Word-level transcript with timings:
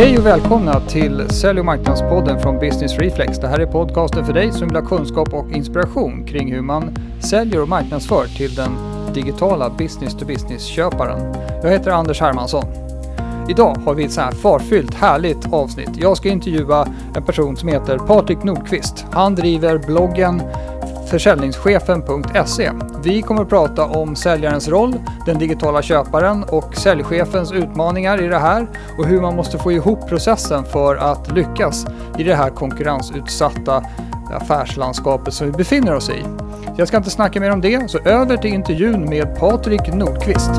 Hej 0.00 0.18
och 0.18 0.26
välkomna 0.26 0.80
till 0.80 1.30
Sälj 1.30 1.58
och 1.58 1.66
marknadspodden 1.66 2.40
från 2.40 2.58
Business 2.58 2.98
Reflex. 2.98 3.38
Det 3.38 3.48
här 3.48 3.58
är 3.58 3.66
podcasten 3.66 4.26
för 4.26 4.32
dig 4.32 4.52
som 4.52 4.68
vill 4.68 4.76
ha 4.76 4.88
kunskap 4.88 5.34
och 5.34 5.50
inspiration 5.50 6.24
kring 6.24 6.52
hur 6.52 6.60
man 6.60 6.96
säljer 7.30 7.62
och 7.62 7.68
marknadsför 7.68 8.26
till 8.26 8.54
den 8.54 8.70
digitala 9.14 9.70
business-to-business-köparen. 9.70 11.34
Jag 11.62 11.70
heter 11.70 11.90
Anders 11.90 12.20
Hermansson. 12.20 12.64
Idag 13.48 13.76
har 13.86 13.94
vi 13.94 14.04
ett 14.04 14.12
så 14.12 14.20
här 14.20 14.32
farfyllt, 14.32 14.94
härligt 14.94 15.52
avsnitt. 15.52 15.90
Jag 15.96 16.16
ska 16.16 16.28
intervjua 16.28 16.88
en 17.16 17.22
person 17.22 17.56
som 17.56 17.68
heter 17.68 17.98
Patrik 17.98 18.42
Nordqvist. 18.42 19.06
Han 19.10 19.34
driver 19.34 19.78
bloggen 19.78 20.42
försäljningschefen.se. 21.10 22.70
Vi 23.04 23.22
kommer 23.22 23.42
att 23.42 23.48
prata 23.48 23.84
om 23.84 24.16
säljarens 24.16 24.68
roll, 24.68 24.94
den 25.26 25.38
digitala 25.38 25.82
köparen 25.82 26.44
och 26.44 26.76
säljchefens 26.76 27.52
utmaningar 27.52 28.22
i 28.22 28.26
det 28.26 28.38
här 28.38 28.66
och 28.98 29.06
hur 29.06 29.20
man 29.20 29.36
måste 29.36 29.58
få 29.58 29.72
ihop 29.72 30.08
processen 30.08 30.64
för 30.64 30.96
att 30.96 31.32
lyckas 31.32 31.86
i 32.18 32.22
det 32.22 32.34
här 32.34 32.50
konkurrensutsatta 32.50 33.84
affärslandskapet 34.32 35.34
som 35.34 35.46
vi 35.46 35.52
befinner 35.52 35.94
oss 35.94 36.10
i. 36.10 36.24
Jag 36.76 36.88
ska 36.88 36.96
inte 36.96 37.10
snacka 37.10 37.40
mer 37.40 37.50
om 37.50 37.60
det, 37.60 37.90
så 37.90 37.98
över 37.98 38.36
till 38.36 38.54
intervjun 38.54 39.08
med 39.08 39.38
Patrik 39.38 39.94
Nordqvist. 39.94 40.50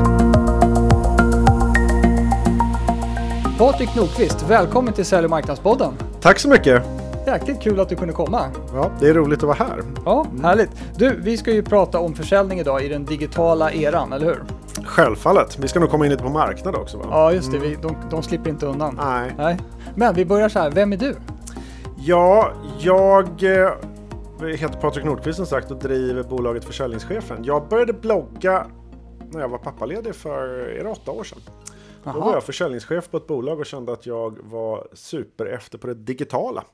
Patrik 3.58 3.94
Nordqvist, 3.96 4.44
välkommen 4.48 4.94
till 4.94 5.04
Sälj 5.04 5.24
och 5.24 5.30
marknadspodden. 5.30 5.92
Tack 6.20 6.38
så 6.38 6.48
mycket! 6.48 7.01
Jäkligt 7.26 7.60
kul 7.60 7.80
att 7.80 7.88
du 7.88 7.96
kunde 7.96 8.14
komma. 8.14 8.50
Ja, 8.74 8.90
det 9.00 9.08
är 9.08 9.14
roligt 9.14 9.38
att 9.38 9.42
vara 9.44 9.56
här. 9.56 9.82
Ja, 10.04 10.26
härligt. 10.42 10.70
Du, 10.96 11.16
vi 11.20 11.36
ska 11.36 11.50
ju 11.52 11.62
prata 11.62 11.98
om 11.98 12.14
försäljning 12.14 12.58
idag 12.60 12.84
i 12.84 12.88
den 12.88 13.04
digitala 13.04 13.72
eran, 13.72 14.12
eller 14.12 14.26
hur? 14.26 14.42
Självfallet. 14.84 15.58
Vi 15.58 15.68
ska 15.68 15.80
nog 15.80 15.90
komma 15.90 16.04
in 16.04 16.10
lite 16.10 16.22
på 16.22 16.28
marknad 16.28 16.74
också 16.74 16.98
va? 16.98 17.04
Ja, 17.10 17.32
just 17.32 17.52
det. 17.52 17.58
Vi, 17.58 17.76
de, 17.82 17.96
de 18.10 18.22
slipper 18.22 18.50
inte 18.50 18.66
undan. 18.66 19.00
Nej. 19.02 19.34
Nej. 19.36 19.58
Men 19.94 20.14
vi 20.14 20.24
börjar 20.24 20.48
så 20.48 20.58
här, 20.58 20.70
vem 20.70 20.92
är 20.92 20.96
du? 20.96 21.16
Ja, 21.98 22.52
jag 22.80 23.24
eh, 23.42 23.70
heter 24.46 24.80
Patrik 24.80 25.04
Nordqvist 25.04 25.36
som 25.36 25.46
sagt 25.46 25.70
och 25.70 25.78
driver 25.78 26.22
bolaget 26.22 26.64
Försäljningschefen. 26.64 27.44
Jag 27.44 27.68
började 27.68 27.92
blogga 27.92 28.66
när 29.30 29.40
jag 29.40 29.48
var 29.48 29.58
pappaledig 29.58 30.14
för 30.14 30.48
är 30.78 30.84
det 30.84 30.90
åtta 30.90 31.10
år 31.10 31.24
sedan. 31.24 31.38
Då 32.04 32.20
var 32.20 32.32
jag 32.32 32.44
försäljningschef 32.44 33.10
på 33.10 33.16
ett 33.16 33.26
bolag 33.26 33.60
och 33.60 33.66
kände 33.66 33.92
att 33.92 34.06
jag 34.06 34.38
var 34.42 34.86
super 34.92 35.46
efter 35.46 35.78
på 35.78 35.86
det 35.86 35.94
digitala. 35.94 36.64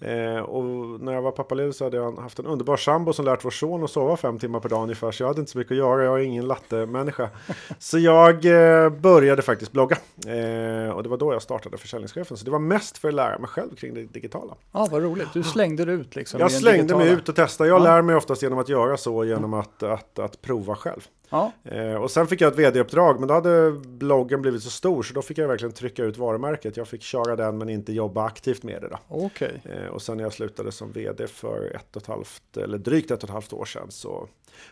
Eh, 0.00 0.36
och 0.36 0.64
när 1.00 1.12
jag 1.12 1.22
var 1.22 1.30
pappaledig 1.30 1.74
så 1.74 1.84
hade 1.84 1.96
jag 1.96 2.18
haft 2.18 2.38
en 2.38 2.46
underbar 2.46 2.76
sambo 2.76 3.12
som 3.12 3.24
lärt 3.24 3.44
vår 3.44 3.50
son 3.50 3.84
att 3.84 3.90
sova 3.90 4.16
fem 4.16 4.38
timmar 4.38 4.60
per 4.60 4.68
dag 4.68 4.82
ungefär. 4.82 5.10
Så 5.10 5.22
jag 5.22 5.28
hade 5.28 5.40
inte 5.40 5.52
så 5.52 5.58
mycket 5.58 5.70
att 5.70 5.78
göra, 5.78 6.04
jag 6.04 6.20
är 6.20 6.24
ingen 6.24 6.46
latte-människa. 6.46 7.30
så 7.78 7.98
jag 7.98 8.44
eh, 8.44 8.90
började 8.90 9.42
faktiskt 9.42 9.72
blogga. 9.72 9.96
Eh, 10.26 10.90
och 10.90 11.02
det 11.02 11.08
var 11.08 11.16
då 11.16 11.32
jag 11.32 11.42
startade 11.42 11.78
försäljningschefen. 11.78 12.36
Så 12.36 12.44
det 12.44 12.50
var 12.50 12.58
mest 12.58 12.98
för 12.98 13.08
att 13.08 13.14
lära 13.14 13.38
mig 13.38 13.48
själv 13.48 13.74
kring 13.74 13.94
det 13.94 14.02
digitala. 14.02 14.54
Ja, 14.72 14.88
vad 14.90 15.02
roligt. 15.02 15.28
Du 15.32 15.42
slängde 15.42 15.84
dig 15.84 15.94
ut 15.94 16.16
liksom. 16.16 16.40
Jag 16.40 16.52
slängde 16.52 16.96
mig 16.96 17.08
ut 17.08 17.28
och 17.28 17.36
testade. 17.36 17.70
Jag 17.70 17.80
ja. 17.80 17.84
lär 17.84 18.02
mig 18.02 18.16
oftast 18.16 18.42
genom 18.42 18.58
att 18.58 18.68
göra 18.68 18.96
så, 18.96 19.24
genom 19.24 19.54
att, 19.54 19.82
att, 19.82 20.18
att 20.18 20.42
prova 20.42 20.74
själv. 20.74 21.08
Ja. 21.32 21.52
Eh, 21.64 21.94
och 21.94 22.10
sen 22.10 22.26
fick 22.26 22.40
jag 22.40 22.52
ett 22.52 22.58
vd-uppdrag, 22.58 23.18
men 23.18 23.28
då 23.28 23.34
hade 23.34 23.72
bloggen 23.72 24.42
blivit 24.42 24.62
så 24.62 24.70
stor 24.70 25.02
så 25.02 25.14
då 25.14 25.22
fick 25.22 25.38
jag 25.38 25.48
verkligen 25.48 25.72
trycka 25.72 26.04
ut 26.04 26.18
varumärket. 26.18 26.76
Jag 26.76 26.88
fick 26.88 27.02
köra 27.02 27.36
den 27.36 27.58
men 27.58 27.68
inte 27.68 27.92
jobba 27.92 28.24
aktivt 28.24 28.62
med 28.62 28.82
det. 28.82 28.88
Då. 28.88 28.98
Okay. 29.08 29.52
Eh, 29.64 29.86
och 29.86 30.02
sen 30.02 30.16
när 30.16 30.24
jag 30.24 30.32
slutade 30.32 30.72
som 30.72 30.92
vd 30.92 31.26
för 31.26 31.76
ett 31.76 31.96
och 31.96 32.02
ett 32.02 32.08
halvt, 32.08 32.56
eller 32.56 32.78
drygt 32.78 33.10
ett 33.10 33.22
och 33.22 33.28
ett 33.28 33.32
halvt 33.32 33.52
år 33.52 33.64
sedan 33.64 33.86
så 33.90 34.28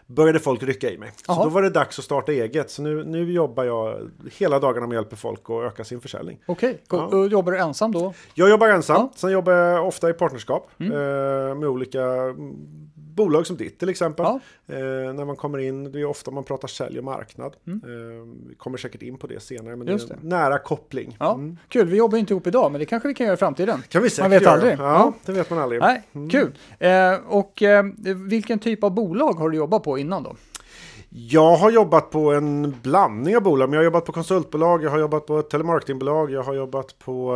började 0.06 0.38
folk 0.38 0.62
rycka 0.62 0.90
i 0.90 0.98
mig. 0.98 1.12
Aha. 1.28 1.42
Så 1.42 1.48
då 1.48 1.54
var 1.54 1.62
det 1.62 1.70
dags 1.70 1.98
att 1.98 2.04
starta 2.04 2.32
eget. 2.32 2.70
Så 2.70 2.82
nu, 2.82 3.04
nu 3.04 3.32
jobbar 3.32 3.64
jag 3.64 4.10
hela 4.38 4.58
dagarna 4.58 4.86
med 4.86 4.98
att 4.98 5.04
hjälpa 5.04 5.16
folk 5.16 5.50
att 5.50 5.62
öka 5.62 5.84
sin 5.84 6.00
försäljning. 6.00 6.38
Okej, 6.46 6.82
okay. 6.88 7.18
ja. 7.20 7.26
jobbar 7.26 7.52
du 7.52 7.58
ensam 7.58 7.92
då? 7.92 8.14
Jag 8.34 8.50
jobbar 8.50 8.68
ensam. 8.68 8.96
Ja. 8.96 9.12
Sen 9.14 9.30
jobbar 9.30 9.52
jag 9.52 9.88
ofta 9.88 10.10
i 10.10 10.12
partnerskap 10.12 10.70
mm. 10.78 10.92
eh, 10.92 11.54
med 11.54 11.68
olika 11.68 12.00
bolag 13.14 13.46
som 13.46 13.56
ditt 13.56 13.78
till 13.78 13.88
exempel. 13.88 14.26
Ja. 14.26 14.40
Eh, 14.74 14.78
när 15.14 15.24
man 15.24 15.36
kommer 15.36 15.58
in, 15.58 15.92
det 15.92 16.00
är 16.00 16.04
ofta 16.04 16.30
man 16.30 16.44
pratar 16.44 16.68
sälj 16.68 16.98
och 16.98 17.04
marknad. 17.04 17.56
Mm. 17.66 17.80
Eh, 17.84 18.26
vi 18.48 18.54
kommer 18.54 18.78
säkert 18.78 19.02
in 19.02 19.18
på 19.18 19.26
det 19.26 19.40
senare, 19.40 19.76
men 19.76 19.86
Just 19.86 20.08
det 20.08 20.14
är 20.14 20.16
en 20.16 20.28
det. 20.28 20.36
nära 20.36 20.58
koppling. 20.58 21.16
Ja. 21.20 21.34
Mm. 21.34 21.56
Kul, 21.68 21.86
vi 21.88 21.96
jobbar 21.96 22.18
inte 22.18 22.32
ihop 22.32 22.46
idag, 22.46 22.72
men 22.72 22.78
det 22.78 22.84
kanske 22.86 23.08
vi 23.08 23.14
kan 23.14 23.26
göra 23.26 23.34
i 23.34 23.38
framtiden. 23.38 23.82
kan 23.88 24.02
vi 24.02 24.10
säkert 24.10 24.22
man 24.24 24.30
vet 24.30 24.42
göra. 24.42 24.52
aldrig. 24.52 24.72
Ja, 24.72 24.78
ja, 24.78 25.12
det 25.26 25.32
vet 25.32 25.50
man 25.50 25.58
aldrig. 25.58 25.80
Nej, 25.80 26.02
mm. 26.12 26.30
Kul. 26.30 26.52
Eh, 26.78 27.14
och 27.28 27.62
eh, 27.62 27.84
vilken 28.28 28.58
typ 28.58 28.84
av 28.84 28.94
bolag 28.94 29.32
har 29.32 29.50
du 29.50 29.56
jobbat 29.56 29.82
på 29.82 29.98
innan 29.98 30.22
då? 30.22 30.36
Jag 31.12 31.56
har 31.56 31.70
jobbat 31.70 32.10
på 32.10 32.32
en 32.32 32.74
blandning 32.82 33.36
av 33.36 33.42
bolag. 33.42 33.68
Men 33.68 33.74
jag 33.74 33.80
har 33.80 33.84
jobbat 33.84 34.04
på 34.04 34.12
konsultbolag, 34.12 34.84
jag 34.84 34.90
har 34.90 34.98
jobbat 34.98 35.26
på 35.26 35.38
ett 35.38 35.50
telemarketingbolag, 35.50 36.30
jag 36.30 36.42
har 36.42 36.54
jobbat 36.54 36.98
på 36.98 37.34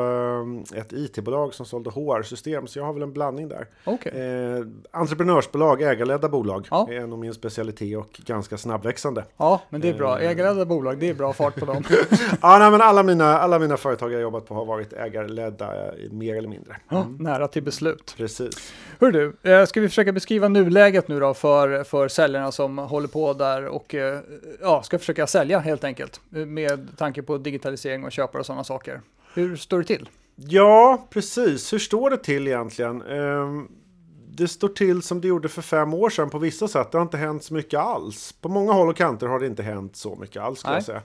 eh, 0.72 0.80
ett 0.80 0.92
IT-bolag 0.92 1.54
som 1.54 1.66
sålde 1.66 1.90
HR-system. 1.90 2.66
Så 2.66 2.78
jag 2.78 2.86
har 2.86 2.92
väl 2.92 3.02
en 3.02 3.12
blandning 3.12 3.48
där. 3.48 3.66
Okay. 3.84 4.12
Eh, 4.12 4.64
entreprenörsbolag, 4.90 5.82
ägarledda 5.82 6.28
bolag 6.28 6.66
ja. 6.70 6.88
är 6.90 7.06
nog 7.06 7.18
min 7.18 7.34
specialitet 7.34 7.98
och 7.98 8.20
ganska 8.26 8.58
snabbväxande. 8.58 9.24
Ja, 9.36 9.60
men 9.68 9.80
det 9.80 9.88
är 9.88 9.94
bra. 9.94 10.20
Eh. 10.20 10.30
Ägarledda 10.30 10.64
bolag, 10.64 10.98
det 10.98 11.08
är 11.08 11.14
bra 11.14 11.32
fart 11.32 11.54
på 11.54 11.66
dem. 11.66 11.84
ja, 12.42 12.58
nej, 12.58 12.70
men 12.70 12.80
alla 12.80 13.02
mina, 13.02 13.38
alla 13.38 13.58
mina 13.58 13.76
företag 13.76 14.12
jag 14.12 14.16
har 14.16 14.22
jobbat 14.22 14.46
på 14.46 14.54
har 14.54 14.64
varit 14.64 14.92
ägarledda 14.92 15.66
eh, 15.66 16.12
mer 16.12 16.36
eller 16.36 16.48
mindre. 16.48 16.76
Mm. 16.90 17.02
Ja, 17.02 17.06
nära 17.18 17.48
till 17.48 17.62
beslut. 17.62 18.14
Precis. 18.16 18.72
Hör 19.00 19.10
du, 19.10 19.66
ska 19.66 19.80
vi 19.80 19.88
försöka 19.88 20.12
beskriva 20.12 20.48
nuläget 20.48 21.08
nu 21.08 21.20
då 21.20 21.34
för, 21.34 21.84
för 21.84 22.08
säljarna 22.08 22.52
som 22.52 22.78
håller 22.78 23.08
på 23.08 23.32
där 23.32 23.63
och 23.66 23.94
eh, 23.94 24.20
ja, 24.60 24.82
ska 24.82 24.98
försöka 24.98 25.26
sälja 25.26 25.58
helt 25.58 25.84
enkelt 25.84 26.20
med 26.30 26.88
tanke 26.96 27.22
på 27.22 27.38
digitalisering 27.38 28.04
och 28.04 28.12
köpare 28.12 28.40
och 28.40 28.46
sådana 28.46 28.64
saker. 28.64 29.00
Hur 29.34 29.56
står 29.56 29.78
det 29.78 29.84
till? 29.84 30.08
Ja, 30.36 31.06
precis. 31.10 31.72
Hur 31.72 31.78
står 31.78 32.10
det 32.10 32.16
till 32.16 32.46
egentligen? 32.46 33.02
Ehm, 33.02 33.68
det 34.36 34.48
står 34.48 34.68
till 34.68 35.02
som 35.02 35.20
det 35.20 35.28
gjorde 35.28 35.48
för 35.48 35.62
fem 35.62 35.94
år 35.94 36.10
sedan 36.10 36.30
på 36.30 36.38
vissa 36.38 36.68
sätt. 36.68 36.92
Det 36.92 36.98
har 36.98 37.02
inte 37.02 37.16
hänt 37.16 37.44
så 37.44 37.54
mycket 37.54 37.80
alls. 37.80 38.32
På 38.40 38.48
många 38.48 38.72
håll 38.72 38.88
och 38.88 38.96
kanter 38.96 39.26
har 39.26 39.40
det 39.40 39.46
inte 39.46 39.62
hänt 39.62 39.96
så 39.96 40.16
mycket 40.16 40.42
alls. 40.42 40.58
Ska 40.60 40.72
jag 40.72 40.84
säga. 40.84 41.02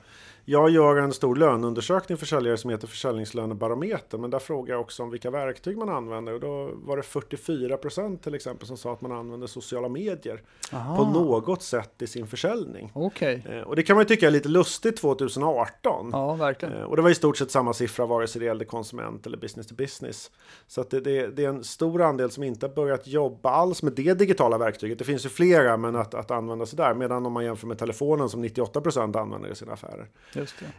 Jag 0.52 0.70
gör 0.70 0.96
en 0.96 1.14
stor 1.14 1.36
löneundersökning 1.36 2.18
för 2.18 2.26
säljare 2.26 2.58
som 2.58 2.70
heter 2.70 2.88
Försäljningslönebarometer. 2.88 4.18
Men 4.18 4.30
där 4.30 4.40
frågar 4.40 4.74
jag 4.74 4.82
också 4.82 5.04
om 5.04 5.10
vilka 5.10 5.32
verktyg 5.32 5.78
man 5.78 5.90
använder. 5.90 6.34
Och 6.34 6.40
då 6.40 6.72
var 6.74 6.98
det 6.98 7.04
44 7.04 7.78
procent 7.78 8.24
till 8.24 8.36
exempel 8.36 8.68
som 8.68 8.78
sa 8.78 8.94
att 8.94 9.02
man 9.02 9.12
använder 9.12 9.48
sociala 9.48 9.90
medier 9.90 10.42
Aha. 10.74 10.98
på 10.98 11.20
något 11.20 11.64
sätt 11.64 12.02
i 12.02 12.08
sin 12.08 12.28
försäljning. 12.28 12.92
Okay. 12.96 13.42
Eh, 13.50 13.62
och 13.62 13.76
det 13.76 13.84
kan 13.84 13.96
man 13.96 14.02
ju 14.02 14.08
tycka 14.08 14.28
är 14.28 14.32
lite 14.32 14.50
lustigt 14.50 14.98
2018. 14.98 16.09
Ja, 16.12 16.36
verkligen. 16.36 16.74
Eh, 16.78 16.84
och 16.84 16.96
det 16.96 17.02
var 17.02 17.09
i 17.09 17.16
stort 17.16 17.38
sett 17.38 17.52
samma 17.52 17.74
siffra 17.74 18.06
vare 18.06 18.28
sig 18.28 18.40
det 18.40 18.46
gällde 18.46 18.66
konsument 18.66 19.26
eller 19.26 19.38
business 19.38 19.68
to 19.68 19.76
business. 19.76 20.32
Så 20.68 20.84
det, 20.90 21.00
det, 21.00 21.28
det, 21.28 21.46
är 21.46 21.50
en 21.50 21.64
stor 21.64 22.02
andel 22.02 22.32
som 22.32 22.44
inte 22.44 22.66
har 22.66 22.74
börjat 22.74 23.08
jobba 23.08 23.50
alls 23.50 23.84
med 23.84 23.94
det 23.94 24.14
digitala 24.14 24.58
verktyget. 24.58 25.00
Det 25.00 25.06
finns 25.06 25.26
ju 25.26 25.30
flera, 25.30 25.78
men 25.78 25.96
att, 25.96 26.14
att 26.14 26.32
använda 26.32 26.66
sig 26.66 26.78
där. 26.78 26.94
Medan 26.94 27.26
om 27.26 27.34
man 27.34 27.46
jämför 27.46 27.68
med 27.68 27.78
telefonen 27.78 28.30
som 28.30 28.42
98 28.42 28.82
procent 28.82 29.16
använder 29.16 29.52
i 29.52 29.56
sina 29.56 29.74
affärer. 29.74 30.08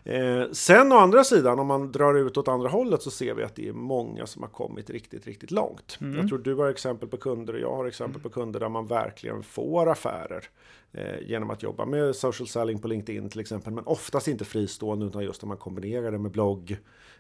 Eh, 0.05 0.51
sen 0.53 0.93
å 0.93 0.97
andra 0.97 1.25
sidan, 1.25 1.59
om 1.59 1.67
man 1.67 1.93
drar 1.93 2.15
ut 2.15 2.37
åt 2.37 2.49
andra 2.49 2.69
hållet 2.69 3.03
så 3.03 3.11
ser 3.11 3.35
vi 3.35 3.43
att 3.43 3.57
det 3.57 3.69
är 3.69 3.73
många 3.73 4.27
som 4.27 4.43
har 4.43 4.51
kommit 4.51 4.91
riktigt, 4.91 5.27
riktigt 5.27 5.51
långt. 5.51 5.99
Mm. 6.01 6.19
Jag 6.19 6.29
tror 6.29 6.39
du 6.39 6.55
har 6.55 6.69
exempel 6.69 7.09
på 7.09 7.17
kunder 7.17 7.53
och 7.53 7.61
jag 7.61 7.77
har 7.77 7.87
exempel 7.87 8.21
mm. 8.21 8.23
på 8.23 8.29
kunder 8.29 8.61
där 8.61 8.69
man 8.69 8.87
verkligen 8.87 9.43
får 9.43 9.89
affärer 9.89 10.45
eh, 10.93 11.29
genom 11.29 11.51
att 11.51 11.63
jobba 11.63 11.85
med 11.85 12.17
social 12.17 12.49
selling 12.49 12.79
på 12.79 12.89
LinkedIn 12.89 13.29
till 13.29 13.41
exempel. 13.41 13.73
Men 13.73 13.85
oftast 13.87 14.29
inte 14.29 14.45
fristående 14.45 15.07
utan 15.07 15.25
just 15.25 15.43
när 15.43 15.49
man 15.49 15.57
kombinerar 15.57 16.13
det 16.13 16.19
med 16.19 16.31
blogg, 16.31 16.77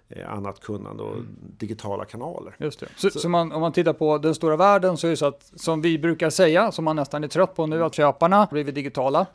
eh, 0.08 0.32
annat 0.32 0.60
kunnande 0.60 1.02
och 1.02 1.14
mm. 1.14 1.36
digitala 1.40 2.04
kanaler. 2.04 2.56
Just 2.58 2.80
det. 2.80 2.88
Så, 2.96 3.10
så, 3.10 3.18
så 3.18 3.28
man, 3.28 3.52
om 3.52 3.60
man 3.60 3.72
tittar 3.72 3.92
på 3.92 4.18
den 4.18 4.34
stora 4.34 4.56
världen 4.56 4.96
så 4.96 5.06
är 5.06 5.10
det 5.10 5.16
så 5.16 5.26
att 5.26 5.52
som 5.56 5.80
vi 5.80 5.98
brukar 5.98 6.30
säga, 6.30 6.72
som 6.72 6.84
man 6.84 6.96
nästan 6.96 7.24
är 7.24 7.28
trött 7.28 7.54
på 7.54 7.66
nu, 7.66 7.84
att 7.84 7.94
köparna 7.94 8.48
blivit 8.50 8.74
digitala 8.74 9.26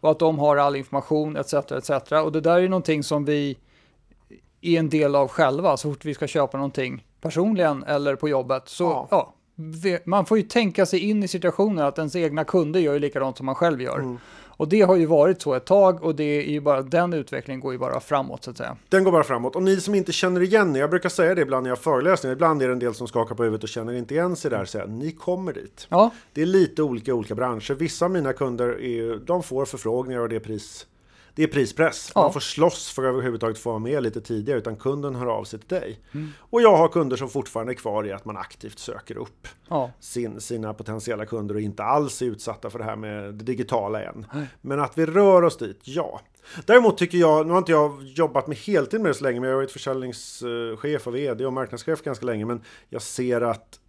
och 0.00 0.10
att 0.10 0.18
de 0.18 0.38
har 0.38 0.56
all 0.56 0.76
information 0.76 1.36
etc. 1.36 1.54
etc. 1.54 1.90
Och 2.12 2.32
det 2.32 2.40
där 2.40 2.60
är 2.60 2.68
någonting 2.68 3.02
som 3.02 3.24
vi 3.24 3.58
är 4.60 4.78
en 4.78 4.88
del 4.88 5.14
av 5.14 5.28
själva 5.28 5.76
så 5.76 5.90
fort 5.90 6.04
vi 6.04 6.14
ska 6.14 6.26
köpa 6.26 6.56
någonting 6.56 7.04
personligen 7.20 7.84
eller 7.84 8.16
på 8.16 8.28
jobbet. 8.28 8.68
Så 8.68 8.84
ja. 8.84 9.08
ja 9.10 9.34
man 10.04 10.26
får 10.26 10.38
ju 10.38 10.42
tänka 10.42 10.86
sig 10.86 11.00
in 11.00 11.22
i 11.22 11.28
situationen 11.28 11.86
att 11.86 11.98
ens 11.98 12.16
egna 12.16 12.44
kunder 12.44 12.80
gör 12.80 12.92
ju 12.92 12.98
likadant 12.98 13.36
som 13.36 13.46
man 13.46 13.54
själv 13.54 13.82
gör. 13.82 13.98
Mm. 13.98 14.18
Och 14.58 14.68
det 14.68 14.80
har 14.80 14.96
ju 14.96 15.06
varit 15.06 15.42
så 15.42 15.54
ett 15.54 15.64
tag 15.64 16.04
och 16.04 16.14
det 16.14 16.24
är 16.24 16.50
ju 16.50 16.60
bara, 16.60 16.82
den 16.82 17.12
utvecklingen 17.12 17.60
går 17.60 17.72
ju 17.72 17.78
bara 17.78 18.00
framåt 18.00 18.44
så 18.44 18.50
att 18.50 18.56
säga. 18.56 18.76
Den 18.88 19.04
går 19.04 19.12
bara 19.12 19.24
framåt. 19.24 19.56
Och 19.56 19.62
ni 19.62 19.80
som 19.80 19.94
inte 19.94 20.12
känner 20.12 20.40
igen 20.40 20.76
er, 20.76 20.80
jag 20.80 20.90
brukar 20.90 21.08
säga 21.08 21.34
det 21.34 21.42
ibland 21.42 21.62
när 21.62 21.70
jag 21.70 21.78
föreläser, 21.78 22.32
ibland 22.32 22.62
är 22.62 22.66
det 22.66 22.72
en 22.72 22.78
del 22.78 22.94
som 22.94 23.08
skakar 23.08 23.34
på 23.34 23.42
huvudet 23.42 23.62
och 23.62 23.68
känner 23.68 23.92
inte 23.92 24.14
igen 24.14 24.36
sig 24.36 24.50
där, 24.50 24.64
säger 24.64 24.86
ni 24.86 25.12
kommer 25.12 25.52
dit. 25.52 25.86
Ja. 25.88 26.10
Det 26.32 26.42
är 26.42 26.46
lite 26.46 26.82
olika 26.82 27.14
olika 27.14 27.34
branscher. 27.34 27.74
Vissa 27.74 28.04
av 28.04 28.10
mina 28.10 28.32
kunder, 28.32 28.82
är, 28.82 29.16
de 29.26 29.42
får 29.42 29.64
förfrågningar 29.64 30.20
och 30.20 30.28
det 30.28 30.36
är 30.36 30.40
pris 30.40 30.86
det 31.38 31.44
är 31.44 31.48
prispress. 31.48 32.12
Ja. 32.14 32.22
Man 32.22 32.32
får 32.32 32.40
slåss 32.40 32.90
för 32.90 33.02
att 33.02 33.08
överhuvudtaget 33.08 33.58
få 33.58 33.70
vara 33.70 33.78
med 33.78 34.02
lite 34.02 34.20
tidigare, 34.20 34.58
utan 34.58 34.76
kunden 34.76 35.14
hör 35.14 35.26
av 35.26 35.44
sig 35.44 35.58
till 35.58 35.68
dig. 35.68 36.00
Mm. 36.14 36.28
Och 36.38 36.62
jag 36.62 36.76
har 36.76 36.88
kunder 36.88 37.16
som 37.16 37.28
fortfarande 37.28 37.72
är 37.72 37.74
kvar 37.74 38.06
i 38.06 38.12
att 38.12 38.24
man 38.24 38.36
aktivt 38.36 38.78
söker 38.78 39.18
upp 39.18 39.48
ja. 39.68 39.90
sin, 40.00 40.40
sina 40.40 40.74
potentiella 40.74 41.26
kunder 41.26 41.54
och 41.54 41.60
inte 41.60 41.82
alls 41.82 42.22
är 42.22 42.26
utsatta 42.26 42.70
för 42.70 42.78
det 42.78 42.84
här 42.84 42.96
med 42.96 43.34
det 43.34 43.44
digitala 43.44 44.02
än. 44.02 44.26
Nej. 44.34 44.46
Men 44.60 44.80
att 44.80 44.98
vi 44.98 45.06
rör 45.06 45.42
oss 45.42 45.56
dit, 45.56 45.80
ja. 45.82 46.20
Däremot 46.66 46.98
tycker 46.98 47.18
jag, 47.18 47.46
nu 47.46 47.52
har 47.52 47.58
inte 47.58 47.72
jag 47.72 48.02
jobbat 48.02 48.46
med 48.46 48.56
heltid 48.56 49.00
med 49.00 49.10
det 49.10 49.14
så 49.14 49.24
länge, 49.24 49.40
men 49.40 49.48
jag 49.48 49.56
har 49.56 49.62
varit 49.62 49.72
försäljningschef 49.72 51.06
och 51.06 51.14
vd 51.14 51.46
och 51.46 51.52
marknadschef 51.52 52.02
ganska 52.02 52.26
länge, 52.26 52.44
men 52.44 52.62
jag 52.88 53.02
ser 53.02 53.40
att 53.40 53.80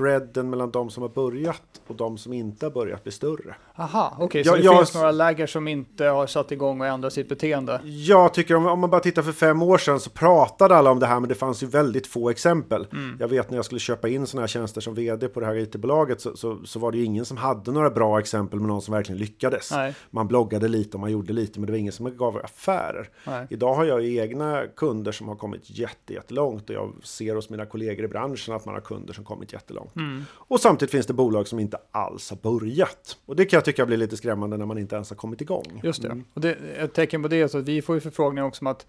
spreaden 0.00 0.50
mellan 0.50 0.70
de 0.70 0.90
som 0.90 1.02
har 1.02 1.10
börjat 1.10 1.62
och 1.86 1.96
de 1.96 2.18
som 2.18 2.32
inte 2.32 2.66
har 2.66 2.70
börjat 2.70 3.02
blir 3.02 3.12
större. 3.12 3.54
Aha, 3.76 4.12
okej, 4.14 4.24
okay, 4.24 4.44
så 4.44 4.56
det 4.56 4.62
jag, 4.62 4.78
finns 4.78 4.94
några 4.94 5.10
läger 5.10 5.46
som 5.46 5.68
inte 5.68 6.04
har 6.04 6.26
satt 6.26 6.52
igång 6.52 6.80
och 6.80 6.86
ändrat 6.86 7.12
sitt 7.12 7.28
beteende? 7.28 7.80
Jag 7.84 8.34
tycker 8.34 8.54
om, 8.54 8.66
om 8.66 8.80
man 8.80 8.90
bara 8.90 9.00
tittar 9.00 9.22
för 9.22 9.32
fem 9.32 9.62
år 9.62 9.78
sedan 9.78 10.00
så 10.00 10.10
pratade 10.10 10.76
alla 10.76 10.90
om 10.90 10.98
det 10.98 11.06
här, 11.06 11.20
men 11.20 11.28
det 11.28 11.34
fanns 11.34 11.62
ju 11.62 11.66
väldigt 11.66 12.06
få 12.06 12.30
exempel. 12.30 12.86
Mm. 12.92 13.16
Jag 13.20 13.28
vet 13.28 13.50
när 13.50 13.58
jag 13.58 13.64
skulle 13.64 13.78
köpa 13.78 14.08
in 14.08 14.26
sådana 14.26 14.42
här 14.42 14.48
tjänster 14.48 14.80
som 14.80 14.94
vd 14.94 15.28
på 15.28 15.40
det 15.40 15.46
här 15.46 15.54
it-bolaget 15.54 16.20
så, 16.20 16.36
så, 16.36 16.58
så, 16.64 16.78
var 16.78 16.92
det 16.92 16.98
ju 16.98 17.04
ingen 17.04 17.24
som 17.24 17.36
hade 17.36 17.72
några 17.72 17.90
bra 17.90 18.18
exempel 18.18 18.60
med 18.60 18.68
någon 18.68 18.82
som 18.82 18.94
verkligen 18.94 19.18
lyckades. 19.18 19.70
Nej. 19.72 19.94
Man 20.10 20.28
bloggade 20.28 20.68
lite 20.68 20.96
och 20.96 21.00
man 21.00 21.10
gjorde 21.10 21.32
lite, 21.32 21.60
men 21.60 21.66
det 21.66 21.72
var 21.72 21.78
ingen 21.78 21.92
som 21.92 22.16
gav 22.16 22.40
affärer. 22.44 23.08
Nej. 23.26 23.46
Idag 23.50 23.74
har 23.74 23.84
jag 23.84 24.04
egna 24.04 24.62
kunder 24.76 25.12
som 25.12 25.28
har 25.28 25.36
kommit 25.36 25.70
jättelångt 25.70 26.70
och 26.70 26.76
jag 26.76 26.92
ser 27.02 27.34
hos 27.34 27.50
mina 27.50 27.66
kollegor 27.66 28.04
i 28.04 28.08
branschen 28.08 28.54
att 28.54 28.64
man 28.64 28.74
har 28.74 28.80
kunder 28.80 29.14
som 29.14 29.24
kommit 29.24 29.52
jättelångt. 29.52 29.89
Mm. 29.96 30.24
Och 30.34 30.60
samtidigt 30.60 30.92
finns 30.92 31.06
det 31.06 31.12
bolag 31.12 31.48
som 31.48 31.58
inte 31.58 31.78
alls 31.90 32.30
har 32.30 32.36
börjat. 32.36 33.16
Och 33.26 33.36
det 33.36 33.44
kan 33.44 33.56
jag 33.56 33.64
tycka 33.64 33.86
blir 33.86 33.96
lite 33.96 34.16
skrämmande 34.16 34.56
när 34.56 34.66
man 34.66 34.78
inte 34.78 34.94
ens 34.94 35.10
har 35.10 35.16
kommit 35.16 35.40
igång. 35.40 35.80
Just 35.84 36.02
det. 36.02 36.08
Mm. 36.08 36.24
Och 36.34 36.40
det, 36.40 36.52
ett 36.52 36.94
tecken 36.94 37.22
på 37.22 37.28
det 37.28 37.36
är 37.36 37.48
så 37.48 37.58
att 37.58 37.68
vi 37.68 37.82
får 37.82 37.94
ju 37.94 38.00
förfrågningar 38.00 38.46
också 38.46 38.64
om 38.64 38.66
att, 38.66 38.86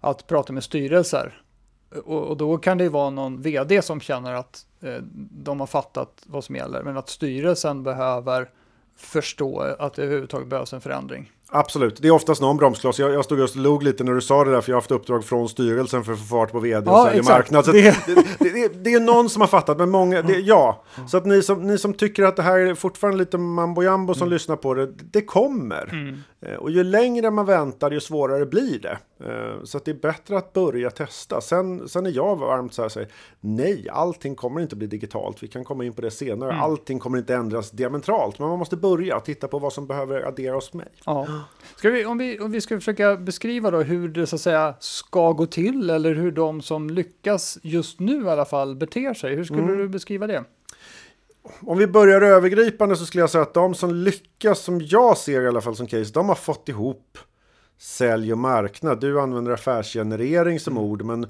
att 0.00 0.26
prata 0.26 0.52
med 0.52 0.64
styrelser. 0.64 1.42
Och, 2.04 2.22
och, 2.22 2.36
då 2.36 2.58
kan 2.58 2.78
det 2.78 2.84
ju 2.84 2.90
vara 2.90 3.10
någon 3.10 3.42
vd 3.42 3.82
som 3.82 4.00
känner 4.00 4.34
att 4.34 4.66
eh, 4.80 4.96
de 5.30 5.60
har 5.60 5.66
fattat 5.66 6.22
vad 6.26 6.44
som 6.44 6.56
gäller, 6.56 6.82
men 6.82 6.96
att 6.96 7.08
styrelsen 7.08 7.82
behöver 7.82 8.50
förstå 8.96 9.60
att 9.60 9.94
det 9.94 10.02
överhuvudtaget 10.02 10.48
behövs 10.48 10.72
en 10.72 10.80
förändring. 10.80 11.32
Absolut, 11.52 12.02
det 12.02 12.08
är 12.08 12.12
oftast 12.12 12.40
någon 12.40 12.56
bromskloss. 12.56 12.98
Jag, 12.98 13.12
jag 13.12 13.24
stod 13.24 13.38
just 13.38 13.56
och 13.56 13.62
log 13.62 13.82
lite 13.82 14.04
när 14.04 14.12
du 14.12 14.20
sa 14.20 14.44
det 14.44 14.50
där, 14.50 14.60
för 14.60 14.72
jag 14.72 14.76
har 14.76 14.80
haft 14.80 14.90
uppdrag 14.90 15.24
från 15.24 15.48
styrelsen 15.48 16.04
för 16.04 16.12
att 16.12 16.18
få 16.18 16.24
fart 16.24 16.52
på 16.52 16.60
vd 16.60 16.90
och 16.90 16.96
ja, 16.96 17.06
sälja 17.06 17.22
marknad. 17.22 17.64
Så 17.64 17.72
det... 17.72 17.96
Det, 18.06 18.24
det, 18.38 18.84
det, 18.84 18.94
är 18.94 19.00
någon 19.00 19.30
som 19.30 19.40
har 19.40 19.48
fattat, 19.48 19.78
men 19.78 19.90
många, 19.90 20.22
det, 20.22 20.38
ja. 20.38 20.84
Så 21.08 21.16
att 21.16 21.26
ni 21.26 21.42
som, 21.42 21.66
ni 21.66 21.78
som 21.78 21.94
tycker 21.94 22.22
att 22.22 22.36
det 22.36 22.42
här 22.42 22.58
är 22.58 22.74
fortfarande 22.74 23.18
lite 23.18 23.38
mambo 23.38 23.82
jambo 23.82 24.14
som 24.14 24.22
mm. 24.22 24.32
lyssnar 24.32 24.56
på 24.56 24.74
det, 24.74 24.86
det 25.12 25.22
kommer. 25.22 25.88
Mm. 25.92 26.18
Eh, 26.40 26.54
och 26.54 26.70
ju 26.70 26.84
längre 26.84 27.30
man 27.30 27.46
väntar, 27.46 27.90
ju 27.90 28.00
svårare 28.00 28.46
blir 28.46 28.78
det. 28.78 28.98
Eh, 29.24 29.64
så 29.64 29.78
det 29.84 29.90
är 29.90 29.94
bättre 29.94 30.38
att 30.38 30.52
börja 30.52 30.90
testa. 30.90 31.40
Sen, 31.40 31.88
sen 31.88 32.06
är 32.06 32.10
jag 32.10 32.36
varmt 32.36 32.74
så 32.74 32.82
här, 32.82 32.88
säger, 32.88 33.08
nej, 33.40 33.88
allting 33.90 34.34
kommer 34.34 34.60
inte 34.60 34.76
bli 34.76 34.86
digitalt. 34.86 35.42
Vi 35.42 35.48
kan 35.48 35.64
komma 35.64 35.84
in 35.84 35.92
på 35.92 36.00
det 36.00 36.10
senare. 36.10 36.50
Mm. 36.50 36.62
Allting 36.62 36.98
kommer 36.98 37.18
inte 37.18 37.34
ändras 37.34 37.70
diametralt, 37.70 38.38
men 38.38 38.48
man 38.48 38.58
måste 38.58 38.76
börja 38.76 39.20
titta 39.20 39.48
på 39.48 39.58
vad 39.58 39.72
som 39.72 39.86
behöver 39.86 40.22
adderas 40.22 40.72
mig. 40.72 40.88
Ja. 41.04 41.26
Ska 41.76 41.90
vi, 41.90 42.04
om, 42.04 42.18
vi, 42.18 42.38
om 42.38 42.52
vi 42.52 42.60
ska 42.60 42.76
försöka 42.76 43.16
beskriva 43.16 43.70
då 43.70 43.82
hur 43.82 44.08
det 44.08 44.26
så 44.26 44.36
att 44.36 44.42
säga 44.42 44.74
ska 44.80 45.32
gå 45.32 45.46
till 45.46 45.90
eller 45.90 46.14
hur 46.14 46.32
de 46.32 46.62
som 46.62 46.90
lyckas 46.90 47.58
just 47.62 48.00
nu 48.00 48.24
i 48.24 48.28
alla 48.28 48.44
fall 48.44 48.76
beter 48.76 49.14
sig. 49.14 49.34
Hur 49.34 49.44
skulle 49.44 49.62
mm. 49.62 49.78
du 49.78 49.88
beskriva 49.88 50.26
det? 50.26 50.44
Om 51.60 51.78
vi 51.78 51.86
börjar 51.86 52.22
övergripande 52.22 52.96
så 52.96 53.06
skulle 53.06 53.22
jag 53.22 53.30
säga 53.30 53.42
att 53.42 53.54
de 53.54 53.74
som 53.74 53.94
lyckas, 53.94 54.60
som 54.60 54.80
jag 54.80 55.16
ser 55.16 55.42
i 55.42 55.48
alla 55.48 55.60
fall 55.60 55.76
som 55.76 55.86
case, 55.86 56.12
de 56.12 56.28
har 56.28 56.36
fått 56.36 56.68
ihop 56.68 57.18
sälj 57.80 58.32
och 58.32 58.38
marknad. 58.38 59.00
Du 59.00 59.20
använder 59.20 59.52
affärsgenerering 59.52 60.60
som 60.60 60.72
mm. 60.72 60.84
ord, 60.84 61.02
men, 61.02 61.26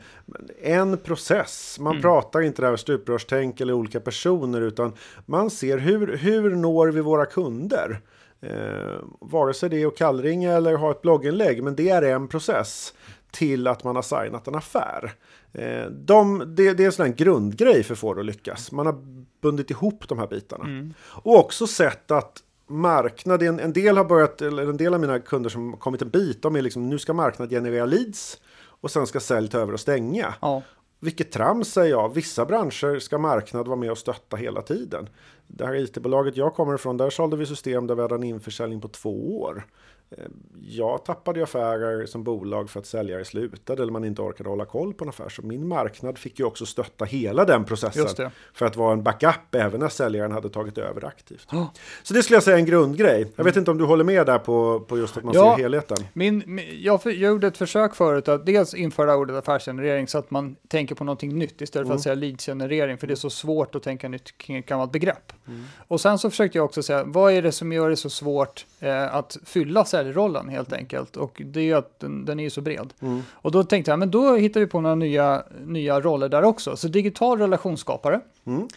en 0.62 0.98
process. 0.98 1.76
Man 1.80 1.92
mm. 1.92 2.02
pratar 2.02 2.42
inte 2.42 2.62
det 2.62 2.68
här 2.68 2.76
stuprörstänk 2.76 3.60
eller 3.60 3.72
olika 3.72 4.00
personer, 4.00 4.60
utan 4.60 4.92
man 5.26 5.50
ser 5.50 5.78
hur, 5.78 6.16
hur 6.16 6.56
når 6.56 6.88
vi 6.88 7.00
våra 7.00 7.26
kunder? 7.26 8.00
Eh, 8.40 8.98
vare 9.20 9.54
sig 9.54 9.68
det 9.68 9.82
är 9.82 9.86
att 9.86 9.96
kallringa 9.96 10.52
eller 10.52 10.74
ha 10.74 10.90
ett 10.90 11.02
blogginlägg, 11.02 11.62
men 11.62 11.76
det 11.76 11.90
är 11.90 12.02
en 12.02 12.28
process 12.28 12.94
till 13.30 13.66
att 13.66 13.84
man 13.84 13.96
har 13.96 14.02
signat 14.02 14.48
en 14.48 14.54
affär. 14.54 15.12
Eh, 15.52 15.86
de, 15.90 16.38
det, 16.56 16.72
det, 16.72 16.82
är 16.82 16.86
en 16.86 16.92
sån 16.92 17.14
grundgrej 17.14 17.82
för 17.82 17.94
få 17.94 18.20
att 18.20 18.26
lyckas. 18.26 18.72
Man 18.72 18.86
har 18.86 18.96
bundit 19.42 19.70
ihop 19.70 20.08
de 20.08 20.18
här 20.18 20.26
bitarna. 20.26 20.64
Mm. 20.64 20.94
Och 21.00 21.38
också 21.38 21.66
sett 21.66 22.10
att 22.10 22.42
marknad, 22.70 23.42
en, 23.42 23.60
en 23.60 23.72
del 23.72 23.96
har 23.96 24.04
börjat, 24.04 24.42
eller 24.42 24.62
en 24.62 24.76
del 24.76 24.94
av 24.94 25.00
mina 25.00 25.18
kunder 25.18 25.50
som 25.50 25.76
kommit 25.76 26.02
en 26.02 26.08
bit, 26.10 26.42
de 26.42 26.56
är 26.56 26.62
liksom 26.62 26.88
nu 26.88 26.98
ska 26.98 27.12
marknad 27.12 27.50
generera 27.50 27.84
leads 27.84 28.40
och 28.80 28.90
sen 28.90 29.06
ska 29.06 29.20
sälj 29.20 29.48
ta 29.48 29.58
över 29.58 29.72
och 29.72 29.80
stänga. 29.80 30.34
Ja. 30.40 30.62
Vilket 31.00 31.32
trams 31.32 31.68
säger 31.68 31.90
jag. 31.90 32.14
Vissa 32.14 32.44
branscher 32.44 32.98
ska 32.98 33.18
marknad 33.18 33.66
vara 33.66 33.76
med 33.76 33.90
och 33.90 33.98
stötta 33.98 34.36
hela 34.36 34.62
tiden. 34.62 35.08
Det 35.46 35.66
här 35.66 35.74
it-bolaget 35.74 36.36
jag 36.36 36.54
kommer 36.54 36.74
ifrån, 36.74 36.96
där 36.96 37.10
sålde 37.10 37.36
vi 37.36 37.46
system 37.46 37.86
där 37.86 37.94
vi 37.94 38.02
hade 38.02 38.14
en 38.14 38.22
införsäljning 38.22 38.80
på 38.80 38.88
två 38.88 39.40
år. 39.40 39.66
Eh, 40.18 40.24
jag 40.62 41.04
tappade 41.04 41.42
affärer 41.42 42.06
som 42.06 42.24
bolag 42.24 42.70
för 42.70 42.80
att 42.80 42.86
säljare 42.86 43.24
slutade 43.24 43.82
eller 43.82 43.92
man 43.92 44.04
inte 44.04 44.22
orkade 44.22 44.48
hålla 44.48 44.64
koll 44.64 44.94
på 44.94 45.04
en 45.04 45.08
affär. 45.08 45.28
Så 45.28 45.42
min 45.42 45.68
marknad 45.68 46.18
fick 46.18 46.38
ju 46.38 46.44
också 46.44 46.66
stötta 46.66 47.04
hela 47.04 47.44
den 47.44 47.64
processen 47.64 48.30
för 48.52 48.66
att 48.66 48.76
vara 48.76 48.92
en 48.92 49.02
backup 49.02 49.54
även 49.54 49.80
när 49.80 49.88
säljaren 49.88 50.32
hade 50.32 50.48
tagit 50.48 50.78
över 50.78 51.04
aktivt. 51.04 51.52
Oh. 51.52 51.66
Så 52.02 52.14
det 52.14 52.22
skulle 52.22 52.36
jag 52.36 52.42
säga 52.42 52.56
är 52.56 52.60
en 52.60 52.66
grundgrej. 52.66 53.32
Jag 53.36 53.44
vet 53.44 53.56
inte 53.56 53.70
om 53.70 53.78
du 53.78 53.84
håller 53.84 54.04
med 54.04 54.26
där 54.26 54.38
på, 54.38 54.80
på 54.80 54.98
just 54.98 55.16
att 55.16 55.24
man 55.24 55.34
ja, 55.34 55.56
ser 55.56 55.62
helheten. 55.62 55.96
Min, 56.12 56.42
min, 56.46 56.82
jag, 56.82 57.00
jag 57.04 57.14
gjorde 57.14 57.46
ett 57.46 57.56
försök 57.56 57.94
förut 57.94 58.28
att 58.28 58.46
dels 58.46 58.74
införa 58.74 59.16
ordet 59.16 59.36
affärsgenerering 59.36 60.08
så 60.08 60.18
att 60.18 60.30
man 60.30 60.56
tänker 60.68 60.94
på 60.94 61.04
någonting 61.04 61.38
nytt 61.38 61.60
istället 61.60 61.86
för 61.86 61.92
mm. 61.92 61.96
att 61.96 62.02
säga 62.02 62.14
leadsgenerering 62.14 62.98
för 62.98 63.06
det 63.06 63.14
är 63.14 63.16
så 63.16 63.30
svårt 63.30 63.74
att 63.74 63.82
tänka 63.82 64.08
nytt 64.08 64.38
kring 64.38 64.56
ett 64.56 64.66
gammalt 64.66 64.92
begrepp. 64.92 65.32
Mm. 65.48 65.64
Och 65.88 66.00
sen 66.00 66.18
så 66.18 66.30
försökte 66.30 66.58
jag 66.58 66.64
också 66.64 66.82
säga 66.82 67.04
vad 67.04 67.32
är 67.32 67.42
det 67.42 67.52
som 67.52 67.72
gör 67.72 67.90
det 67.90 67.96
så 67.96 68.10
svårt 68.10 68.66
eh, 68.80 69.14
att 69.14 69.36
fylla 69.44 69.84
säljrollen 70.00 70.48
helt 70.48 70.72
enkelt. 70.72 71.16
Och 71.16 71.42
det 71.44 71.60
är 71.60 71.64
ju 71.64 71.74
att 71.74 72.00
den, 72.00 72.24
den 72.24 72.40
är 72.40 72.44
ju 72.44 72.50
så 72.50 72.60
bred. 72.60 72.92
Mm. 73.00 73.22
Och 73.32 73.52
då 73.52 73.64
tänkte 73.64 73.90
jag, 73.90 73.98
men 73.98 74.10
då 74.10 74.36
hittar 74.36 74.60
vi 74.60 74.66
på 74.66 74.80
några 74.80 74.94
nya, 74.94 75.44
nya 75.66 76.00
roller 76.00 76.28
där 76.28 76.42
också. 76.42 76.76
Så 76.76 76.88
digital 76.88 77.38
relationsskapare. 77.38 78.20
Mm. 78.46 78.68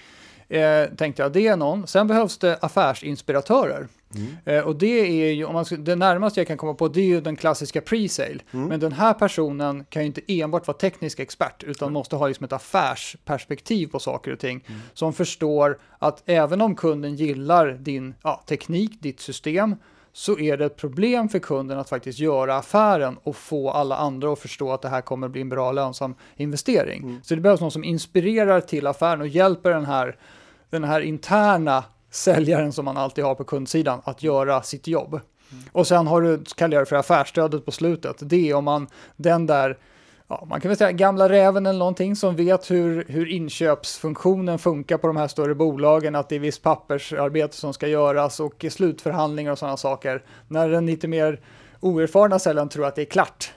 Eh, 0.50 0.96
tänkte 0.96 1.22
jag, 1.22 1.32
det 1.32 1.48
är 1.48 1.58
någon. 1.58 1.88
Sen 1.88 2.08
behövs 2.08 2.38
det 2.38 2.58
affärsinspiratörer. 2.62 3.88
Mm. 4.16 4.28
Eh, 4.46 4.68
och 4.68 4.76
det 4.76 5.00
är 5.00 5.34
ju, 5.34 5.46
om 5.46 5.54
man, 5.54 5.66
det 5.80 5.96
närmaste 5.96 6.40
jag 6.40 6.48
kan 6.48 6.58
komma 6.58 6.74
på, 6.74 6.88
det 6.88 7.02
är 7.02 7.06
ju 7.06 7.22
den 7.22 7.36
klassiska 7.36 7.82
pre-sale. 7.82 8.40
Mm. 8.52 8.68
Men 8.68 8.80
den 8.80 8.92
här 8.92 9.14
personen 9.14 9.86
kan 9.90 10.02
ju 10.02 10.06
inte 10.06 10.22
enbart 10.28 10.68
vara 10.68 10.78
teknisk 10.78 11.20
expert, 11.20 11.64
utan 11.64 11.88
mm. 11.88 11.94
måste 11.94 12.16
ha 12.16 12.28
liksom 12.28 12.44
ett 12.44 12.54
affärsperspektiv 12.54 13.88
på 13.88 14.00
saker 14.00 14.32
och 14.32 14.40
ting. 14.40 14.64
Mm. 14.68 14.82
Som 14.94 15.14
förstår 15.14 15.80
att 16.00 16.24
även 16.26 16.62
om 16.62 16.76
kunden 16.76 17.16
gillar 17.16 17.72
din 17.72 18.14
ja, 18.24 18.44
teknik, 18.48 18.92
ditt 19.02 19.20
system, 19.20 19.76
så 20.14 20.40
är 20.40 20.58
det 20.58 20.66
ett 20.66 20.78
problem 20.78 21.30
för 21.30 21.40
kunden 21.40 21.80
att 21.80 21.90
faktiskt 21.90 22.20
göra 22.20 22.56
affären 22.56 23.18
och 23.24 23.36
få 23.36 23.70
alla 23.70 23.96
andra 23.96 24.34
att 24.34 24.40
förstå 24.40 24.72
att 24.72 24.82
det 24.82 24.90
här 24.90 25.02
kommer 25.02 25.28
bli 25.28 25.42
en 25.42 25.50
bra 25.50 25.72
lönsam 25.72 26.16
investering. 26.36 27.04
Mm. 27.04 27.20
Så 27.24 27.36
det 27.36 27.42
behövs 27.42 27.62
någon 27.62 27.72
som 27.72 27.84
inspirerar 27.84 28.62
till 28.62 28.88
affären 28.88 29.22
och 29.22 29.28
hjälper 29.28 29.70
den 29.70 29.86
här, 29.86 30.18
den 30.70 30.84
här 30.84 31.02
interna 31.02 31.84
säljaren 32.12 32.74
som 32.74 32.86
man 32.86 32.98
alltid 32.98 33.24
har 33.24 33.36
på 33.36 33.44
kundsidan 33.44 34.02
att 34.04 34.24
göra 34.24 34.62
sitt 34.62 34.88
jobb. 34.88 35.14
Mm. 35.14 35.64
Och 35.72 35.88
sen 35.88 36.08
har 36.08 36.22
du, 36.22 36.44
kallar 36.56 36.78
jag 36.78 36.82
det 36.82 36.90
för 36.90 36.96
affärsstödet 36.96 37.66
på 37.66 37.72
slutet. 37.72 38.16
Det 38.20 38.50
är 38.50 38.54
om 38.54 38.64
man, 38.64 38.88
den 39.16 39.46
där 39.46 39.78
ja, 40.28 40.46
man 40.50 40.62
kan 40.62 40.70
väl 40.70 40.78
säga 40.78 40.92
gamla 40.92 41.30
räven 41.30 41.66
eller 41.66 41.80
någonting 41.80 42.16
som 42.16 42.36
vet 42.36 42.72
hur, 42.72 43.06
hur 43.08 43.32
inköpsfunktionen 43.32 44.60
funkar 44.60 44.98
på 44.98 45.08
de 45.08 45.18
här 45.18 45.28
större 45.28 45.56
bolagen, 45.56 46.16
att 46.16 46.30
det 46.30 46.36
är 46.36 46.40
visst 46.40 46.64
pappersarbete 46.64 47.56
som 47.56 47.74
ska 47.74 47.88
göras 47.88 48.40
och 48.40 48.66
slutförhandlingar 48.70 49.52
och 49.52 49.60
sådana 49.60 49.78
saker. 49.78 50.24
När 50.48 50.70
den 50.70 50.86
lite 50.86 51.08
mer 51.08 51.40
oerfarna 51.80 52.40
säljaren 52.40 52.70
tror 52.70 52.86
att 52.86 52.96
det 52.96 53.02
är 53.02 53.06
klart, 53.06 53.54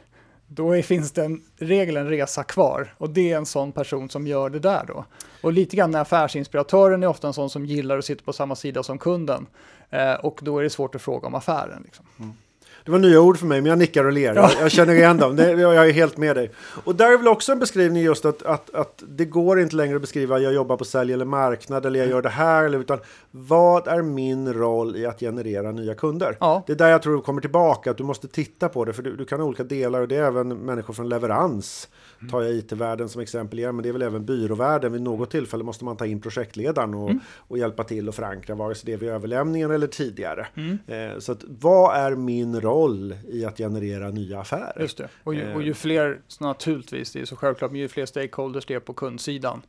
då 0.48 0.76
är, 0.76 0.82
finns 0.82 1.12
det 1.12 1.24
en 1.24 1.42
regel, 1.58 1.96
en 1.96 2.08
resa 2.08 2.42
kvar. 2.42 2.94
Och 2.98 3.10
det 3.10 3.32
är 3.32 3.36
en 3.36 3.46
sån 3.46 3.72
person 3.72 4.08
som 4.08 4.26
gör 4.26 4.50
det 4.50 4.58
där 4.58 4.84
då. 4.88 5.04
Och 5.42 5.52
lite 5.52 5.76
grann 5.76 5.94
affärsinspiratören 5.94 7.02
är 7.02 7.06
ofta 7.06 7.26
en 7.26 7.32
sån 7.32 7.50
som 7.50 7.66
gillar 7.66 7.98
att 7.98 8.04
sitta 8.04 8.24
på 8.24 8.32
samma 8.32 8.54
sida 8.56 8.82
som 8.82 8.98
kunden. 8.98 9.46
Eh, 9.90 10.14
och 10.14 10.38
då 10.42 10.58
är 10.58 10.62
det 10.62 10.70
svårt 10.70 10.94
att 10.94 11.02
fråga 11.02 11.26
om 11.26 11.34
affären. 11.34 11.82
Liksom. 11.84 12.06
Mm. 12.18 12.32
Det 12.86 12.92
var 12.92 12.98
nya 12.98 13.20
ord 13.20 13.38
för 13.38 13.46
mig, 13.46 13.60
men 13.60 13.70
jag 13.70 13.78
nickar 13.78 14.04
och 14.04 14.12
ler. 14.12 14.34
Ja. 14.34 14.50
Jag, 14.60 14.70
känner 14.70 14.94
igen 14.94 15.16
dem. 15.16 15.36
Det, 15.36 15.50
jag 15.60 15.88
är 15.88 15.92
helt 15.92 16.16
med 16.16 16.36
dig. 16.36 16.50
Och 16.84 16.94
där 16.94 17.12
är 17.12 17.18
väl 17.18 17.28
också 17.28 17.52
en 17.52 17.58
beskrivning 17.58 18.02
just 18.02 18.24
att, 18.24 18.42
att, 18.42 18.74
att 18.74 19.02
det 19.08 19.24
går 19.24 19.60
inte 19.60 19.76
längre 19.76 19.96
att 19.96 20.00
beskriva 20.00 20.38
jag 20.38 20.54
jobbar 20.54 20.76
på 20.76 20.84
sälj 20.84 21.12
eller 21.12 21.24
marknad 21.24 21.86
eller 21.86 22.00
jag 22.00 22.08
gör 22.08 22.22
det 22.22 22.28
här. 22.28 22.64
Eller, 22.64 22.78
utan 22.78 22.98
vad 23.30 23.88
är 23.88 24.02
min 24.02 24.54
roll 24.54 24.96
i 24.96 25.06
att 25.06 25.20
generera 25.20 25.72
nya 25.72 25.94
kunder? 25.94 26.36
Ja. 26.40 26.64
Det 26.66 26.72
är 26.72 26.76
där 26.76 26.88
jag 26.88 27.02
tror 27.02 27.16
du 27.16 27.20
kommer 27.20 27.40
tillbaka, 27.40 27.90
att 27.90 27.96
du 27.96 28.04
måste 28.04 28.28
titta 28.28 28.68
på 28.68 28.84
det. 28.84 28.92
För 28.92 29.02
du, 29.02 29.16
du 29.16 29.24
kan 29.24 29.40
ha 29.40 29.46
olika 29.46 29.64
delar 29.64 30.00
och 30.00 30.08
det 30.08 30.16
är 30.16 30.22
även 30.22 30.48
människor 30.48 30.94
från 30.94 31.08
leverans. 31.08 31.88
Mm. 32.20 32.30
Tar 32.30 32.42
jag 32.42 32.52
IT-världen 32.54 33.08
som 33.08 33.22
exempel 33.22 33.58
igen, 33.58 33.76
men 33.76 33.82
det 33.82 33.88
är 33.88 33.92
väl 33.92 34.02
även 34.02 34.24
byråvärlden. 34.24 34.92
Vid 34.92 35.02
något 35.02 35.30
tillfälle 35.30 35.64
måste 35.64 35.84
man 35.84 35.96
ta 35.96 36.06
in 36.06 36.20
projektledaren 36.20 36.94
och, 36.94 37.10
mm. 37.10 37.20
och 37.36 37.58
hjälpa 37.58 37.84
till 37.84 38.08
och 38.08 38.14
förankra, 38.14 38.54
vare 38.54 38.74
sig 38.74 38.86
det 38.86 38.92
är 38.92 38.96
vid 38.96 39.08
överlämningen 39.08 39.70
eller 39.70 39.86
tidigare. 39.86 40.46
Mm. 40.54 40.78
Eh, 40.86 41.18
så 41.18 41.32
att, 41.32 41.44
vad 41.48 41.96
är 41.96 42.14
min 42.14 42.60
roll 42.60 42.75
i 43.28 43.44
att 43.44 43.58
generera 43.58 44.10
nya 44.10 44.40
affärer? 44.40 44.80
Just 44.80 44.98
det, 44.98 45.08
och 45.24 45.34
ju, 45.34 45.54
och 45.54 45.62
ju 45.62 45.70
eh. 45.70 45.74
fler, 45.74 46.20
naturligtvis, 46.40 47.12
det 47.12 47.20
är 47.20 47.24
så 47.24 47.36
självklart, 47.36 47.70
men 47.70 47.80
ju 47.80 47.88
fler 47.88 48.06
stakeholders 48.06 48.66
det 48.66 48.74
är 48.74 48.80
på 48.80 48.92
kundsidan, 48.92 49.62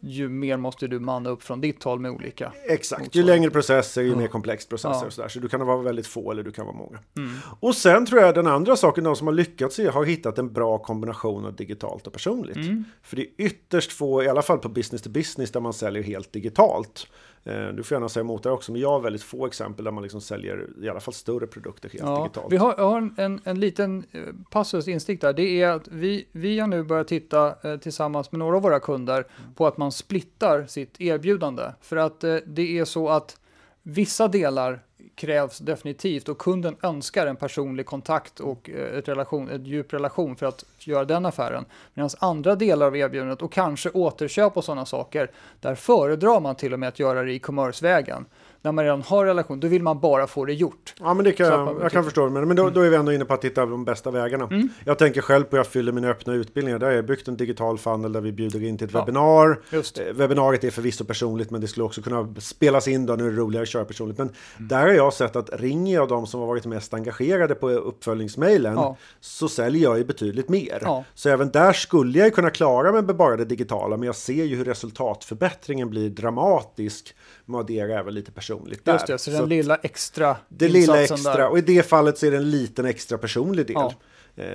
ju 0.00 0.28
mer 0.28 0.56
måste 0.56 0.86
du 0.86 0.98
manna 0.98 1.30
upp 1.30 1.42
från 1.42 1.60
ditt 1.60 1.82
håll 1.82 1.98
med 1.98 2.10
olika. 2.10 2.52
Exakt, 2.68 3.14
ju 3.14 3.22
längre 3.22 3.50
processer, 3.50 4.02
ju 4.02 4.10
Ja. 4.10 4.16
mer 4.16 4.26
komplext 4.26 4.68
processer 4.68 5.00
Ja. 5.00 5.06
och 5.06 5.12
sådär. 5.12 5.28
Så 5.28 5.38
du 5.38 5.48
kan 5.48 5.66
vara 5.66 5.82
väldigt 5.82 6.06
få 6.06 6.30
eller 6.30 6.42
du 6.42 6.52
kan 6.52 6.66
vara 6.66 6.76
många. 6.76 6.98
Mm. 7.16 7.30
Och 7.60 7.74
sen 7.74 8.06
tror 8.06 8.20
jag 8.20 8.34
den 8.34 8.46
andra 8.46 8.76
saken, 8.76 9.04
de 9.04 9.16
som 9.16 9.26
har 9.26 9.34
lyckats 9.34 9.78
i, 9.78 9.86
har 9.86 10.04
hittat 10.04 10.38
en 10.38 10.52
bra 10.52 10.78
kombination 10.78 11.44
av 11.44 11.56
digitalt 11.56 12.06
och 12.06 12.12
personligt. 12.12 12.56
Mm. 12.56 12.84
För 13.02 13.16
det 13.16 13.22
är 13.22 13.28
ytterst 13.46 13.92
få, 13.92 14.22
i 14.22 14.28
alla 14.28 14.42
fall 14.42 14.58
på 14.58 14.68
business 14.68 15.02
to 15.02 15.10
business, 15.10 15.50
där 15.50 15.60
man 15.60 15.72
säljer 15.72 16.02
helt 16.02 16.32
digitalt. 16.32 17.06
Eh, 17.46 17.68
Du 17.68 17.82
får 17.82 17.94
gärna 17.94 18.08
säga 18.08 18.20
emot 18.20 18.42
det 18.42 18.50
också, 18.50 18.72
men 18.72 18.80
jag 18.80 18.90
har 18.90 19.00
väldigt 19.00 19.22
få 19.22 19.46
exempel 19.46 19.84
där 19.84 19.92
man 19.92 20.02
liksom 20.02 20.20
säljer 20.20 20.66
i 20.82 20.88
alla 20.88 21.00
fall 21.00 21.14
större 21.14 21.46
produkter 21.46 21.88
helt 21.88 22.04
Ja, 22.04 22.22
digitalt. 22.22 22.52
vi 22.52 22.56
har, 22.56 22.74
jag 22.78 22.90
har 22.90 23.10
en, 23.16 23.40
en 23.44 23.60
liten 23.60 24.04
eh, 24.12 24.20
passus 24.50 24.88
instick 24.88 25.20
där. 25.20 25.32
Det 25.32 25.62
är 25.62 25.68
att 25.68 25.88
vi, 25.88 26.28
vi 26.32 26.58
har 26.58 26.66
nu 26.68 26.82
börjat 26.82 27.08
titta 27.08 27.70
eh, 27.72 27.76
tillsammans 27.76 28.32
med 28.32 28.38
några 28.38 28.56
av 28.56 28.62
våra 28.62 28.80
kunder 28.80 29.26
på 29.56 29.66
att 29.66 29.76
man 29.76 29.92
splittar 29.92 30.66
sitt 30.66 31.00
erbjudande. 31.00 31.62
För 31.80 31.96
att 31.96 32.20
det 32.46 32.78
är 32.78 32.84
så 32.84 33.08
att 33.08 33.40
vissa 33.82 34.28
delar 34.28 34.82
krävs 35.16 35.58
definitivt 35.58 36.28
och 36.28 36.38
kunden 36.38 36.76
önskar 36.82 37.26
en 37.26 37.36
personlig 37.36 37.86
kontakt 37.86 38.40
och 38.40 38.70
eh, 38.70 38.98
ett, 38.98 39.08
relation, 39.08 39.50
ett 39.50 39.66
djup 39.66 39.92
relation 39.92 40.36
för 40.36 40.46
att 40.46 40.64
göra 40.78 41.04
den 41.04 41.26
affären. 41.26 41.64
Medan 41.94 42.10
andra 42.18 42.54
delar 42.54 42.86
av 42.86 42.96
erbjudandet 42.96 43.42
och 43.42 43.52
kanske 43.52 43.90
återköp 43.90 44.56
och 44.56 44.64
sådana 44.64 44.86
saker, 44.86 45.30
där 45.60 45.74
föredrar 45.74 46.40
man 46.40 46.54
till 46.54 46.72
och 46.72 46.78
med 46.78 46.88
att 46.88 46.98
göra 46.98 47.22
det 47.22 47.32
i 47.32 47.38
commerce-vägen. 47.38 48.26
När 48.62 48.72
man 48.72 48.84
redan 48.84 49.02
har 49.02 49.24
relation, 49.26 49.60
då 49.60 49.68
vill 49.68 49.82
man 49.82 50.00
bara 50.00 50.26
få 50.26 50.44
det 50.44 50.52
gjort. 50.52 50.94
Ja, 51.00 51.14
men 51.14 51.24
det 51.24 51.32
kan, 51.32 51.46
jag, 51.46 51.76
jag 51.80 51.92
kan 51.92 52.04
förstå. 52.04 52.28
Men, 52.30 52.48
men 52.48 52.56
då, 52.56 52.70
då 52.70 52.80
är 52.80 52.90
vi 52.90 52.96
ändå 52.96 53.12
inne 53.12 53.24
på 53.24 53.34
att 53.34 53.44
hitta 53.44 53.66
de 53.66 53.84
bästa 53.84 54.10
vägarna. 54.10 54.44
Mm. 54.44 54.68
Jag 54.84 54.98
tänker 54.98 55.20
själv 55.20 55.44
på 55.44 55.56
jag 55.56 55.66
fyller 55.66 55.92
mina 55.92 56.08
öppna 56.08 56.32
utbildningar. 56.34 56.78
Där 56.78 56.86
har 56.86 56.94
jag 56.94 57.06
byggt 57.06 57.28
en 57.28 57.36
digital 57.36 57.78
funnel 57.78 58.12
där 58.12 58.20
vi 58.20 58.32
bjuder 58.32 58.62
in 58.64 58.78
till 58.78 58.86
ett 58.86 58.94
Ja. 58.94 59.00
webbinar. 59.00 59.60
Just 59.70 59.98
Eh, 59.98 60.04
Webbinariet 60.12 60.64
är 60.64 60.70
förvisso 60.70 61.04
personligt, 61.04 61.50
men 61.50 61.60
det 61.60 61.66
skulle 61.68 61.84
också 61.84 62.02
kunna 62.02 62.34
spelas 62.38 62.88
in 62.88 63.06
då. 63.06 63.14
Nu 63.14 63.26
är 63.26 63.30
det 63.30 63.36
roligare 63.36 63.62
att 63.62 63.68
köra 63.68 63.84
personligt. 63.84 64.18
Men 64.18 64.30
där 64.58 64.80
har 64.80 64.92
jag 64.92 65.12
sett 65.12 65.36
att 65.36 65.50
ringer 65.60 65.94
jag 65.94 66.08
de 66.08 66.26
som 66.26 66.40
har 66.40 66.46
varit 66.46 66.66
mest 66.66 66.94
engagerade 66.94 67.54
på 67.54 67.70
uppföljningsmailen 67.70 68.74
Ja. 68.74 68.96
så 69.20 69.48
säljer 69.48 69.82
jag 69.82 69.98
ju 69.98 70.04
betydligt 70.04 70.48
mer. 70.48 70.78
Ja. 70.82 71.04
Så 71.14 71.28
även 71.28 71.50
där 71.50 71.72
skulle 71.72 72.18
jag 72.18 72.34
kunna 72.34 72.50
klara 72.50 72.92
mig 72.92 73.02
med 73.02 73.16
bara 73.16 73.36
det 73.36 73.44
digitala, 73.44 73.96
men 73.96 74.06
jag 74.06 74.16
ser 74.16 74.44
ju 74.44 74.56
hur 74.56 74.64
resultatförbättringen 74.64 75.90
blir 75.90 76.10
dramatisk 76.10 77.14
med 77.46 77.60
addera 77.60 77.98
även 77.98 78.14
lite 78.14 78.32
personligt 78.32 78.84
där. 78.84 78.92
Just 78.92 79.06
det, 79.06 79.18
så 79.18 79.30
den 79.30 79.42
att- 79.42 79.48
lilla 79.48 79.76
extra 79.76 80.36
det 80.48 80.68
lilla 80.68 81.02
extra, 81.02 81.36
där. 81.36 81.48
och 81.48 81.58
i 81.58 81.60
det 81.60 81.86
fallet 81.86 82.18
så 82.18 82.26
är 82.26 82.30
det 82.30 82.36
en 82.36 82.50
liten 82.50 82.86
extra 82.86 83.18
personlig 83.18 83.66
del. 83.66 83.74
Ja. 83.74 83.92
Eh, 84.38 84.46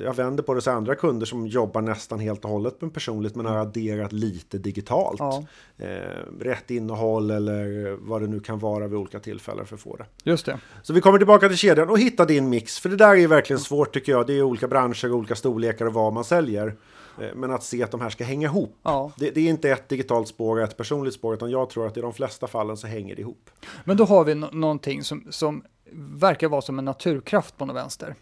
Jag 0.00 0.14
vänder 0.16 0.42
på 0.42 0.54
det 0.54 0.60
så 0.60 0.70
andra 0.70 0.94
kunder 0.94 1.26
som 1.26 1.46
jobbar 1.46 1.80
nästan 1.80 2.18
helt 2.20 2.44
och 2.44 2.50
hållet 2.50 2.80
med 2.80 2.94
personligt 2.94 3.34
men 3.34 3.46
har 3.46 3.56
adderat 3.56 4.12
lite 4.12 4.58
digitalt. 4.58 5.18
Ja. 5.18 5.44
Eh, 5.78 5.86
rätt 6.40 6.70
innehåll 6.70 7.30
eller 7.30 7.96
vad 8.00 8.20
det 8.22 8.26
nu 8.28 8.40
kan 8.40 8.58
vara 8.58 8.88
vid 8.88 8.98
olika 8.98 9.20
tillfällen 9.20 9.66
för 9.66 9.74
att 9.74 9.80
få 9.80 9.96
det. 9.96 10.04
Just 10.30 10.46
det. 10.46 10.58
Så 10.82 10.92
vi 10.92 11.00
kommer 11.00 11.18
tillbaka 11.18 11.48
till 11.48 11.56
kedjan 11.56 11.90
och 11.90 11.98
hitta 11.98 12.24
din 12.24 12.48
mix. 12.48 12.78
För 12.80 12.88
det 12.88 12.96
där 12.96 13.16
är 13.16 13.26
verkligen 13.26 13.60
svårt 13.60 13.94
tycker 13.94 14.12
jag. 14.12 14.26
Det 14.26 14.32
är 14.32 14.42
olika 14.42 14.68
branscher, 14.68 15.12
olika 15.12 15.34
storlekar 15.34 15.86
och 15.86 15.92
vad 15.94 16.12
man 16.12 16.24
säljer. 16.24 16.76
Eh, 17.20 17.34
Men 17.34 17.50
att 17.50 17.62
se 17.62 17.82
att 17.82 17.90
de 17.90 18.00
här 18.00 18.10
ska 18.10 18.24
hänga 18.24 18.48
ihop. 18.48 18.76
Ja. 18.82 19.12
Det, 19.16 19.30
det 19.30 19.40
är 19.40 19.50
inte 19.50 19.70
ett 19.70 19.88
digitalt 19.88 20.28
spår 20.28 20.56
och 20.56 20.62
ett 20.62 20.76
personligt 20.76 21.14
spår 21.14 21.34
utan 21.34 21.50
jag 21.50 21.70
tror 21.70 21.86
att 21.86 21.96
i 21.96 22.00
de 22.00 22.12
flesta 22.12 22.46
fallen 22.46 22.76
så 22.76 22.86
hänger 22.86 23.16
det 23.16 23.20
ihop. 23.20 23.50
Men 23.84 23.96
då 23.96 24.04
har 24.04 24.24
vi 24.24 24.34
no 24.34 24.48
någonting 24.52 25.04
som, 25.04 25.26
som 25.30 25.64
verkar 25.94 26.48
vara 26.48 26.60
som 26.62 26.78
en 26.78 26.84
naturkraft 26.84 27.58
på 27.58 27.66
något 27.66 27.76
vänster. 27.76 28.14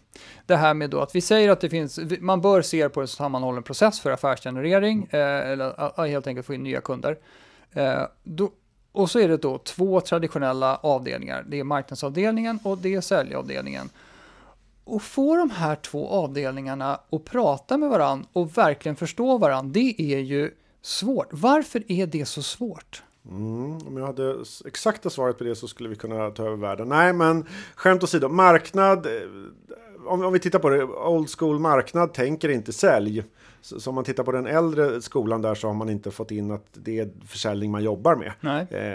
Det 0.45 0.55
här 0.55 0.73
med 0.73 0.89
då 0.89 0.99
att 0.99 1.15
vi 1.15 1.21
säger 1.21 1.49
att 1.49 1.61
det 1.61 1.69
finns, 1.69 1.99
man 2.19 2.41
bör 2.41 2.61
se 2.61 2.89
på 2.89 3.01
en 3.01 3.07
sammanhållen 3.07 3.63
process 3.63 3.99
för 3.99 4.11
affärsgenerering 4.11 5.07
eh, 5.11 5.49
eller 5.51 6.07
helt 6.07 6.27
enkelt 6.27 6.47
få 6.47 6.53
in 6.53 6.63
nya 6.63 6.81
kunder. 6.81 7.17
Eh, 7.71 8.01
då, 8.23 8.51
och 8.91 9.11
så 9.11 9.19
är 9.19 9.27
det 9.27 9.37
då 9.37 9.57
två 9.57 10.01
traditionella 10.01 10.75
avdelningar. 10.75 11.45
Det 11.47 11.59
är 11.59 11.63
marknadsavdelningen 11.63 12.59
och 12.63 12.77
det 12.77 12.95
är 12.95 13.01
säljavdelningen. 13.01 13.89
Och 14.91 15.01
få 15.01 15.35
de 15.37 15.49
här 15.49 15.75
två 15.75 16.09
avdelningarna 16.09 16.99
att 17.11 17.25
prata 17.25 17.77
med 17.77 17.89
varandra 17.89 18.27
och 18.33 18.57
verkligen 18.57 18.95
förstå 18.95 19.37
varandra, 19.37 19.71
det 19.73 19.95
är 19.97 20.19
ju 20.19 20.51
svårt. 20.81 21.27
Varför 21.31 21.83
är 21.87 22.07
det 22.07 22.25
så 22.25 22.41
svårt? 22.41 23.03
Mm, 23.29 23.77
om 23.87 23.97
jag 23.97 24.05
hade 24.05 24.35
exakta 24.65 25.09
svaret 25.09 25.37
på 25.37 25.43
det 25.43 25.55
så 25.55 25.67
skulle 25.67 25.89
vi 25.89 25.95
kunna 25.95 26.29
ta 26.29 26.45
över 26.45 26.57
världen. 26.57 26.89
Nej, 26.89 27.13
men 27.13 27.45
skämt 27.75 28.03
åsido, 28.03 28.29
marknad. 28.29 29.05
Eh, 29.05 29.11
om, 30.05 30.25
om 30.25 30.33
vi 30.33 30.39
tittar 30.39 30.59
på 30.59 30.69
det, 30.69 30.83
old 30.83 31.29
school 31.29 31.59
marknad 31.59 32.13
tänker 32.13 32.49
inte 32.49 32.73
sälj. 32.73 33.23
Så, 33.61 33.79
så 33.79 33.89
om 33.89 33.95
man 33.95 34.03
tittar 34.03 34.23
på 34.23 34.31
den 34.31 34.47
äldre 34.47 35.01
skolan 35.01 35.41
där 35.41 35.55
så 35.55 35.67
har 35.67 35.73
man 35.73 35.89
inte 35.89 36.11
fått 36.11 36.31
in 36.31 36.51
att 36.51 36.65
det 36.73 36.99
är 36.99 37.09
försäljning 37.27 37.71
man 37.71 37.83
jobbar 37.83 38.15
med. 38.15 38.31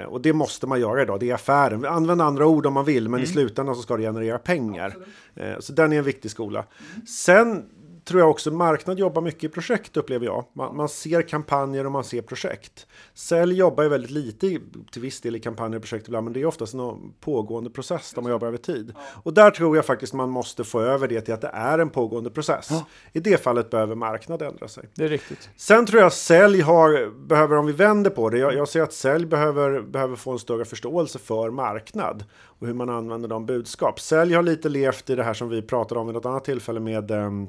Eh, 0.00 0.04
och 0.04 0.20
det 0.20 0.32
måste 0.32 0.66
man 0.66 0.80
göra 0.80 1.02
idag, 1.02 1.20
det 1.20 1.30
är 1.30 1.34
affären. 1.34 1.84
Använd 1.84 2.22
andra 2.22 2.46
ord 2.46 2.66
om 2.66 2.72
man 2.72 2.84
vill, 2.84 3.08
men 3.08 3.20
i 3.20 3.26
slutändan 3.26 3.74
så 3.76 3.82
ska 3.82 3.96
det 3.96 4.02
generera 4.02 4.38
pengar. 4.38 4.96
Eh, 5.34 5.58
så 5.60 5.72
den 5.72 5.92
är 5.92 5.98
en 5.98 6.04
viktig 6.04 6.30
skola. 6.30 6.64
Sen 7.08 7.64
tror 8.06 8.20
jag 8.20 8.30
också 8.30 8.50
marknad 8.50 8.98
jobbar 8.98 9.22
mycket 9.22 9.44
i 9.44 9.48
projekt 9.48 9.96
upplever 9.96 10.26
jag. 10.26 10.44
Man, 10.52 10.76
man 10.76 10.88
ser 10.88 11.22
kampanjer 11.22 11.86
och 11.86 11.92
man 11.92 12.04
ser 12.04 12.22
projekt. 12.22 12.86
Sälj 13.14 13.54
jobbar 13.54 13.82
ju 13.82 13.88
väldigt 13.88 14.10
lite 14.10 14.58
till 14.92 15.02
viss 15.02 15.20
del 15.20 15.36
i 15.36 15.40
kampanjer 15.40 15.76
och 15.76 15.82
projekt 15.82 16.08
ibland, 16.08 16.24
men 16.24 16.32
det 16.32 16.40
är 16.40 16.46
oftast 16.46 16.74
en 16.74 17.12
pågående 17.20 17.70
process 17.70 18.12
där 18.14 18.22
man 18.22 18.32
jobbar 18.32 18.46
över 18.46 18.58
tid. 18.58 18.92
Och 18.98 19.34
där 19.34 19.50
tror 19.50 19.76
jag 19.76 19.84
faktiskt 19.84 20.12
man 20.12 20.30
måste 20.30 20.64
få 20.64 20.80
över 20.80 21.08
det 21.08 21.20
till 21.20 21.34
att 21.34 21.40
det 21.40 21.50
är 21.52 21.78
en 21.78 21.90
pågående 21.90 22.30
process. 22.30 22.70
I 23.12 23.20
det 23.20 23.42
fallet 23.42 23.70
behöver 23.70 23.94
marknad 23.94 24.42
ändra 24.42 24.68
sig. 24.68 24.88
Det 24.94 25.04
är 25.04 25.08
riktigt. 25.08 25.50
Sen 25.56 25.86
tror 25.86 26.02
jag 26.02 26.12
sälj 26.12 26.60
har, 26.60 27.10
behöver, 27.26 27.56
om 27.56 27.66
vi 27.66 27.72
vänder 27.72 28.10
på 28.10 28.30
det, 28.30 28.38
jag, 28.38 28.54
jag 28.54 28.68
ser 28.68 28.82
att 28.82 28.92
sälj 28.92 29.26
behöver, 29.26 29.80
behöver 29.80 30.16
få 30.16 30.32
en 30.32 30.38
större 30.38 30.64
förståelse 30.64 31.18
för 31.18 31.50
marknad 31.50 32.24
och 32.44 32.66
hur 32.66 32.74
man 32.74 32.88
använder 32.88 33.28
de 33.28 33.46
budskap. 33.46 34.00
Sälj 34.00 34.34
har 34.34 34.42
lite 34.42 34.68
levt 34.68 35.10
i 35.10 35.14
det 35.14 35.22
här 35.22 35.34
som 35.34 35.48
vi 35.48 35.62
pratade 35.62 36.00
om 36.00 36.06
vid 36.06 36.14
något 36.14 36.26
annat 36.26 36.44
tillfälle 36.44 36.80
med 36.80 37.10
ehm, 37.10 37.48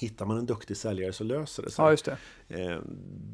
Hittar 0.00 0.26
man 0.26 0.38
en 0.38 0.46
duktig 0.46 0.76
säljare 0.76 1.12
så 1.12 1.24
löser 1.24 1.62
det 1.62 1.70
sig. 1.70 1.84
Ja, 1.84 1.90
just 1.90 2.04
det. 2.04 2.16
Eh, 2.48 2.78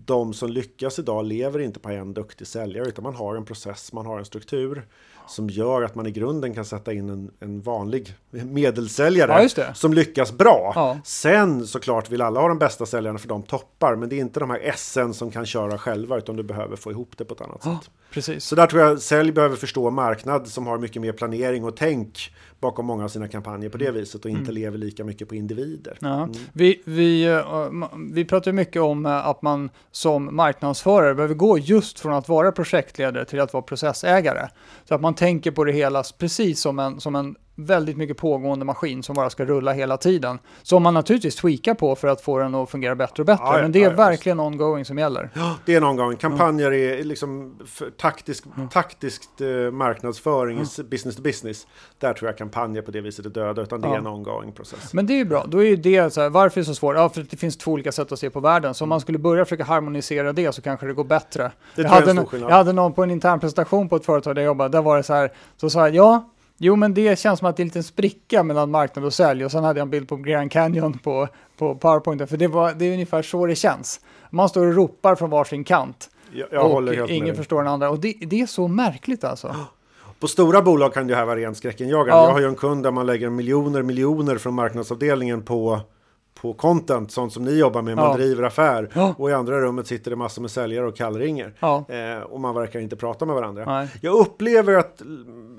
De 0.04 0.34
som 0.34 0.50
lyckas 0.50 0.98
idag 0.98 1.24
lever 1.24 1.58
inte 1.58 1.80
på 1.80 1.88
en 1.88 2.14
duktig 2.14 2.46
säljare 2.46 2.88
utan 2.88 3.02
man 3.02 3.14
har 3.14 3.36
en 3.36 3.44
process, 3.44 3.92
man 3.92 4.06
har 4.06 4.18
en 4.18 4.24
struktur 4.24 4.86
som 5.28 5.50
gör 5.50 5.82
att 5.82 5.94
man 5.94 6.06
i 6.06 6.10
grunden 6.10 6.54
kan 6.54 6.64
sätta 6.64 6.92
in 6.92 7.08
en, 7.10 7.30
en 7.40 7.60
vanlig 7.60 8.14
medelsäljare 8.30 9.48
Ja, 9.56 9.74
som 9.74 9.94
lyckas 9.94 10.32
bra. 10.32 10.72
Ja. 10.74 10.98
Sen 11.04 11.66
såklart 11.66 12.10
vill 12.10 12.22
alla 12.22 12.40
ha 12.40 12.48
de 12.48 12.58
bästa 12.58 12.86
säljarna 12.86 13.18
för 13.18 13.28
de 13.28 13.42
toppar, 13.42 13.96
men 13.96 14.08
det 14.08 14.16
är 14.16 14.20
inte 14.20 14.40
de 14.40 14.50
här 14.50 14.72
SN 14.76 15.12
som 15.12 15.30
kan 15.30 15.46
köra 15.46 15.78
själva 15.78 16.18
utan 16.18 16.36
du 16.36 16.42
behöver 16.42 16.76
få 16.76 16.90
ihop 16.90 17.12
det 17.18 17.24
på 17.24 17.34
ett 17.34 17.40
annat 17.40 17.60
Ja, 17.64 17.78
sätt. 17.82 17.90
precis. 18.10 18.44
Så 18.44 18.54
där 18.56 18.66
tror 18.66 18.82
jag 18.82 19.02
sälj 19.02 19.32
behöör 19.32 19.56
förstå 19.56 19.90
marknad 19.90 20.48
som 20.48 20.66
har 20.66 20.78
mycket 20.78 21.02
mer 21.02 21.12
planering 21.12 21.64
och 21.64 21.76
tänk 21.76 22.34
bakom 22.60 22.86
många 22.86 23.04
av 23.04 23.08
sina 23.08 23.28
kampanjer 23.28 23.70
på 23.70 23.78
det 23.78 23.90
viset 23.90 24.24
och 24.24 24.30
inte 24.30 24.52
lever 24.52 24.78
lika 24.78 25.04
mycket 25.04 25.28
på 25.28 25.34
individer. 25.34 25.98
Mm. 26.02 26.32
Vi, 26.58 26.82
vi, 26.84 27.24
eh, 27.24 27.70
vi 28.12 28.24
pratar 28.24 28.52
mycket 28.52 28.82
om 28.82 29.06
eh, 29.06 29.26
att 29.26 29.42
man 29.42 29.70
som 29.90 30.36
marknadsförare 30.36 31.14
behöver 31.14 31.34
gå 31.34 31.58
just 31.58 32.00
från 32.00 32.12
att 32.12 32.28
vara 32.28 32.52
projektledare 32.52 33.24
till 33.24 33.40
att 33.40 33.52
vara 33.52 33.62
processägare. 33.62 34.48
Så 34.84 34.94
att 34.94 35.00
man 35.00 35.14
tänker 35.14 35.50
på 35.50 35.64
det 35.64 35.72
hela 35.72 36.02
precis 36.18 36.60
som 36.60 36.78
en, 36.78 37.00
som 37.00 37.14
en 37.14 37.36
väldigt 37.56 37.96
mycket 37.96 38.16
pågående 38.16 38.64
maskin 38.64 39.02
som 39.02 39.14
bara 39.14 39.30
ska 39.30 39.44
rulla 39.44 39.72
hela 39.72 39.96
tiden. 39.96 40.38
Som 40.62 40.82
man 40.82 40.94
naturligtvis 40.94 41.36
tweakar 41.36 41.74
på 41.74 41.96
för 41.96 42.08
att 42.08 42.20
få 42.20 42.38
den 42.38 42.54
att 42.54 42.70
fungera 42.70 42.94
bättre 42.94 43.22
och 43.22 43.26
bättre. 43.26 43.44
Ja, 43.44 43.58
Men 43.62 43.72
det 43.72 43.82
är 43.82 43.90
ja, 43.90 43.96
verkligen 43.96 44.40
ongoing 44.40 44.84
som 44.84 44.98
gäller. 44.98 45.30
Ja, 45.34 45.56
det 45.64 45.74
är 45.74 45.80
någon 45.80 45.96
gång. 45.96 46.16
Kampanjer 46.16 46.72
är 46.72 47.04
liksom 47.04 47.58
taktisk, 47.96 48.44
taktiskt 48.70 49.40
eh, 49.40 49.48
marknadsföring, 49.72 50.58
i 50.58 50.82
business 50.82 51.16
to 51.16 51.22
business. 51.22 51.66
Där 51.98 52.14
tror 52.14 52.28
jag 52.28 52.38
kampanjer 52.38 52.82
på 52.82 52.90
det 52.90 53.00
viset 53.00 53.26
är 53.26 53.30
döda, 53.30 53.62
utan 53.62 53.80
det 53.80 53.88
är 53.88 53.96
en 53.96 54.06
ongoing 54.06 54.52
process. 54.52 54.94
Men 54.94 55.06
det 55.06 55.12
är 55.12 55.18
ju 55.18 55.24
bra. 55.24 55.44
Då 55.48 55.58
är 55.58 55.66
ju 55.66 55.76
det 55.76 56.12
så 56.12 56.20
här, 56.20 56.30
varför 56.30 56.60
är 56.60 56.62
det 56.62 56.66
så 56.66 56.74
svårt? 56.74 56.96
Ja, 56.96 57.08
för 57.08 57.20
att 57.20 57.30
det 57.30 57.36
finns 57.36 57.56
två 57.56 57.72
olika 57.72 57.92
sätt 57.92 58.12
att 58.12 58.18
se 58.18 58.30
på 58.30 58.40
världen. 58.40 58.74
Så 58.74 58.84
om 58.84 58.88
man 58.88 59.00
skulle 59.00 59.18
börja 59.18 59.44
försöka 59.44 59.64
harmonisera 59.64 60.32
det 60.32 60.52
så 60.52 60.62
kanske 60.62 60.86
det 60.86 60.92
går 60.92 61.04
bättre. 61.04 61.52
Det 61.74 61.82
jag, 61.82 61.88
hade 61.88 62.10
en 62.10 62.26
jag 62.32 62.50
hade 62.50 62.72
någon 62.72 62.92
på 62.92 63.02
en 63.02 63.10
intern 63.10 63.40
presentation 63.40 63.88
på 63.88 63.96
ett 63.96 64.04
företag 64.04 64.34
där 64.34 64.42
jag 64.42 64.46
jobbade. 64.46 64.78
Där 64.78 64.82
var 64.82 64.96
det 64.96 65.02
så 65.02 65.14
här, 65.14 65.32
så 65.56 65.70
sa 65.70 65.80
jag 65.80 65.94
ja, 65.94 66.30
jo 66.58 66.76
men 66.76 66.94
det 66.94 67.18
känns 67.18 67.38
som 67.38 67.48
att 67.48 67.56
det 67.56 67.60
är 67.60 67.64
en 67.64 67.68
liten 67.68 67.82
spricka 67.82 68.42
mellan 68.42 68.70
marknad 68.70 69.04
och 69.04 69.14
sälj. 69.14 69.44
Och 69.44 69.50
sen 69.50 69.64
hade 69.64 69.80
jag 69.80 69.84
en 69.84 69.90
bild 69.90 70.08
på 70.08 70.16
Grand 70.16 70.52
Canyon 70.52 70.98
på, 70.98 71.28
på 71.58 71.74
PowerPoint. 71.74 72.30
För 72.30 72.36
det, 72.36 72.48
var, 72.48 72.72
det 72.72 72.84
är 72.84 72.92
ungefär 72.92 73.22
så 73.22 73.46
det 73.46 73.54
känns. 73.54 74.00
Man 74.30 74.48
står 74.48 74.66
och 74.66 74.74
ropar 74.74 75.14
från 75.14 75.30
varsin 75.30 75.64
kant. 75.64 76.10
Jag, 76.32 76.48
jag 76.50 76.74
och 76.74 77.10
ingen 77.10 77.36
förstår 77.36 77.58
den 77.62 77.72
andra. 77.72 77.90
Och 77.90 77.98
det, 77.98 78.14
det 78.20 78.40
är 78.40 78.46
så 78.46 78.68
märkligt 78.68 79.24
alltså. 79.24 79.56
På 80.20 80.28
stora 80.28 80.62
bolag 80.62 80.94
kan 80.94 81.06
det 81.06 81.14
här 81.14 81.24
vara 81.24 81.36
rent 81.36 81.56
skräckinjagande. 81.56 82.12
Ja. 82.12 82.26
Jag 82.26 82.32
har 82.32 82.40
ju 82.40 82.46
en 82.46 82.54
kund 82.54 82.82
där 82.82 82.90
man 82.90 83.06
lägger 83.06 83.30
miljoner, 83.30 83.82
miljoner 83.82 84.38
från 84.38 84.54
marknadsavdelningen 84.54 85.42
på 85.42 85.80
på 86.40 86.52
content, 86.54 87.10
sånt 87.10 87.32
som 87.32 87.44
ni 87.44 87.58
jobbar 87.58 87.82
med, 87.82 87.96
man 87.96 88.04
Ja. 88.10 88.16
driver 88.16 88.42
affär. 88.42 88.90
Ja. 88.94 89.14
Och 89.18 89.30
i 89.30 89.32
andra 89.32 89.60
rummet 89.60 89.86
sitter 89.86 90.10
det 90.10 90.16
massor 90.16 90.42
med 90.42 90.50
säljare 90.50 90.86
och 90.86 90.96
kallringer. 90.96 91.54
Ja. 91.60 91.84
Eh, 91.88 92.22
och 92.22 92.40
man 92.40 92.54
verkar 92.54 92.80
inte 92.80 92.96
prata 92.96 93.26
med 93.26 93.34
varandra. 93.34 93.64
Nej. 93.66 93.88
Jag 94.00 94.14
upplever 94.18 94.74
att 94.74 95.02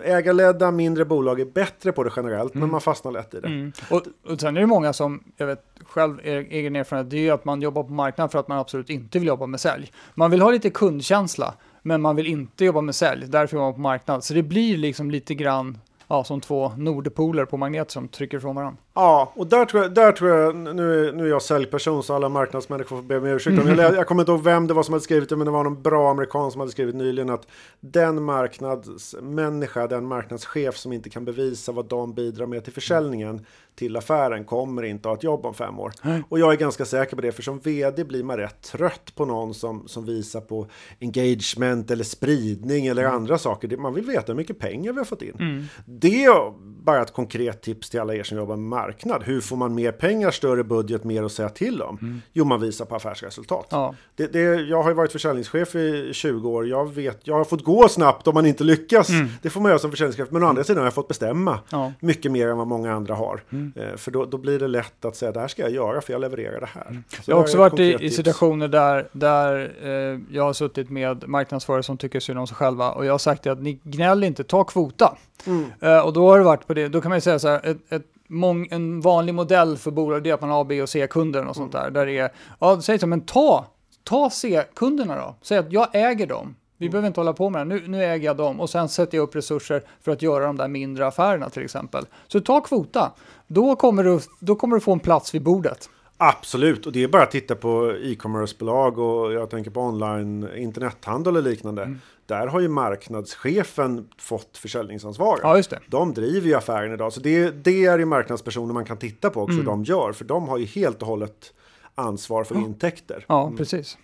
ägarledda 0.04 0.72
mindre 0.72 1.06
bolag 1.06 1.40
är 1.40 1.46
bättre 1.46 1.92
på 1.92 2.04
det 2.04 2.12
generellt, 2.16 2.54
men 2.54 2.72
man 2.72 2.82
fastnar 2.82 3.12
lätt 3.12 3.34
i 3.34 3.40
det. 3.40 3.48
Mm. 3.48 3.72
Och, 3.92 4.02
och 4.32 4.40
sen 4.42 4.58
är 4.58 4.62
det 4.62 4.68
många 4.68 4.94
som, 4.94 5.24
jag 5.38 5.48
vet 5.48 5.64
själv, 5.86 6.20
er- 6.24 6.48
egen 6.50 6.76
erfarenhet, 6.76 7.10
det 7.12 7.18
är 7.18 7.22
ju 7.22 7.30
att 7.32 7.46
man 7.46 7.62
jobbar 7.62 7.84
på 7.84 7.92
marknaden 7.94 8.30
för 8.30 8.40
att 8.40 8.48
man 8.48 8.60
absolut 8.60 8.90
inte 8.90 9.20
vill 9.20 9.28
jobba 9.28 9.46
med 9.46 9.60
sälj. 9.60 9.92
Man 10.16 10.32
vill 10.32 10.42
ha 10.42 10.52
lite 10.52 10.70
kundkänsla, 10.70 11.54
men 11.82 12.02
man 12.02 12.16
vill 12.16 12.28
inte 12.28 12.66
jobba 12.66 12.82
med 12.82 12.96
sälj, 12.96 13.26
därför 13.28 13.56
jobbar 13.58 13.66
man 13.68 13.74
på 13.74 13.80
marknad. 13.82 14.24
Så 14.24 14.34
det 14.34 14.44
blir 14.44 14.78
liksom 14.78 15.12
lite 15.12 15.36
grann 15.36 15.78
ja, 16.08 16.24
som 16.24 16.42
två 16.42 16.72
nordpoler 16.78 17.46
på 17.46 17.58
magnet 17.58 17.92
som 17.92 18.08
trycker 18.08 18.38
ifrån 18.38 18.56
varandra. 18.56 18.82
Ja, 18.94 19.32
och 19.36 19.48
där 19.48 19.66
tror 19.66 19.84
jag, 19.84 19.94
där 19.94 20.12
tror 20.12 20.30
jag 20.32 20.56
nu, 20.56 21.12
nu 21.12 21.26
är 21.26 21.30
jag 21.30 21.42
säljperson 21.42 22.04
så 22.04 22.16
alla 22.16 22.30
marknadsmänniskor 22.30 22.96
får 22.96 23.04
be 23.04 23.18
om 23.18 23.26
ursäkt. 23.26 23.60
om 23.62 23.68
Jag, 23.68 23.96
jag 23.96 24.08
kommer 24.08 24.22
inte 24.22 24.32
ihåg 24.32 24.44
vem 24.44 24.68
det 24.68 24.74
var 24.74 24.84
som 24.84 24.94
hade 24.94 25.04
skrivit 25.04 25.30
det, 25.30 25.36
men 25.36 25.46
det 25.46 25.52
var 25.52 25.64
någon 25.64 25.82
bra 25.82 26.12
amerikan 26.12 26.52
som 26.52 26.60
hade 26.60 26.72
skrivit 26.72 26.96
nyligen 26.96 27.30
att 27.30 27.48
den 27.80 28.24
marknadsmänniska, 28.24 29.88
den 29.88 30.06
marknadschef 30.06 30.78
som 30.78 30.94
inte 30.94 31.10
kan 31.10 31.26
bevisa 31.26 31.72
vad 31.72 31.86
de 31.86 32.14
bidrar 32.14 32.46
med 32.46 32.64
till 32.64 32.74
försäljningen 32.74 33.46
till 33.78 33.96
affären 33.98 34.46
kommer 34.46 34.84
inte 34.84 35.08
ha 35.08 35.16
ett 35.16 35.24
jobb 35.24 35.46
om 35.46 35.54
fem 35.54 35.80
år. 35.80 35.92
Och 36.30 36.40
jag 36.40 36.54
är 36.54 36.58
ganska 36.58 36.86
säker 36.86 37.16
på 37.16 37.22
det, 37.22 37.32
för 37.32 37.44
som 37.44 37.60
vd 37.60 38.04
blir 38.04 38.24
man 38.24 38.38
rätt 38.38 38.62
trött 38.62 39.16
på 39.16 39.26
någon 39.26 39.54
som, 39.54 39.88
som 39.88 40.06
visar 40.06 40.42
på 40.42 40.68
engagement 41.02 41.92
eller 41.92 42.04
spridning 42.04 42.88
eller 42.88 43.04
andra 43.04 43.38
saker. 43.38 43.68
Det- 43.68 43.78
Man 43.78 43.94
vill 43.94 44.06
veta 44.06 44.32
hur 44.32 44.38
mycket 44.38 44.60
pengar 44.60 44.92
vi 44.94 44.98
har 44.98 45.06
fått 45.06 45.22
in. 45.22 45.68
Det 45.86 46.24
är 46.24 46.54
bara 46.88 47.02
ett 47.02 47.14
konkret 47.14 47.62
tips 47.62 47.90
till 47.90 48.00
alla 48.00 48.16
er 48.16 48.24
som 48.24 48.38
jobbar 48.38 48.56
med 48.56 48.66
marknad. 48.70 49.24
Hur 49.24 49.42
får 49.42 49.56
man 49.56 49.76
mer 49.76 49.92
pengar, 49.92 50.32
större 50.32 50.64
budget, 50.64 51.04
mer 51.04 51.24
att 51.24 51.32
säga 51.32 51.50
till 51.50 51.82
om? 51.82 52.22
Jo, 52.34 52.46
man 52.46 52.62
visar 52.62 52.86
på 52.86 52.96
affärsresultat. 52.96 53.68
Ja. 53.70 53.96
Det, 54.16 54.34
det, 54.34 54.40
jag 54.62 54.84
har 54.84 54.90
ju 54.90 54.96
varit 54.96 55.12
försäljningschef 55.12 55.76
i 55.76 56.10
20 56.14 56.50
år. 56.50 56.68
Jag, 56.68 56.94
vet, 56.94 57.20
jag 57.24 57.36
har 57.36 57.44
fått 57.46 57.64
gå 57.64 57.88
snabbt 57.90 58.28
om 58.28 58.34
man 58.34 58.46
inte 58.46 58.64
lyckas. 58.64 59.08
Det 59.42 59.50
får 59.50 59.62
man 59.62 59.70
göra 59.70 59.80
som 59.80 59.92
försäljningschef. 59.92 60.32
Men 60.32 60.44
å 60.44 60.48
andra 60.48 60.64
sidan 60.64 60.78
har 60.78 60.86
jag 60.86 60.94
fått 60.94 61.08
bestämma 61.08 61.60
Ja. 61.70 61.94
mycket 62.00 62.32
mer 62.32 62.48
än 62.48 62.58
vad 62.58 62.68
många 62.68 62.94
andra 62.94 63.16
har. 63.16 63.42
Eh, 63.76 63.96
för 63.98 64.12
då, 64.12 64.26
då 64.26 64.38
blir 64.38 64.60
det 64.60 64.68
lätt 64.68 65.06
att 65.06 65.16
säga 65.16 65.32
det 65.32 65.40
här 65.40 65.48
ska 65.48 65.62
jag 65.62 65.72
göra 65.72 66.02
för 66.02 66.14
jag 66.14 66.22
levererar 66.22 66.60
det 66.60 66.70
här. 66.74 67.04
Så 67.10 67.32
Jag 67.32 67.36
har 67.36 67.42
också 67.44 67.58
varit 67.58 67.80
i, 67.80 67.98
i 68.06 68.10
situationer 68.10 68.68
där, 68.68 69.08
där 69.12 69.74
eh, 69.84 70.20
jag 70.36 70.44
har 70.44 70.54
suttit 70.54 70.90
med 70.90 71.28
marknadsförare 71.28 71.84
som 71.84 71.98
tycker 71.98 72.20
synd 72.20 72.40
om 72.40 72.48
sig 72.48 72.56
själva 72.56 72.92
och 72.92 73.06
jag 73.06 73.14
har 73.14 73.18
sagt 73.18 73.48
att 73.48 73.62
ni 73.62 73.80
gnäll 73.84 74.24
inte, 74.24 74.44
ta 74.44 74.64
kvota. 74.64 75.18
Mm. 75.46 75.72
Eh, 75.82 76.00
och 76.00 76.14
då 76.14 76.30
har 76.30 76.38
det 76.38 76.44
varit 76.46 76.68
på 76.68 76.74
det, 76.74 76.88
då 76.88 77.02
kan 77.02 77.10
man 77.10 77.18
ju 77.18 77.22
säga 77.22 77.40
så 77.40 77.48
här, 77.48 77.66
ett, 77.66 77.92
ett 77.92 78.06
mång, 78.28 78.68
en 78.72 79.02
vanlig 79.02 79.34
modell 79.36 79.78
för 79.78 79.92
bolag 79.92 80.24
det 80.24 80.30
är 80.30 80.34
att 80.34 80.42
man 80.42 80.50
har 80.50 80.62
A, 80.62 80.66
B 80.70 80.82
och 80.82 80.90
C-kunder 80.90 81.46
och 81.48 81.56
sånt 81.56 81.74
Mm. 81.76 81.84
där. 81.84 81.92
Där 82.00 82.06
det 82.06 82.18
är, 82.18 82.32
ja, 82.60 82.82
säg 82.82 83.00
så, 83.00 83.08
men 83.08 83.22
ta, 83.22 83.66
ta 84.04 84.30
C-kunderna 84.30 85.16
då. 85.16 85.36
Säg 85.42 85.58
att 85.58 85.72
jag 85.72 85.88
äger 85.94 86.28
dem. 86.28 86.56
Vi 86.78 86.86
Mm. 86.86 86.92
behöver 86.92 87.08
inte 87.08 87.20
hålla 87.20 87.34
på 87.34 87.50
med 87.50 87.62
det. 87.68 87.76
Nu, 87.76 87.88
nu 87.88 88.04
äger 88.04 88.26
jag 88.26 88.38
dem 88.38 88.60
och 88.60 88.70
sen 88.70 88.90
sätter 88.90 89.18
jag 89.18 89.24
upp 89.24 89.36
resurser 89.36 89.84
för 90.02 90.12
att 90.12 90.22
göra 90.22 90.46
de 90.46 90.58
där 90.58 90.68
mindre 90.68 91.08
affärerna 91.08 91.50
till 91.50 91.64
exempel. 91.64 92.06
Så 92.28 92.40
ta 92.40 92.62
kvota. 92.62 93.12
Då 93.48 93.76
kommer 93.76 94.04
du, 94.04 94.20
då 94.40 94.56
kommer 94.56 94.76
du 94.76 94.80
få 94.82 94.92
en 94.94 95.00
plats 95.00 95.36
vid 95.36 95.44
bordet. 95.44 95.90
Absolut, 96.18 96.86
och 96.86 96.92
det 96.92 97.04
är 97.04 97.08
bara 97.08 97.24
att 97.24 97.32
titta 97.32 97.56
på 97.56 97.94
e-commerce-bolag 98.04 99.00
och 99.00 99.34
jag 99.34 99.50
tänker 99.50 99.72
på 99.72 99.82
online 99.82 100.48
internethandel 100.56 101.38
och 101.38 101.44
liknande. 101.44 101.84
Mm. 101.84 102.00
Där 102.26 102.48
har 102.48 102.60
ju 102.60 102.68
marknadschefen 102.68 104.08
fått 104.18 104.58
försäljningsansvar. 104.58 105.40
Ja, 105.44 105.58
just 105.58 105.70
det. 105.70 105.80
De 105.88 106.14
driver 106.14 106.48
ju 106.48 106.54
affären 106.54 106.94
idag, 106.94 107.14
så 107.14 107.20
det, 107.20 107.64
det 107.64 107.86
är 107.86 108.00
ju 108.00 108.06
marknadspersoner 108.06 108.74
man 108.74 108.86
kan 108.86 108.98
titta 108.98 109.30
på 109.30 109.42
också 109.42 109.54
Mm. 109.54 109.66
hur 109.66 109.72
de 109.72 109.84
gör, 109.84 110.14
för 110.14 110.26
de 110.26 110.48
har 110.48 110.58
ju 110.58 110.66
helt 110.66 111.02
och 111.02 111.08
hållet 111.08 111.54
ansvar 111.96 112.44
för 112.44 112.56
intäkter. 112.56 113.26
Ja, 113.28 113.54
precis. 113.58 113.98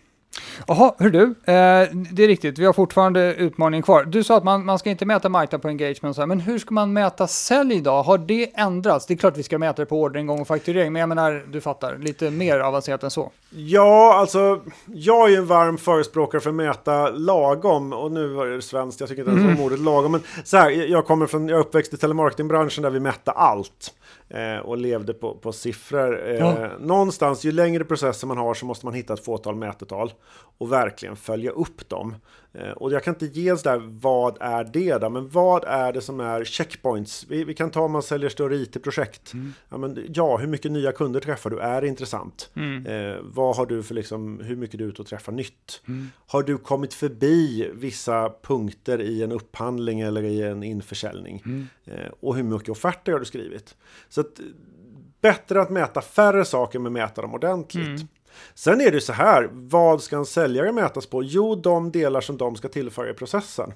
Jaha, 0.67 0.93
hör 0.99 1.09
du, 1.09 1.23
eh, 1.23 1.89
det 2.11 2.23
är 2.23 2.27
riktigt, 2.27 2.59
vi 2.59 2.65
har 2.65 2.73
fortfarande 2.73 3.33
utmaningen 3.35 3.83
kvar. 3.83 4.03
Du 4.03 4.23
sa 4.23 4.37
att 4.37 4.43
man, 4.43 4.65
man 4.65 4.79
ska 4.79 4.89
inte 4.89 5.05
mäta 5.05 5.29
marknad 5.29 5.61
på 5.61 5.67
engagement, 5.67 6.17
men 6.17 6.39
hur 6.39 6.59
ska 6.59 6.73
man 6.73 6.93
mäta 6.93 7.27
sälj 7.27 7.75
idag? 7.75 8.03
Har 8.03 8.17
det 8.17 8.51
ändrats? 8.55 9.05
Det 9.05 9.13
är 9.13 9.17
klart 9.17 9.37
vi 9.37 9.43
ska 9.43 9.57
mäta 9.57 9.81
det 9.81 9.85
på 9.85 10.01
orderingång 10.01 10.41
och 10.41 10.47
fakturering, 10.47 10.93
men 10.93 10.99
jag 10.99 11.09
menar, 11.09 11.43
du 11.51 11.61
fattar, 11.61 11.97
lite 11.97 12.31
mer 12.31 12.59
avancerat 12.59 13.03
än 13.03 13.11
så. 13.11 13.31
Ja, 13.49 14.13
alltså 14.15 14.59
jag 14.85 15.25
är 15.25 15.29
ju 15.31 15.35
en 15.35 15.45
varm 15.45 15.77
förespråkare 15.77 16.41
för 16.41 16.49
att 16.49 16.55
mäta 16.55 17.09
lagom 17.09 17.93
och 17.93 18.11
nu 18.11 18.27
var 18.27 18.45
det 18.45 18.61
svenskt, 18.61 18.99
jag 18.99 19.09
tycker 19.09 19.21
inte 19.29 19.41
ens 19.41 19.59
om 19.59 19.65
ordet 19.65 19.79
lagom. 19.79 20.11
Men 20.11 20.21
så 20.43 20.57
här, 20.57 20.69
jag 20.69 21.05
kommer 21.05 21.27
från, 21.27 21.47
jag 21.49 21.59
uppväxt 21.59 21.93
i 21.93 21.97
telemarketingbranschen 21.97 22.83
där 22.83 22.89
vi 22.89 22.99
mätte 22.99 23.31
allt 23.31 23.93
eh, 24.29 24.65
och 24.65 24.77
levde 24.77 25.13
på, 25.13 25.33
på 25.33 25.51
siffror. 25.51 26.29
Eh, 26.29 26.33
Ja. 26.37 26.69
Någonstans, 26.79 27.43
ju 27.43 27.51
längre 27.51 27.83
processer 27.83 28.27
man 28.27 28.37
har 28.37 28.53
så 28.53 28.65
måste 28.65 28.85
man 28.85 28.93
hitta 28.93 29.13
ett 29.13 29.25
fåtal 29.25 29.55
mätetal 29.55 30.11
och 30.57 30.71
verkligen 30.71 31.15
följa 31.15 31.51
upp 31.51 31.89
dem. 31.89 32.15
Eh, 32.53 32.69
och 32.71 32.91
jag 32.91 33.03
kan 33.03 33.13
inte 33.13 33.25
ge 33.25 33.57
sådär, 33.57 33.81
vad 34.01 34.37
är 34.41 34.63
det 34.63 34.97
då? 34.97 35.09
Men 35.09 35.29
vad 35.29 35.63
är 35.63 35.93
det 35.93 36.01
som 36.01 36.19
är 36.19 36.43
checkpoints? 36.43 37.25
Vi, 37.29 37.43
vi 37.43 37.53
kan 37.53 37.71
ta 37.71 37.81
om 37.81 37.91
man 37.91 38.03
säljer 38.03 38.29
större 38.29 38.55
IT-projekt. 38.55 39.31
Ja, 39.69 39.77
men, 39.77 40.05
ja, 40.13 40.37
hur 40.37 40.47
mycket 40.47 40.71
nya 40.71 40.91
kunder 40.91 41.19
träffar 41.19 41.49
du? 41.49 41.59
Är 41.59 41.81
det 41.81 41.87
intressant? 41.87 42.49
Eh, 42.87 43.17
vad 43.21 43.55
har 43.55 43.65
du 43.65 43.83
för 43.83 43.95
liksom, 43.95 44.39
hur 44.39 44.55
mycket 44.55 44.77
du 44.77 44.83
är 44.83 44.89
ute 44.89 45.01
och 45.01 45.07
träffar 45.07 45.31
nytt? 45.31 45.81
Har 46.27 46.43
du 46.43 46.57
kommit 46.57 46.93
förbi 46.93 47.69
vissa 47.73 48.29
punkter 48.41 49.01
i 49.01 49.23
en 49.23 49.31
upphandling 49.31 49.99
eller 49.99 50.23
i 50.23 50.41
en 50.41 50.63
införsäljning? 50.63 51.43
Eh, 51.85 52.11
och 52.19 52.35
hur 52.35 52.43
mycket 52.43 52.69
offerter 52.69 53.11
har 53.11 53.19
du 53.19 53.25
skrivit? 53.25 53.75
Så 54.09 54.21
att, 54.21 54.39
eh, 54.39 54.45
bättre 55.21 55.61
att 55.61 55.69
mäta 55.69 56.01
färre 56.01 56.45
saker 56.45 56.79
men 56.79 56.93
mäta 56.93 57.21
dem 57.21 57.33
ordentligt. 57.33 58.05
Sen 58.53 58.81
är 58.81 58.91
det 58.91 59.01
så 59.01 59.13
här, 59.13 59.49
vad 59.51 60.01
ska 60.03 60.17
en 60.17 60.25
säljare 60.25 60.71
mätas 60.71 61.05
på? 61.05 61.23
Jo, 61.23 61.55
de 61.55 61.91
delar 61.91 62.21
som 62.21 62.37
de 62.37 62.55
ska 62.55 62.67
tillföra 62.67 63.09
i 63.09 63.13
processen. 63.13 63.73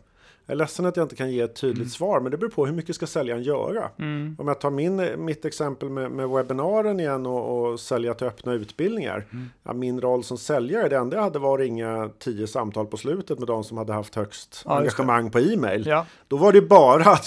Jag 0.50 0.54
är 0.54 0.58
ledsen 0.58 0.86
att 0.86 0.98
jag 0.98 1.04
inte 1.04 1.16
kan 1.16 1.32
ge 1.32 1.42
ett 1.42 1.56
tydligt 1.56 1.92
svar, 1.92 2.20
men 2.20 2.32
det 2.32 2.38
beror 2.38 2.50
på 2.50 2.66
hur 2.66 2.74
mycket 2.74 2.96
ska 2.96 3.08
säljaren 3.08 3.44
göra. 3.44 3.90
Om 4.38 4.48
jag 4.48 4.60
tar 4.60 4.70
min, 4.72 5.26
mitt 5.26 5.46
exempel 5.46 5.90
med, 5.90 6.12
med 6.12 6.30
webbinaren 6.30 7.00
igen 7.00 7.26
och, 7.26 7.72
och 7.72 7.80
sälja 7.80 8.14
till 8.14 8.28
öppna 8.28 8.54
utbildningar. 8.54 9.26
Ja, 9.64 9.74
min 9.74 10.02
roll 10.02 10.24
som 10.24 10.38
säljare, 10.38 10.90
det 10.90 10.98
enda 10.98 11.18
jag 11.18 11.24
hade 11.24 11.40
var 11.40 11.54
att 11.54 11.60
ringa 11.60 12.10
tio 12.20 12.48
samtal 12.48 12.86
på 12.86 12.98
slutet 12.98 13.40
med 13.40 13.48
de 13.48 13.64
som 13.64 13.78
hade 13.78 13.94
haft 13.94 14.16
högst 14.16 14.62
Ja, 14.66 14.78
engagemang 14.78 15.32
på 15.32 15.40
e-mail. 15.40 15.86
Ja, 15.88 16.06
Då 16.28 16.38
var 16.38 16.52
det 16.54 16.62
bara 16.62 17.04
att 17.12 17.26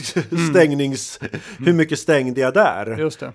stängnings... 0.51 1.21
Hur 1.59 1.73
mycket 1.73 1.99
stängde 1.99 2.41
jag 2.41 2.55
där? 2.55 2.99
just. 2.99 3.23
Eh, 3.23 3.31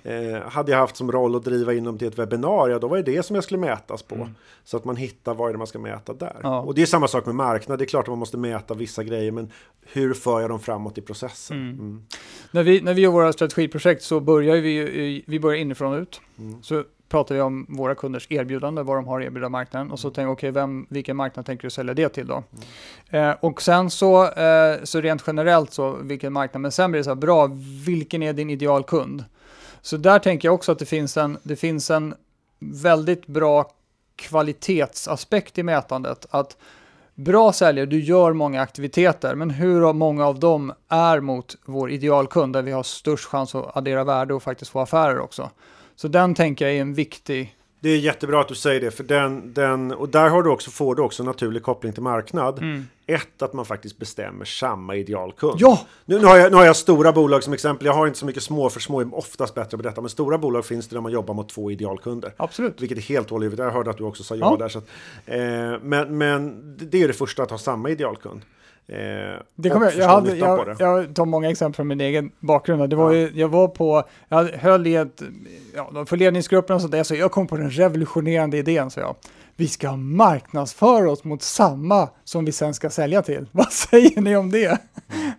hade 0.47 0.71
jag 0.71 0.79
haft 0.79 0.95
som 0.95 1.11
roll 1.11 1.35
att 1.35 1.43
driva 1.43 1.73
in 1.73 1.83
dem 1.83 1.97
till 1.97 2.07
ett 2.07 2.19
webbinar, 2.19 2.69
ja 2.69 2.79
då 2.79 2.87
var 2.87 2.97
det 2.97 3.03
det 3.03 3.23
som 3.23 3.35
jag 3.35 3.43
skulle 3.43 3.59
mätas 3.59 4.03
på. 4.03 4.29
Så 4.63 4.77
att 4.77 4.85
man 4.85 4.95
hittar 4.95 5.33
vad 5.33 5.49
är 5.49 5.53
det 5.53 5.57
man 5.57 5.67
ska 5.67 5.79
mäta 5.79 6.13
där. 6.13 6.45
Och 6.67 6.75
det 6.75 6.81
är 6.81 6.85
samma 6.85 7.07
sak 7.07 7.25
med 7.25 7.35
marknad, 7.35 7.79
det 7.79 7.83
är 7.83 7.87
klart 7.87 8.03
att 8.05 8.09
man 8.11 8.19
måste 8.19 8.37
mäta 8.37 8.73
vissa 8.73 9.03
grejer, 9.03 9.31
men 9.31 9.51
hur 9.93 10.13
för 10.13 10.41
jag 10.41 10.49
dem 10.49 10.59
framåt 10.59 10.97
i 10.97 11.01
processen? 11.01 11.57
Mm. 11.57 12.03
När 12.51 12.63
vi, 12.63 12.81
när 12.81 12.93
vi 12.93 13.01
gör 13.01 13.11
våra 13.11 13.33
strategiprojekt 13.33 14.03
så 14.03 14.19
börjar 14.19 14.55
vi, 14.55 15.23
vi 15.27 15.39
börjar 15.39 15.59
inifrån 15.59 15.93
och 15.93 16.01
ut. 16.01 16.21
Så 16.61 16.83
pratar 17.09 17.35
vi 17.35 17.41
om 17.41 17.65
våra 17.69 17.95
kunders 17.95 18.27
erbjudande, 18.29 18.81
vad 18.81 18.97
de 18.97 19.07
har 19.07 19.21
att 19.21 19.25
erbjuda 19.27 19.49
marknaden. 19.49 19.91
Och 19.91 19.99
så 19.99 20.09
tänker 20.09 20.21
jag, 20.21 20.31
okej, 20.31 20.51
vem, 20.51 20.85
vilken 20.89 21.17
marknad 21.17 21.45
tänker 21.45 21.63
du 21.63 21.69
sälja 21.69 21.93
det 21.93 22.09
till 22.09 22.27
då? 22.27 22.43
Eh, 23.09 23.31
och 23.31 23.61
sen 23.61 23.89
så, 23.89 24.31
eh, 24.31 24.83
så 24.83 25.01
rent 25.01 25.23
generellt 25.27 25.73
så, 25.73 25.97
vilken 26.01 26.33
marknad, 26.33 26.61
men 26.61 26.71
sen 26.71 26.91
blir 26.91 26.99
det 26.99 27.03
så 27.03 27.09
här, 27.09 27.15
bra, 27.15 27.49
vilken 27.85 28.23
är 28.23 28.33
din 28.33 28.49
idealkund? 28.49 29.23
Så 29.81 29.97
där 29.97 30.19
tänker 30.19 30.47
jag 30.47 30.55
också 30.55 30.71
att 30.71 30.79
det 30.79 30.85
finns 30.85 31.17
en, 31.17 31.37
det 31.43 31.55
finns 31.55 31.91
en 31.91 32.15
väldigt 32.59 33.27
bra 33.27 33.71
kvalitetsaspekt 34.15 35.57
i 35.57 35.63
mätandet. 35.63 36.25
Att 36.29 36.57
bra 37.15 37.53
säljare, 37.53 37.85
du 37.85 37.99
gör 37.99 38.33
många 38.33 38.61
aktiviteter, 38.61 39.35
men 39.35 39.49
hur 39.49 39.93
många 39.93 40.25
av 40.25 40.39
dem 40.39 40.73
är 40.89 41.19
mot 41.19 41.55
vår 41.65 41.91
idealkund 41.91 42.53
där 42.53 42.61
vi 42.61 42.71
har 42.71 42.83
störst 42.83 43.25
chans 43.25 43.55
att 43.55 43.77
addera 43.77 44.03
värde 44.03 44.33
och 44.33 44.43
faktiskt 44.43 44.71
få 44.71 44.79
affärer 44.79 45.19
också. 45.19 45.49
Så 45.95 46.07
den 46.07 46.35
tänker 46.35 46.65
jag 46.65 46.75
är 46.75 46.81
en 46.81 46.93
viktig, 46.93 47.55
det 47.85 47.89
är 47.91 47.97
jättebra 47.97 48.41
att 48.41 48.47
du 48.47 48.55
säger 48.55 48.81
det, 48.81 48.91
för 48.91 49.03
den, 49.03 49.53
den, 49.53 49.91
och 49.91 50.09
där 50.09 50.29
har 50.29 50.43
du 50.43 50.49
också, 50.49 50.71
får 50.71 50.95
du 50.95 51.01
också 51.01 51.23
en 51.23 51.27
naturlig 51.27 51.63
koppling 51.63 51.93
till 51.93 52.03
marknad. 52.03 52.59
Ett, 53.07 53.41
att 53.41 53.53
man 53.53 53.65
faktiskt 53.65 53.97
bestämmer 53.97 54.45
samma 54.45 54.95
idealkund. 54.95 55.55
ja, 55.59 55.81
Nu, 56.05 56.19
nu, 56.19 56.25
har 56.25 56.37
jag, 56.37 56.51
nu 56.51 56.57
har 56.57 56.65
jag 56.65 56.75
stora 56.75 57.11
bolag 57.11 57.43
som 57.43 57.53
exempel, 57.53 57.85
jag 57.85 57.93
har 57.93 58.07
inte 58.07 58.19
så 58.19 58.25
mycket 58.25 58.43
små, 58.43 58.69
för 58.69 58.79
små 58.79 59.01
är 59.01 59.15
oftast 59.15 59.55
bättre 59.55 59.77
på 59.77 59.83
detta, 59.83 60.01
men 60.01 60.09
stora 60.09 60.37
bolag 60.37 60.65
finns 60.65 60.87
det 60.87 60.95
där 60.95 61.01
man 61.01 61.11
jobbar 61.11 61.33
mot 61.33 61.49
två 61.49 61.71
idealkunder. 61.71 62.33
absolut. 62.37 62.81
Vilket 62.81 62.97
är 62.97 63.01
helt 63.01 63.31
olivet. 63.31 63.59
Jag 63.59 63.71
hörde 63.71 63.89
att 63.89 63.97
du 63.97 64.03
också 64.03 64.23
sa 64.23 64.35
ja, 64.35 64.51
Ja. 64.51 64.57
där. 64.57 64.69
Så 64.69 64.77
att, 64.77 64.87
eh, 65.25 65.37
men, 65.81 66.17
men 66.17 66.61
det 66.77 67.03
är 67.03 67.07
det 67.07 67.13
första, 67.13 67.43
att 67.43 67.51
ha 67.51 67.57
samma 67.57 67.89
idealkund. 67.89 68.41
Eh, 68.87 68.97
Det 69.55 69.69
kommer, 69.69 69.85
jag, 69.85 69.95
jag, 69.95 70.07
hade, 70.07 70.35
jag, 70.35 70.75
jag 70.79 71.15
tar 71.15 71.25
många 71.25 71.49
exempel 71.49 71.75
från 71.75 71.87
min 71.87 72.01
egen 72.01 72.31
bakgrund. 72.39 72.89
Det 72.89 72.95
var 72.95 73.11
ju, 73.11 73.31
jag 73.33 73.47
var 73.47 73.67
på, 73.67 74.03
jag 74.29 74.43
höll 74.43 74.87
i 74.87 74.95
ett, 74.95 75.21
ja, 75.75 76.05
för 76.05 76.17
ledningsgruppen 76.17 76.75
och 76.75 76.81
sånt 76.81 76.91
där, 76.91 77.03
så 77.03 77.15
jag 77.15 77.31
kom 77.31 77.47
på 77.47 77.57
den 77.57 77.69
revolutionerande 77.71 78.57
idén, 78.57 78.91
så 78.91 78.99
jag. 78.99 79.15
Vi 79.57 79.67
ska 79.67 79.95
marknadsföra 79.95 81.11
oss 81.11 81.23
mot 81.23 81.41
samma 81.41 82.09
som 82.23 82.45
vi 82.45 82.51
sen 82.51 82.73
ska 82.73 82.89
sälja 82.89 83.21
till. 83.21 83.49
Vad 83.51 83.71
säger 83.71 84.21
ni 84.21 84.35
om 84.35 84.51
det? 84.51 84.79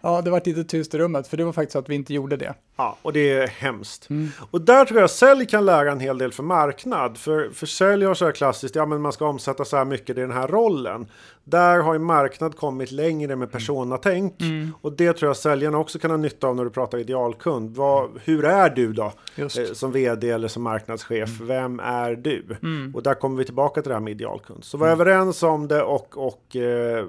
Ja, 0.03 0.23
det 0.23 0.31
var 0.31 0.43
lite 0.45 0.65
tyst 0.65 0.95
i 0.95 0.99
rummet, 0.99 1.27
för 1.29 1.37
det 1.37 1.45
var 1.45 1.53
faktiskt 1.53 1.77
att 1.77 1.89
vi 1.89 1.95
inte 1.95 2.15
gjorde 2.15 2.37
det. 2.37 2.55
Ja, 2.77 2.97
och 3.03 3.12
det 3.12 3.33
är 3.33 3.47
hemskt. 3.47 4.11
Mm. 4.11 4.29
Och 4.51 4.61
där 4.61 4.85
tror 4.85 5.01
jag 5.01 5.11
sälj 5.11 5.47
kan 5.47 5.65
lära 5.65 5.93
en 5.93 6.01
hel 6.01 6.19
del 6.19 6.33
för 6.33 6.43
marknad. 6.43 7.19
För, 7.19 7.51
för 7.51 7.67
sälj 7.67 8.05
har 8.05 8.15
så 8.15 8.25
här 8.25 8.33
klassiskt, 8.33 8.75
ja 8.75 8.87
men 8.87 9.01
man 9.01 9.12
ska 9.12 9.27
omsätta 9.27 9.65
så 9.65 9.77
här 9.77 9.85
mycket 9.85 10.19
i 10.19 10.21
den 10.21 10.33
här 10.33 10.49
rollen. 10.49 11.07
Där 11.45 11.79
har 11.79 11.93
ju 11.93 11.99
marknad 11.99 12.57
kommit 12.57 12.93
längre 12.93 13.37
med 13.37 13.53
personatänk. 13.53 14.41
Mm. 14.41 14.73
Och 14.81 14.93
det 14.93 15.12
tror 15.12 15.29
jag 15.29 15.37
säljarna 15.37 15.79
också 15.79 15.99
kan 15.99 16.11
ha 16.11 16.19
nytta 16.19 16.47
av 16.47 16.57
när 16.57 16.65
du 16.65 16.71
pratar 16.71 16.99
idealkund. 16.99 17.77
Vad, 17.77 18.11
hur 18.25 18.45
är 18.45 18.71
du 18.71 18.93
då? 18.93 19.12
Eh, 19.37 19.49
som 19.73 19.93
vd 19.93 20.31
eller 20.31 20.49
som 20.49 20.62
marknadschef. 20.62 21.41
Mm. 21.41 21.49
Vem 21.49 21.81
är 21.81 22.15
du? 22.15 22.57
Mm. 22.62 22.95
Och 22.95 23.03
där 23.03 23.15
kommer 23.15 23.37
vi 23.37 23.45
tillbaka 23.45 23.83
till 23.83 23.89
det 23.89 23.95
här 23.95 24.01
med 24.01 24.11
idealkund. 24.11 24.65
Så 24.65 24.79
var 24.79 24.87
mm. 24.87 25.01
överens 25.01 25.43
om 25.43 25.69
det 25.69 25.83
och, 25.83 26.27
och 26.27 26.57
eh, 26.57 27.07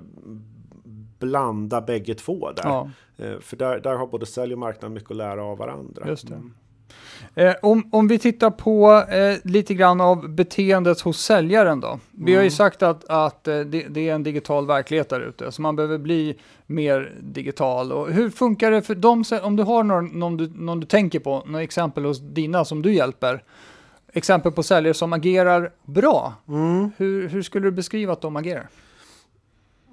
blanda 1.20 1.82
bägge 1.82 2.16
två 2.16 2.52
där. 2.52 2.64
Ja. 2.64 2.90
Eh, 3.18 3.40
för 3.40 3.58
där, 3.58 3.80
där 3.80 3.96
har 3.96 4.08
både 4.08 4.26
sälj 4.26 4.54
och 4.54 4.60
marknad 4.60 4.92
mycket 4.92 5.12
att 5.12 5.18
lära 5.18 5.44
av 5.44 5.58
varandra. 5.58 6.08
Just 6.08 6.28
det. 6.28 6.36
Mm. 6.36 6.54
Eh, 7.36 7.56
om, 7.62 7.90
om 7.92 8.08
vi 8.08 8.20
tittar 8.20 8.50
på 8.50 9.04
eh, 9.10 9.38
lite 9.44 9.74
grann 9.74 10.02
av 10.02 10.30
beteendet 10.30 11.02
hos 11.02 11.22
säljaren 11.22 11.80
då. 11.80 12.00
Vi 12.12 12.22
mm. 12.22 12.34
har 12.34 12.44
ju 12.44 12.48
mm. 12.48 12.52
sagt 12.52 12.84
att, 12.84 13.10
att 13.10 13.48
eh, 13.48 13.60
det, 13.60 13.86
det, 13.90 14.10
är 14.10 14.16
en 14.16 14.24
digital 14.24 14.68
verklighet 14.68 15.10
där 15.10 15.22
ute, 15.22 15.52
så 15.52 15.62
man 15.62 15.76
behöver 15.76 15.98
bli 15.98 16.36
mer 16.66 17.14
digital. 17.20 17.92
Och 17.92 18.12
hur 18.12 18.30
funkar 18.30 18.72
det 18.72 18.82
för 18.82 18.96
dem, 18.96 19.24
om 19.44 19.56
du 19.56 19.64
har 19.64 19.84
någon, 19.84 20.06
någon, 20.06 20.38
du, 20.38 20.52
någon 20.56 20.80
du 20.80 20.88
tänker 20.88 21.20
på, 21.20 21.44
några 21.46 21.64
exempel 21.64 22.06
hos 22.06 22.20
dina 22.20 22.66
som 22.66 22.82
du 22.82 22.94
hjälper, 22.94 23.44
exempel 24.14 24.52
på 24.52 24.64
säljare 24.64 24.94
som 24.94 25.14
agerar 25.14 25.72
bra. 25.86 26.34
Mm. 26.48 26.92
Hur, 26.98 27.30
hur 27.30 27.42
skulle 27.42 27.68
du 27.68 27.72
beskriva 27.72 28.14
att 28.14 28.22
de 28.22 28.36
agerar? 28.36 28.68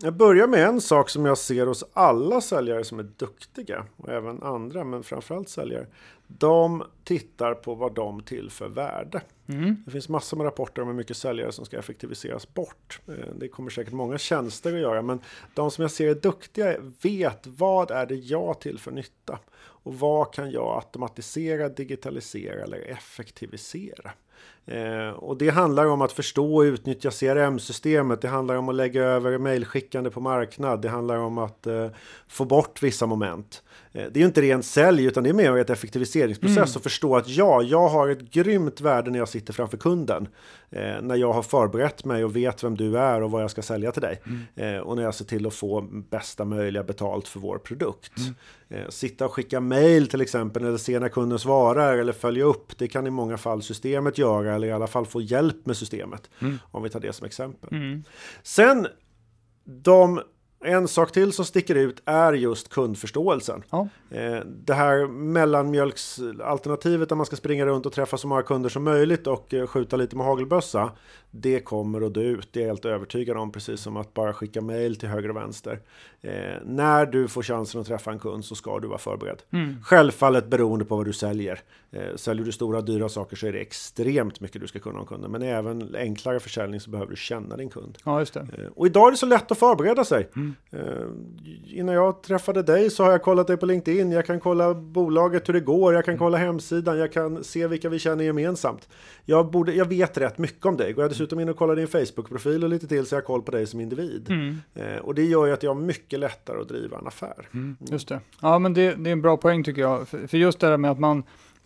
Jag 0.01 0.15
börjar 0.17 0.47
med 0.47 0.67
en 0.67 0.81
sak 0.81 1.11
som 1.11 1.25
jag 1.25 1.39
ser 1.39 1.67
hos 1.67 1.85
alla 1.93 2.41
säljare 2.41 2.85
som 2.85 2.99
är 2.99 3.07
duktiga 3.17 3.87
och 3.97 4.09
även 4.09 4.43
andra, 4.43 4.85
men 4.85 5.03
framförallt 5.03 5.49
säljare. 5.49 5.87
De 6.27 6.85
tittar 7.05 7.55
på 7.55 7.75
vad 7.75 7.95
de 7.95 8.23
tillför 8.23 8.69
värde. 8.69 9.23
Mm. 9.47 9.77
Det 9.85 9.91
finns 9.91 10.09
massor 10.09 10.37
med 10.37 10.45
rapporter 10.45 10.83
om 10.83 10.89
hur 10.89 10.95
mycket 10.95 11.17
säljare 11.17 11.53
som 11.53 11.65
ska 11.65 11.79
effektiviseras 11.79 12.55
bort. 12.55 13.01
Eh, 13.09 13.35
det 13.37 13.49
kommer 13.49 13.71
säkert 13.71 13.93
många 13.93 14.19
tjänster 14.19 14.75
att 14.75 14.81
göra, 14.81 15.03
men 15.03 15.21
de 15.55 15.71
som 15.71 15.83
jag 15.83 15.91
ser 15.91 16.09
är 16.09 16.15
duktiga 16.15 16.77
vet 17.03 17.47
vad 17.47 17.91
är 17.91 18.07
det 18.07 18.15
jag 18.15 18.61
tillför 18.61 18.91
nytta 18.91 19.39
och 19.57 19.95
vad 19.95 20.35
kan 20.35 20.51
jag 20.51 20.77
automatisera, 20.77 21.69
digitalisera 21.69 22.63
eller 22.63 22.79
effektivisera. 22.79 24.11
Eh, 24.67 25.09
och 25.09 25.37
det 25.37 25.49
handlar 25.49 25.87
om 25.87 26.03
att 26.03 26.13
förstå 26.13 26.57
och 26.57 26.61
utnyttja 26.63 27.11
CRM-systemet. 27.11 28.21
Det 28.21 28.29
handlar 28.29 28.55
om 28.55 28.69
att 28.69 28.75
lägga 28.75 29.03
över 29.03 29.39
mejlskickande 29.39 30.11
på 30.11 30.21
marknad. 30.21 30.83
Det 30.83 30.89
handlar 30.89 31.17
om 31.17 31.39
att 31.39 31.67
eh, 31.67 31.89
få 32.29 32.45
bort 32.45 32.83
vissa 32.83 33.07
moment. 33.07 33.63
Eh, 33.95 34.07
det 34.11 34.19
är 34.19 34.21
ju 34.21 34.27
inte 34.27 34.43
rent 34.43 34.65
sälj 34.65 35.05
utan 35.05 35.25
det 35.25 35.31
är 35.31 35.35
mer 35.35 35.57
ett 35.57 35.71
effektiviseringsprocess 35.71 36.57
mm. 36.57 36.77
och 36.77 36.83
förstå 36.83 37.17
att 37.17 37.29
ja, 37.29 37.63
jag 37.63 37.89
har 37.89 38.09
ett 38.09 38.21
grymt 38.21 38.81
värde 38.81 39.11
när 39.11 39.19
jag 39.19 39.29
sitter 39.29 39.53
framför 39.53 39.77
kunden. 39.77 40.29
Eh, 40.71 41.03
när 41.03 41.17
jag 41.17 41.33
har 41.33 41.43
förberett 41.43 42.05
mig 42.05 42.25
och 42.25 42.37
vet 42.37 42.65
vem 42.65 42.77
du 42.77 42.99
är 42.99 43.23
och 43.23 43.31
vad 43.31 43.43
jag 43.43 43.51
ska 43.51 43.63
sälja 43.63 43.93
till 43.93 44.03
dig. 44.03 44.23
Mm. 44.27 44.77
Eh, 44.77 44.81
och 44.81 44.97
när 44.97 45.03
jag 45.03 45.15
ser 45.15 45.25
till 45.25 45.47
att 45.47 45.55
få 45.55 45.81
bästa 46.11 46.45
möjliga 46.45 46.83
betalt 46.83 47.29
för 47.29 47.41
vår 47.41 47.59
produkt. 47.59 48.13
Mm. 48.19 48.35
Eh, 48.69 48.89
sitta 48.89 49.25
och 49.25 49.33
skicka 49.33 49.61
mail 49.61 50.07
till 50.07 50.21
exempel 50.21 50.65
eller 50.65 50.79
se 50.79 50.99
när 50.99 51.09
kunden 51.09 51.39
svarar 51.39 51.99
eller 51.99 52.13
följa 52.13 52.45
upp. 52.45 52.79
Det 52.79 52.89
kan 52.89 53.07
i 53.07 53.11
många 53.11 53.37
fall 53.37 53.63
systemet 53.63 54.19
göra 54.19 54.55
eller 54.55 54.69
i 54.69 54.73
alla 54.73 54.87
fall 54.87 55.07
få 55.07 55.21
hjälp 55.21 55.67
med 55.67 55.77
systemet. 55.77 56.31
Mm. 56.39 56.59
Om 56.71 56.83
vi 56.83 56.91
tar 56.91 57.01
det 57.01 57.13
som 57.13 57.27
exempel. 57.27 57.69
Mm. 57.73 58.05
Sen 58.43 58.87
de 59.65 60.21
en 60.64 60.88
sak 60.88 61.12
till 61.12 61.33
som 61.33 61.44
sticker 61.44 61.74
ut 61.74 62.03
är 62.05 62.33
just 62.33 62.68
kundförståelsen. 62.68 63.62
Ja. 63.70 63.88
Eh, 64.11 64.38
det 64.46 64.74
här 64.74 65.07
mellanmjölksalternativet 65.07 67.09
där 67.09 67.16
man 67.16 67.27
ska 67.27 67.37
springa 67.37 67.66
runt 67.66 67.87
och 67.87 67.92
träffa 67.92 68.16
så 68.16 68.29
många 68.29 68.42
kunder 68.42 68.68
som 68.68 68.85
möjligt 68.85 69.27
och 69.27 69.55
eh, 69.55 69.66
skjuta 69.66 69.96
lite 69.96 70.16
med 70.16 70.27
hagelbössa. 70.27 70.90
Det 71.31 71.61
kommer 71.61 72.07
att 72.07 72.14
dö 72.14 72.20
ut, 72.20 72.48
det 72.53 72.61
är 72.61 72.62
jag 72.62 72.68
helt 72.68 72.85
övertygad 72.85 73.37
om, 73.37 73.53
precis 73.53 73.81
som 73.81 73.96
att 73.96 74.14
bara 74.14 74.33
skicka 74.33 74.61
mail 74.61 74.96
till 74.96 75.09
höger 75.09 75.29
och 75.29 75.37
vänster. 75.37 75.81
Eh, 76.20 76.33
när 76.64 77.07
du 77.07 77.29
får 77.29 77.42
chansen 77.42 77.81
att 77.81 77.87
träffa 77.87 78.12
en 78.12 78.18
kund 78.18 78.44
så 78.44 78.55
ska 78.55 78.79
du 78.79 78.88
vara 78.88 78.98
förberedd. 78.98 79.42
Mm. 79.50 79.83
Självfallet 79.83 80.46
beroende 80.46 80.85
på 80.85 80.96
vad 80.96 81.07
du 81.07 81.12
säljer. 81.12 81.61
Säljer 82.16 82.44
du 82.44 82.53
stora 82.53 82.81
dyra 82.81 83.09
saker 83.09 83.37
så 83.37 83.46
är 83.46 83.53
det 83.53 83.59
extremt 83.59 84.40
mycket 84.40 84.61
du 84.61 84.66
ska 84.66 84.79
kunna 84.79 85.00
om 85.00 85.07
kunden. 85.07 85.31
Men 85.31 85.42
även 85.42 85.94
enklare 85.94 86.40
försäljning 86.40 86.81
så 86.81 86.90
behöver 86.90 87.11
du 87.11 87.16
känna 87.16 87.57
din 87.57 87.70
kund. 87.70 87.98
Ja, 88.05 88.20
just 88.20 88.35
det. 88.35 88.46
Och 88.77 88.87
idag 88.87 89.07
är 89.07 89.11
det 89.11 89.16
så 89.16 89.27
lätt 89.27 89.50
att 89.50 89.59
förbereda 89.59 90.05
sig. 90.05 90.29
Mm. 90.37 90.54
Eh, 90.71 91.07
innan 91.67 91.95
jag 91.95 92.23
träffade 92.23 92.62
dig 92.62 92.90
så 92.90 93.05
har 93.05 93.11
jag 93.11 93.23
kollat 93.23 93.47
dig 93.47 93.57
på 93.57 93.67
LinkedIn. 93.67 94.12
Jag 94.12 94.27
kan 94.27 94.40
kolla 94.40 94.75
bolaget 94.75 95.49
hur 95.49 95.55
det 95.55 95.61
går. 95.61 95.95
Jag 95.95 96.05
kan 96.05 96.19
kolla 96.19 96.38
hemsidan. 96.38 96.99
Jag 96.99 97.12
kan 97.12 97.45
se 97.45 97.67
vilka 97.67 97.88
vi 97.88 97.99
känner 97.99 98.25
gemensamt. 98.25 98.88
Jag, 99.25 99.51
borde, 99.51 99.73
jag 99.73 99.88
vet 99.88 100.19
rätt 100.19 100.38
mycket 100.38 100.67
om 100.67 100.77
dig. 100.77 100.93
Går 100.93 101.05
jag 101.05 101.11
dessutom 101.11 101.40
in 101.40 101.49
och 101.49 101.57
kollar 101.57 101.77
din 101.77 101.88
Facebook-profil 101.88 102.64
och 102.64 102.71
lite 102.71 102.88
till 102.88 103.07
så 103.07 103.17
har 103.17 103.21
jag 103.21 103.27
koll 103.27 103.43
på 103.43 103.51
dig 103.51 103.67
som 103.67 103.81
individ. 103.81 104.27
Mm. 104.31 104.57
Eh, 104.75 104.97
och 104.97 105.14
det 105.14 105.25
gör 105.25 105.47
ju 105.47 105.53
att 105.53 105.62
jag 105.62 105.75
har 105.75 105.81
mycket 105.81 106.21
lättare 106.21 106.61
att 106.61 106.69
driva 106.69 106.99
en 106.99 107.07
affär. 107.07 107.49
Mm. 107.55 107.77
Just 107.81 108.09
det. 108.09 108.21
Ja, 108.40 108.59
men 108.59 108.75
det, 108.75 108.95
det, 108.95 109.11
är 109.11 109.12
en 109.12 109.23
bra 109.23 109.37
poäng 109.37 109.64
tycker 109.64 109.83
jag. 109.83 110.09
För, 110.09 110.27
för 110.27 110.38
just 110.38 110.61
det 110.61 110.67
här 110.67 110.77
med 110.77 110.90
att 110.90 110.99
man 110.99 111.23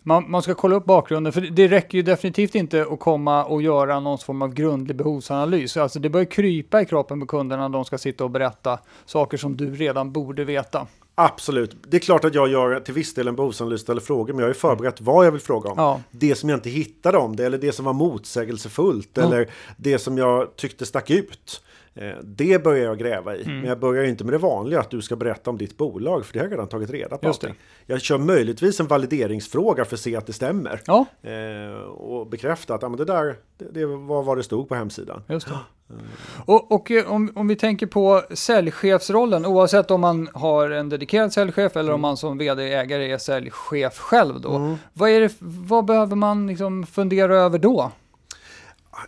man, 0.09 0.31
man, 0.31 0.41
ska 0.41 0.53
kolla 0.53 0.75
upp 0.75 0.85
bakgrunden, 0.85 1.33
för 1.33 1.41
det 1.41 1.67
räcker 1.67 1.97
ju 1.97 2.01
definitivt 2.01 2.55
inte 2.55 2.85
att 2.91 2.99
komma 2.99 3.45
och 3.45 3.61
göra 3.61 3.99
någon 3.99 4.17
form 4.17 4.41
av 4.41 4.53
grundlig 4.53 4.95
behovsanalys. 4.95 5.77
Alltså 5.77 5.99
det 5.99 6.09
börjar 6.09 6.25
krypa 6.25 6.81
i 6.81 6.85
kroppen 6.85 7.19
på 7.19 7.25
kunderna 7.25 7.67
när 7.67 7.77
de 7.77 7.85
ska 7.85 7.97
sitta 7.97 8.23
och 8.23 8.29
berätta 8.29 8.79
saker 9.05 9.37
som 9.37 9.57
du 9.57 9.75
redan 9.75 10.11
borde 10.11 10.43
veta. 10.43 10.87
Absolut. 11.15 11.75
Det 11.87 11.97
är 11.97 12.01
klart 12.01 12.25
att 12.25 12.35
jag 12.35 12.49
gör 12.49 12.79
till 12.79 12.93
viss 12.93 13.13
del 13.13 13.27
en 13.27 13.35
behovsanalys 13.35 13.89
eller 13.89 14.01
frågor, 14.01 14.33
men 14.33 14.39
jag 14.39 14.45
har 14.45 14.53
ju 14.53 14.59
förberett 14.59 15.01
vad 15.01 15.25
jag 15.25 15.31
vill 15.31 15.41
fråga 15.41 15.69
om. 15.69 15.77
Ja. 15.77 16.01
Det 16.11 16.35
som 16.35 16.49
jag 16.49 16.57
inte 16.57 16.69
hittade 16.69 17.17
om 17.17 17.35
det, 17.35 17.45
eller 17.45 17.57
det 17.57 17.71
som 17.71 17.85
var 17.85 17.93
motsägelsefullt, 17.93 19.09
ja. 19.13 19.23
eller 19.23 19.49
det 19.77 19.99
som 19.99 20.17
jag 20.17 20.55
tyckte 20.55 20.85
stack 20.85 21.09
ut. 21.09 21.61
Eh, 21.93 22.15
det 22.23 22.63
börjar 22.63 22.85
jag 22.85 22.99
gräva 22.99 23.35
i, 23.35 23.43
mm. 23.43 23.59
men 23.59 23.69
jag 23.69 23.79
börjar 23.79 24.03
inte 24.03 24.23
med 24.23 24.33
det 24.33 24.37
vanliga 24.37 24.79
att 24.79 24.89
du 24.89 25.01
ska 25.01 25.15
berätta 25.15 25.49
om 25.49 25.57
ditt 25.57 25.77
bolag, 25.77 26.25
för 26.25 26.33
det 26.33 26.39
har 26.39 26.45
jag 26.45 26.51
redan 26.51 26.67
tagit 26.67 26.89
reda 26.89 27.17
på. 27.17 27.27
Just 27.27 27.41
det. 27.41 27.53
Jag 27.85 28.01
kör 28.01 28.17
möjligtvis 28.17 28.79
en 28.79 28.87
valideringsfråga 28.87 29.85
för 29.85 29.95
att 29.95 29.99
se 29.99 30.15
att 30.15 30.27
det 30.27 30.33
stämmer. 30.33 30.81
Ja. 30.85 31.05
Eh, 31.21 31.81
och 31.81 32.27
bekräfta 32.27 32.73
att 32.73 32.81
ja, 32.81 32.89
men 32.89 32.97
det 32.97 33.05
där 33.05 33.35
det, 33.71 33.85
var 33.85 34.23
vad 34.23 34.37
det 34.37 34.43
stod 34.43 34.69
på 34.69 34.75
hemsidan. 34.75 35.23
Just 35.27 35.47
det. 35.47 35.53
Och, 36.45 36.71
och 36.71 36.91
eh, 36.91 37.11
om, 37.11 37.31
om 37.35 37.47
vi 37.47 37.55
tänker 37.55 37.87
på 37.87 38.23
säljchefsrollen, 38.31 39.45
oavsett 39.45 39.91
om 39.91 40.01
man 40.01 40.29
har 40.33 40.69
en 40.69 40.89
dedikerad 40.89 41.33
säljchef 41.33 41.75
eller 41.75 41.89
mm. 41.89 41.95
om 41.95 42.01
man 42.01 42.17
som 42.17 42.37
vd-ägare 42.37 43.11
är 43.11 43.17
säljchef 43.17 43.97
själv 43.97 44.41
då. 44.41 44.55
Mm. 44.55 44.75
Vad, 44.93 45.09
det, 45.09 45.33
vad 45.39 45.85
behöver 45.85 46.15
man 46.15 46.47
liksom 46.47 46.85
fundera 46.85 47.37
över 47.37 47.59
då? 47.59 47.91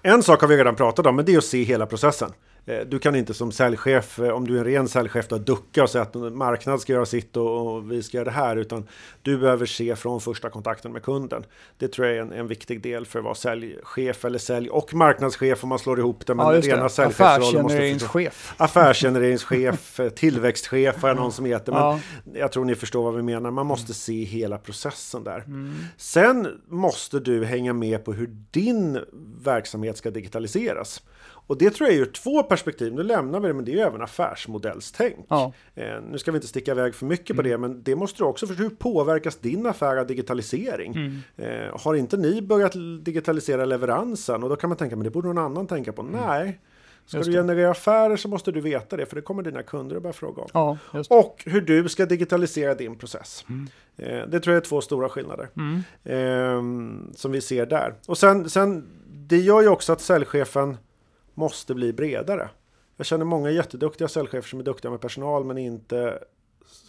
En 0.02 0.24
sak 0.24 0.42
har 0.42 0.48
vi 0.48 0.58
redan 0.58 0.76
pratat 0.76 1.06
om, 1.06 1.16
men 1.16 1.26
det 1.26 1.34
är 1.34 1.38
att 1.38 1.44
se 1.44 1.64
hela 1.64 1.86
processen. 1.86 2.32
Eh, 2.66 2.80
du 2.80 3.00
kan 3.00 3.16
inte 3.16 3.34
som 3.34 3.52
säljchef, 3.52 4.20
eh, 4.20 4.30
om 4.30 4.48
du 4.48 4.56
är 4.56 4.60
en 4.60 4.66
ren 4.66 4.88
säljchef, 4.88 5.28
då, 5.28 5.38
ducka 5.38 5.84
och 5.84 5.90
säga 5.90 6.02
att 6.02 6.16
marknad 6.16 6.82
ska 6.82 6.94
göra 6.94 7.06
sitt 7.06 7.38
och, 7.38 7.76
och, 7.76 7.92
vi 7.92 8.04
ska 8.04 8.18
göra 8.18 8.26
det 8.26 8.32
här. 8.32 8.56
Utan 8.56 8.88
du 9.22 9.38
behöver 9.38 9.66
se 9.66 9.96
från 9.96 10.22
första 10.22 10.50
kontakten 10.50 10.92
med 10.92 11.04
kunden. 11.04 11.44
Det 11.78 11.88
tror 11.88 12.08
jag 12.08 12.18
är 12.18 12.22
en, 12.22 12.32
en 12.32 12.48
viktig 12.48 12.82
del 12.82 13.06
för 13.06 13.20
att 13.20 13.26
vara 13.26 13.36
säljchef 13.36 14.26
eller 14.26 14.40
sälj 14.40 14.70
och 14.70 14.94
marknadschef 14.94 15.64
om 15.64 15.70
man 15.70 15.80
slår 15.80 16.00
ihop 16.00 16.26
det. 16.26 16.36
Men 16.36 16.46
ja, 16.46 16.62
rena 16.62 16.86
Affärsgenereringschef. 16.86 18.54
Affärsgenereringschef, 18.58 20.00
eh, 20.00 20.10
tillväxtchef 20.10 21.02
har 21.02 21.10
jag 21.10 21.18
någon 21.18 21.32
som 21.32 21.46
heter. 21.46 21.72
Men 21.72 21.82
ja. 21.82 22.00
jag 22.34 22.52
tror 22.52 22.66
ni 22.66 22.76
förstår 22.76 23.04
vad 23.04 23.16
vi 23.16 23.22
menar. 23.22 23.52
Man 23.52 23.66
måste 23.66 23.94
se 23.94 24.24
hela 24.24 24.58
processen 24.58 25.24
där. 25.24 25.40
Mm. 25.40 25.76
Sen 25.98 26.62
måste 26.68 27.20
du 27.20 27.46
hänga 27.46 27.74
med 27.74 28.06
på 28.06 28.14
hur 28.14 28.30
din 28.52 29.00
verksamhet 29.44 29.98
ska 29.98 30.12
digitaliseras. 30.12 31.02
Och 31.52 31.58
det 31.58 31.70
tror 31.70 31.90
jag 31.90 31.98
är 31.98 32.02
ur 32.02 32.06
två 32.06 32.44
perspektiv. 32.44 32.94
Nu 32.94 33.04
lämnar 33.04 33.40
vi 33.40 33.48
det, 33.48 33.54
men 33.54 33.66
det 33.66 33.72
är 33.72 33.76
ju 33.76 33.80
även 33.80 34.02
affärsmodellstänk. 34.02 35.26
Ja. 35.30 35.54
Eh, 35.76 36.02
nu 36.12 36.18
ska 36.18 36.32
vi 36.32 36.36
inte 36.36 36.48
sticka 36.48 36.72
iväg 36.72 36.96
för 36.96 37.06
mycket 37.06 37.36
på 37.36 37.42
mm. 37.42 37.52
det, 37.52 37.58
men 37.58 37.84
det 37.84 37.96
måste 37.96 38.24
du 38.24 38.28
också 38.28 38.48
förstå. 38.48 38.64
Hur 38.64 38.70
påverkas 38.70 39.38
din 39.38 39.66
affär 39.66 39.98
av 39.98 40.08
digitalisering? 40.08 40.94
Mm. 40.96 41.18
Eh, 41.38 41.80
har 41.80 41.96
inte 41.96 42.18
ni 42.18 42.42
börjat 42.42 42.74
digitalisera 43.02 43.66
leveransen? 43.66 44.44
Och 44.44 44.50
då 44.50 44.56
kan 44.56 44.70
man 44.70 44.78
tänka, 44.78 44.96
men 44.96 45.04
det 45.04 45.10
borde 45.10 45.28
någon 45.28 45.38
annan 45.38 45.68
tänka 45.68 45.94
på. 45.94 46.02
Mm. 46.02 46.14
Nej. 46.28 46.60
Ska 47.06 47.20
du 47.20 47.32
generera 47.32 47.72
affärer 47.72 48.16
så 48.18 48.28
måste 48.28 48.52
du 48.52 48.62
veta 48.62 48.98
det, 48.98 49.06
för 49.06 49.16
det 49.16 49.22
kommer 49.22 49.44
dina 49.44 49.64
kunder 49.64 49.96
att 49.96 50.02
börja 50.02 50.14
fråga 50.14 50.42
om. 50.42 50.50
Ja, 50.54 50.78
och 51.10 51.44
hur 51.46 51.62
du 51.62 51.90
ska 51.90 52.06
digitalisera 52.06 52.76
din 52.76 52.98
process. 52.98 53.46
Mm. 53.50 53.68
Eh, 53.98 54.28
det 54.28 54.40
tror 54.40 54.54
jag 54.54 54.62
är 54.62 54.66
två 54.66 54.82
stora 54.82 55.10
skillnader 55.10 55.50
mm. 55.58 55.84
eh, 56.04 57.16
som 57.16 57.32
vi 57.32 57.42
ser 57.42 57.66
där. 57.66 57.94
Och 58.08 58.18
sen, 58.18 58.50
sen, 58.50 58.88
det 59.10 59.38
gör 59.38 59.62
ju 59.62 59.68
också 59.68 59.94
att 59.94 60.02
säljchefen 60.02 60.78
måste 61.42 61.74
bli 61.76 61.94
bredare. 61.94 62.50
Jag 62.98 63.06
känner 63.06 63.26
många 63.26 63.50
jätteduktiga 63.52 64.08
säljchefer 64.08 64.50
som 64.50 64.60
är 64.60 64.64
duktiga 64.64 64.92
med 64.92 65.02
personal 65.02 65.44
men 65.44 65.58
inte 65.58 66.24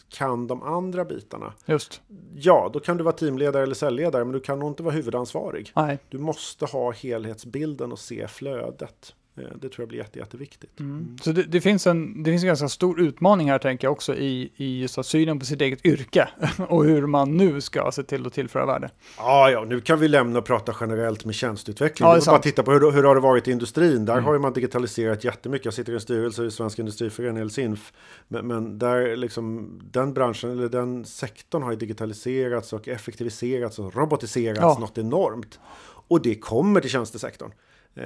kan 0.09 0.47
de 0.47 0.63
andra 0.63 1.05
bitarna. 1.05 1.53
Just. 1.67 2.01
Ja, 2.35 2.71
då 2.73 2.81
kan 2.81 2.97
du 2.97 3.05
vara 3.05 3.15
teamledare 3.15 3.63
eller 3.63 3.75
säljledare, 3.75 4.25
men 4.25 4.33
du 4.33 4.41
kan 4.41 4.59
nog 4.59 4.71
inte 4.71 4.83
vara 4.83 4.95
huvudansvarig. 4.95 5.73
Nej. 5.77 5.99
Du 6.09 6.19
måste 6.19 6.67
ha 6.67 6.93
helhetsbilden 6.93 7.93
och 7.93 7.99
se 7.99 8.29
flödet. 8.29 9.15
Eh, 9.37 9.45
det 9.45 9.69
tror 9.69 9.83
jag 9.83 9.89
blir 9.89 9.99
jätte, 9.99 10.19
jätteviktigt. 10.19 10.81
Mm. 10.81 11.17
Så 11.23 11.33
det, 11.33 11.43
det, 11.43 11.61
finns 11.61 11.87
en, 11.87 12.23
det 12.23 12.31
finns 12.31 12.43
en 12.43 12.47
ganska 12.47 12.69
stor 12.69 13.01
utmaning 13.01 13.51
här 13.51 13.59
tänker 13.59 13.87
jag 13.87 13.93
också 13.93 14.15
i, 14.15 14.53
i 14.57 14.81
just 14.81 15.05
synen 15.05 15.39
på 15.39 15.47
sitt 15.47 15.61
eget 15.61 15.87
yrke 15.87 16.29
och 16.69 16.85
hur 16.85 17.07
man 17.07 17.37
nu 17.37 17.61
ska 17.61 17.91
se 17.93 18.03
till 18.03 18.27
att 18.27 18.33
tillföra 18.33 18.67
värde. 18.67 18.91
Ja, 19.17 19.51
ja, 19.51 19.65
nu 19.65 19.81
kan 19.81 19.99
vi 19.99 20.09
lämna 20.09 20.39
och 20.39 20.45
prata 20.45 20.75
generellt 20.81 21.25
med 21.25 21.35
tjänsteutveckling. 21.35 22.09
Ja, 22.09 22.15
det 22.15 22.21
är 22.21 22.31
bara 22.31 22.39
titta 22.39 22.63
på 22.63 22.73
hur, 22.73 22.91
hur 22.91 23.03
har 23.03 23.15
det 23.15 23.21
varit 23.21 23.49
i 23.49 23.51
industrin. 23.51 24.05
Där 24.05 24.13
mm. 24.13 24.25
har 24.25 24.39
man 24.39 24.53
digitaliserat 24.53 25.25
jättemycket. 25.25 25.65
Jag 25.65 25.75
sitter 25.75 25.93
i 25.93 25.95
en 25.95 26.01
styrelse 26.01 26.45
i 26.45 26.51
Svensk 26.51 26.79
Industriförening, 26.79 27.41
eller 27.41 27.51
SINF. 27.51 27.93
Men, 28.29 28.47
men 28.47 28.79
där 28.79 29.17
liksom, 29.17 29.71
den 29.93 30.15
branschen, 30.15 30.51
eller 30.51 30.69
den 30.69 31.05
sektorn 31.05 31.63
har 31.63 31.71
ju 31.71 31.77
digitaliserats 31.77 32.73
och 32.73 32.89
effektiviserats 32.89 33.79
och 33.79 33.97
robotiserats 33.97 34.61
ja. 34.61 34.77
något 34.81 34.99
enormt. 34.99 35.61
Och 36.09 36.23
det 36.23 36.35
kommer 36.35 36.81
till 36.81 36.91
tjänstesektorn. 36.91 37.53
Eh, 37.95 38.05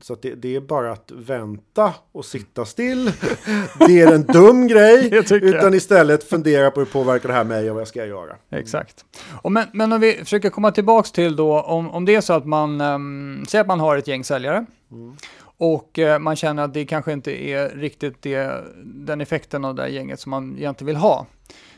så 0.00 0.14
det, 0.14 0.34
det, 0.34 0.56
är 0.56 0.60
bara 0.60 0.92
att 0.92 1.10
vänta 1.10 1.94
och 2.12 2.24
sitta 2.24 2.64
still. 2.64 3.12
Det 3.86 4.00
är 4.00 4.12
en 4.14 4.22
dum 4.22 4.66
grej, 4.66 5.10
utan 5.30 5.74
istället 5.74 6.24
fundera 6.24 6.70
på 6.70 6.80
hur 6.80 6.86
påverkar 6.86 7.28
det 7.28 7.34
här 7.34 7.44
mig 7.44 7.70
och 7.70 7.76
vad 7.76 7.88
ska 7.88 7.98
jag 7.98 8.08
göra. 8.08 8.36
Exakt. 8.50 9.04
Och 9.42 9.52
men, 9.52 9.66
men 9.72 9.92
om 9.92 10.00
vi 10.00 10.12
försöker 10.12 10.50
komma 10.50 10.72
tillbaka 10.72 11.08
till 11.08 11.36
då, 11.36 11.60
om, 11.60 11.90
om 11.90 12.04
det 12.04 12.14
är 12.14 12.20
så 12.20 12.32
att 12.32 12.46
man, 12.46 12.80
um, 12.80 13.44
säger 13.48 13.60
att 13.60 13.68
man 13.68 13.80
har 13.80 13.96
ett 13.96 14.08
gäng 14.08 14.24
säljare, 14.24 14.66
mm. 14.90 15.16
och 15.42 15.98
uh, 15.98 16.18
man 16.18 16.36
känner 16.36 16.62
att 16.62 16.74
det 16.74 16.84
kanske 16.84 17.12
inte 17.12 17.44
är 17.44 17.68
riktigt 17.68 18.22
det, 18.22 18.64
den 18.84 19.20
effekten 19.20 19.64
av 19.64 19.74
det 19.74 19.82
här 19.82 19.88
gänget 19.88 20.20
som 20.20 20.30
man 20.30 20.56
egentligen 20.58 20.86
vill 20.86 20.96
ha. 20.96 21.26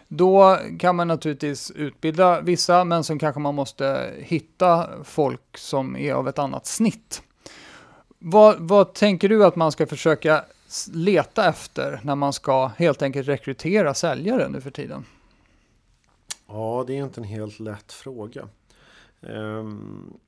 Då 0.08 0.58
kan 0.78 0.96
man 0.96 1.08
naturligtvis 1.08 1.70
utbilda 1.70 2.40
vissa, 2.40 2.84
men 2.84 3.04
sen 3.04 3.18
kanske 3.18 3.40
man 3.40 3.54
måste 3.54 4.10
hitta 4.18 4.88
folk 5.04 5.58
som 5.58 5.96
är 5.96 6.14
av 6.14 6.28
ett 6.28 6.38
annat 6.38 6.66
snitt. 6.66 7.22
Vad, 8.26 8.60
vad 8.60 8.94
tänker 8.94 9.28
du 9.28 9.44
att 9.44 9.56
man 9.56 9.72
ska 9.72 9.86
försöka 9.86 10.44
leta 10.92 11.48
efter 11.48 12.00
när 12.02 12.14
man 12.14 12.32
ska 12.32 12.66
helt 12.66 13.02
enkelt 13.02 13.28
rekrytera 13.28 13.94
säljare 13.94 14.48
nu 14.48 14.60
för 14.60 14.70
tiden? 14.70 15.04
Ja, 16.46 16.84
det 16.86 16.98
är 16.98 17.04
inte 17.04 17.20
en 17.20 17.24
helt 17.24 17.60
lätt 17.60 17.92
fråga. 17.92 18.48
Um, 19.20 20.18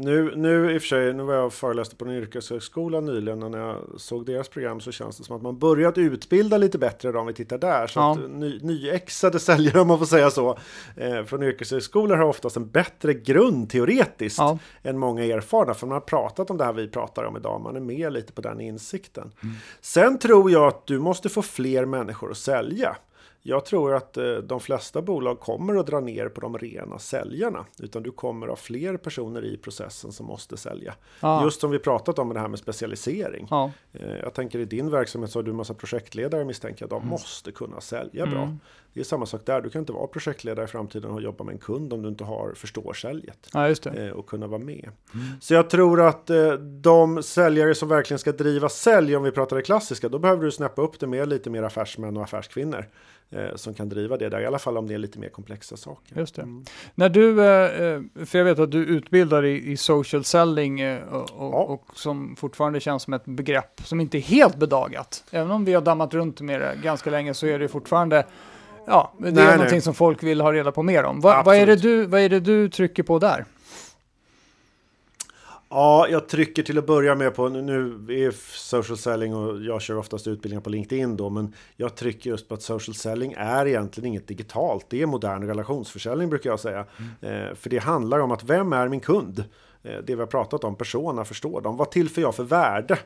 nu, 0.00 0.36
nu 0.36 0.74
i 0.74 0.78
och 0.78 0.82
för 0.82 0.88
sig, 0.88 1.14
nu 1.14 1.22
var 1.22 1.34
jag 1.34 1.46
och 1.46 1.52
föreläste 1.52 1.96
på 1.96 2.04
en 2.04 2.10
yrkeshögskola 2.10 3.00
nyligen 3.00 3.42
och 3.42 3.50
när 3.50 3.58
jag 3.58 3.76
såg 3.96 4.26
deras 4.26 4.48
program 4.48 4.80
så 4.80 4.92
känns 4.92 5.18
det 5.18 5.24
som 5.24 5.36
att 5.36 5.42
man 5.42 5.58
börjat 5.58 5.98
utbilda 5.98 6.58
lite 6.58 6.78
bättre 6.78 7.12
då 7.12 7.20
om 7.20 7.26
vi 7.26 7.34
tittar 7.34 7.58
där. 7.58 7.86
Så 7.86 8.00
ja. 8.00 8.12
att 8.12 8.30
ny, 8.30 8.58
nyexade 8.62 9.38
säljare, 9.40 9.80
om 9.80 9.88
man 9.88 9.98
får 9.98 10.06
säga 10.06 10.30
så, 10.30 10.58
eh, 10.96 11.24
från 11.24 11.42
yrkeshögskolor 11.42 12.16
har 12.16 12.24
oftast 12.24 12.56
en 12.56 12.70
bättre 12.70 13.14
grund 13.14 13.70
teoretiskt 13.70 14.38
ja. 14.38 14.58
än 14.82 14.98
många 14.98 15.24
erfarna. 15.24 15.74
För 15.74 15.86
man 15.86 15.94
har 15.94 16.00
pratat 16.00 16.50
om 16.50 16.56
det 16.56 16.64
här 16.64 16.72
vi 16.72 16.88
pratar 16.88 17.24
om 17.24 17.36
idag, 17.36 17.60
man 17.60 17.76
är 17.76 17.80
med 17.80 18.12
lite 18.12 18.32
på 18.32 18.40
den 18.40 18.60
insikten. 18.60 19.32
Mm. 19.42 19.54
Sen 19.80 20.18
tror 20.18 20.50
jag 20.50 20.66
att 20.66 20.86
du 20.86 20.98
måste 20.98 21.28
få 21.28 21.42
fler 21.42 21.84
människor 21.84 22.30
att 22.30 22.36
sälja. 22.36 22.96
Jag 23.42 23.64
tror 23.64 23.94
att 23.94 24.16
eh, 24.16 24.32
de 24.32 24.60
flesta 24.60 25.02
bolag 25.02 25.40
kommer 25.40 25.76
att 25.76 25.86
dra 25.86 26.00
ner 26.00 26.28
på 26.28 26.40
de 26.40 26.58
rena 26.58 26.98
säljarna. 26.98 27.66
Utan 27.78 28.02
du 28.02 28.10
kommer 28.12 28.46
att 28.46 28.50
ha 28.50 28.56
fler 28.56 28.96
personer 28.96 29.44
i 29.44 29.56
processen 29.56 30.12
som 30.12 30.26
måste 30.26 30.56
sälja. 30.56 30.94
Ja. 31.20 31.44
Just 31.44 31.60
som 31.60 31.70
vi 31.70 31.78
pratat 31.78 32.18
om 32.18 32.28
med 32.28 32.36
det 32.36 32.40
här 32.40 32.48
med 32.48 32.58
specialisering. 32.58 33.46
Ja. 33.50 33.70
Eh, 33.92 34.16
jag 34.22 34.34
tänker 34.34 34.58
i 34.58 34.64
din 34.64 34.90
verksamhet 34.90 35.30
så 35.30 35.38
har 35.38 35.42
du 35.42 35.52
massa 35.52 35.74
projektledare 35.74 36.44
misstänker 36.44 36.82
jag. 36.82 36.90
De 36.90 36.96
mm. 36.96 37.08
måste 37.08 37.52
kunna 37.52 37.80
sälja 37.80 38.22
mm. 38.22 38.34
bra. 38.34 38.56
Det 38.92 39.00
är 39.00 39.04
samma 39.04 39.26
sak 39.26 39.40
där. 39.44 39.60
Du 39.60 39.70
kan 39.70 39.80
inte 39.80 39.92
vara 39.92 40.06
projektledare 40.06 40.64
i 40.64 40.68
framtiden 40.68 41.10
och 41.10 41.22
jobba 41.22 41.44
med 41.44 41.52
en 41.52 41.58
kund 41.58 41.92
om 41.92 42.02
du 42.02 42.08
inte 42.08 42.24
har 42.24 42.54
förstår 42.54 42.92
säljet. 42.92 43.48
Ja. 43.52 43.68
Eh, 43.68 44.10
och 44.10 44.26
kunna 44.26 44.46
vara 44.46 44.60
med. 44.60 44.90
Mm. 45.14 45.26
Så 45.40 45.54
jag 45.54 45.70
tror 45.70 46.00
att 46.00 46.30
de 46.82 47.22
säljare 47.22 47.74
som 47.74 47.88
verkligen 47.88 48.18
ska 48.18 48.32
driva 48.32 48.68
sälj, 48.68 49.16
om 49.16 49.22
vi 49.22 49.30
pratar 49.30 49.56
det 49.56 49.62
klassiska, 49.62 50.08
då 50.08 50.18
behöver 50.18 50.44
du 50.44 50.50
snäppa 50.50 50.82
upp 50.82 51.00
det 51.00 51.06
med 51.06 51.28
lite 51.28 51.50
mer 51.50 51.62
affärsmän 51.62 52.16
och 52.16 52.22
affärskvinnor 52.22 52.86
eh, 53.30 53.56
som 53.56 53.74
kan 53.74 53.88
driva 53.88 54.16
det 54.16 54.28
där, 54.28 54.40
i 54.40 54.46
alla 54.46 54.58
fall 54.58 54.78
om 54.78 54.86
det 54.86 54.94
är 54.94 54.98
lite 54.98 55.18
mer 55.18 55.28
komplexa 55.28 55.76
saker. 55.76 56.18
Just 56.18 56.34
det. 56.34 56.42
Mm. 56.42 56.64
När 56.94 57.08
du, 57.08 57.44
eh, 57.44 57.84
eh 57.84 58.00
för 58.26 58.38
jag 58.38 58.44
vet 58.44 58.58
att 58.58 58.70
du 58.70 58.84
utbildar 58.84 59.44
i, 59.44 59.70
i 59.70 59.76
social 59.76 60.24
selling 60.24 60.74
och, 60.98 61.30
ja. 61.38 61.62
och, 61.62 61.84
som 61.94 62.36
fortfarande 62.36 62.80
känns 62.80 63.02
som 63.02 63.14
ett 63.14 63.24
begrepp 63.24 63.80
som 63.84 64.00
inte 64.00 64.18
är 64.18 64.22
helt 64.22 64.56
bedagat. 64.56 65.24
Även 65.30 65.50
om 65.50 65.64
vi 65.64 65.74
har 65.74 65.82
dammat 65.82 66.14
runt 66.14 66.40
med 66.40 66.60
det 66.60 66.78
ganska 66.82 67.10
länge 67.10 67.34
så 67.34 67.46
är 67.46 67.58
det 67.58 67.68
fortfarande 67.68 68.24
Ja, 68.86 69.12
det 69.18 69.28
är 69.28 69.32
nej, 69.32 69.44
någonting 69.44 69.70
nej. 69.70 69.80
som 69.80 69.94
folk 69.94 70.22
vill 70.22 70.40
ha 70.40 70.52
reda 70.52 70.72
på 70.72 70.82
mer 70.82 71.04
om. 71.04 71.20
Va, 71.20 71.42
vad, 71.46 71.56
är 71.56 71.66
det 71.66 71.76
du, 71.76 72.06
vad 72.06 72.20
är 72.20 72.28
det 72.28 72.40
du 72.40 72.68
trycker 72.68 73.02
på 73.02 73.18
där? 73.18 73.44
Ja, 75.72 76.08
jag 76.08 76.28
trycker 76.28 76.62
till 76.62 76.78
att 76.78 76.86
börja 76.86 77.14
med 77.14 77.34
på, 77.34 77.48
nu 77.48 78.06
är 78.08 78.30
social 78.56 78.98
selling 78.98 79.34
och 79.34 79.62
jag 79.62 79.82
kör 79.82 79.96
oftast 79.96 80.26
utbildningar 80.26 80.60
på 80.60 80.70
LinkedIn 80.70 81.16
då, 81.16 81.30
men 81.30 81.54
jag 81.76 81.96
trycker 81.96 82.30
just 82.30 82.48
på 82.48 82.54
att 82.54 82.62
social 82.62 82.94
selling 82.94 83.34
är 83.36 83.66
egentligen 83.66 84.08
inget 84.08 84.28
digitalt. 84.28 84.86
Det 84.88 85.02
är 85.02 85.06
modern 85.06 85.46
relationsförsäljning 85.46 86.30
brukar 86.30 86.50
jag 86.50 86.60
säga. 86.60 86.86
Mm. 87.20 87.48
Eh, 87.48 87.54
för 87.54 87.70
det 87.70 87.78
handlar 87.78 88.18
om 88.18 88.30
att 88.30 88.44
vem 88.44 88.72
är 88.72 88.88
min 88.88 89.00
kund? 89.00 89.44
Eh, 89.82 89.98
det 90.06 90.14
vi 90.14 90.20
har 90.20 90.26
pratat 90.26 90.64
om, 90.64 90.76
persona, 90.76 91.24
förstår 91.24 91.60
de? 91.60 91.76
Vad 91.76 91.90
tillför 91.90 92.22
jag 92.22 92.34
för 92.34 92.44
värde? 92.44 92.98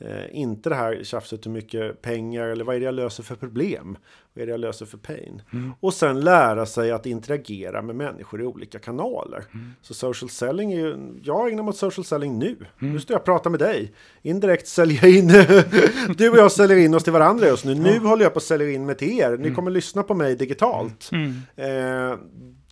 Eh, 0.00 0.24
inte 0.30 0.68
det 0.68 0.74
här 0.74 1.00
tjafset 1.04 1.46
hur 1.46 1.50
mycket 1.50 2.02
pengar 2.02 2.46
eller 2.46 2.64
vad 2.64 2.76
är 2.76 2.80
det 2.80 2.86
jag 2.86 2.94
löser 2.94 3.22
för 3.22 3.34
problem? 3.34 3.98
Vad 4.34 4.42
är 4.42 4.46
det 4.46 4.50
jag 4.50 4.60
löser 4.60 4.86
för 4.86 4.98
pain? 4.98 5.42
Mm. 5.52 5.72
Och 5.80 5.94
sen 5.94 6.20
lära 6.20 6.66
sig 6.66 6.90
att 6.90 7.06
interagera 7.06 7.82
med 7.82 7.96
människor 7.96 8.42
i 8.42 8.44
olika 8.44 8.78
kanaler. 8.78 9.44
Mm. 9.54 9.72
Så 9.82 9.94
social 9.94 10.30
selling 10.30 10.72
är 10.72 10.76
ju, 10.76 10.96
jag 11.22 11.50
ägnar 11.50 11.62
mig 11.62 11.70
åt 11.70 11.76
social 11.76 12.04
selling 12.04 12.38
nu. 12.38 12.56
Mm. 12.80 12.92
Nu 12.92 13.00
står 13.00 13.14
jag 13.14 13.20
och 13.20 13.24
pratar 13.24 13.50
med 13.50 13.60
dig. 13.60 13.92
Indirekt 14.22 14.68
säljer 14.68 15.04
jag 15.04 15.14
in, 15.14 15.28
du 16.16 16.30
och 16.30 16.38
jag 16.38 16.52
säljer 16.52 16.76
in 16.76 16.94
oss 16.94 17.04
till 17.04 17.12
varandra 17.12 17.46
just 17.46 17.64
nu. 17.64 17.74
Nu 17.74 17.98
håller 17.98 18.22
jag 18.22 18.32
på 18.32 18.38
att 18.38 18.42
sälja 18.42 18.70
in 18.70 18.86
mig 18.86 18.94
till 18.94 19.18
er. 19.18 19.30
Ni 19.30 19.36
mm. 19.36 19.54
kommer 19.54 19.70
lyssna 19.70 20.02
på 20.02 20.14
mig 20.14 20.36
digitalt. 20.36 21.10
Mm. 21.12 21.42
Eh, 21.56 22.18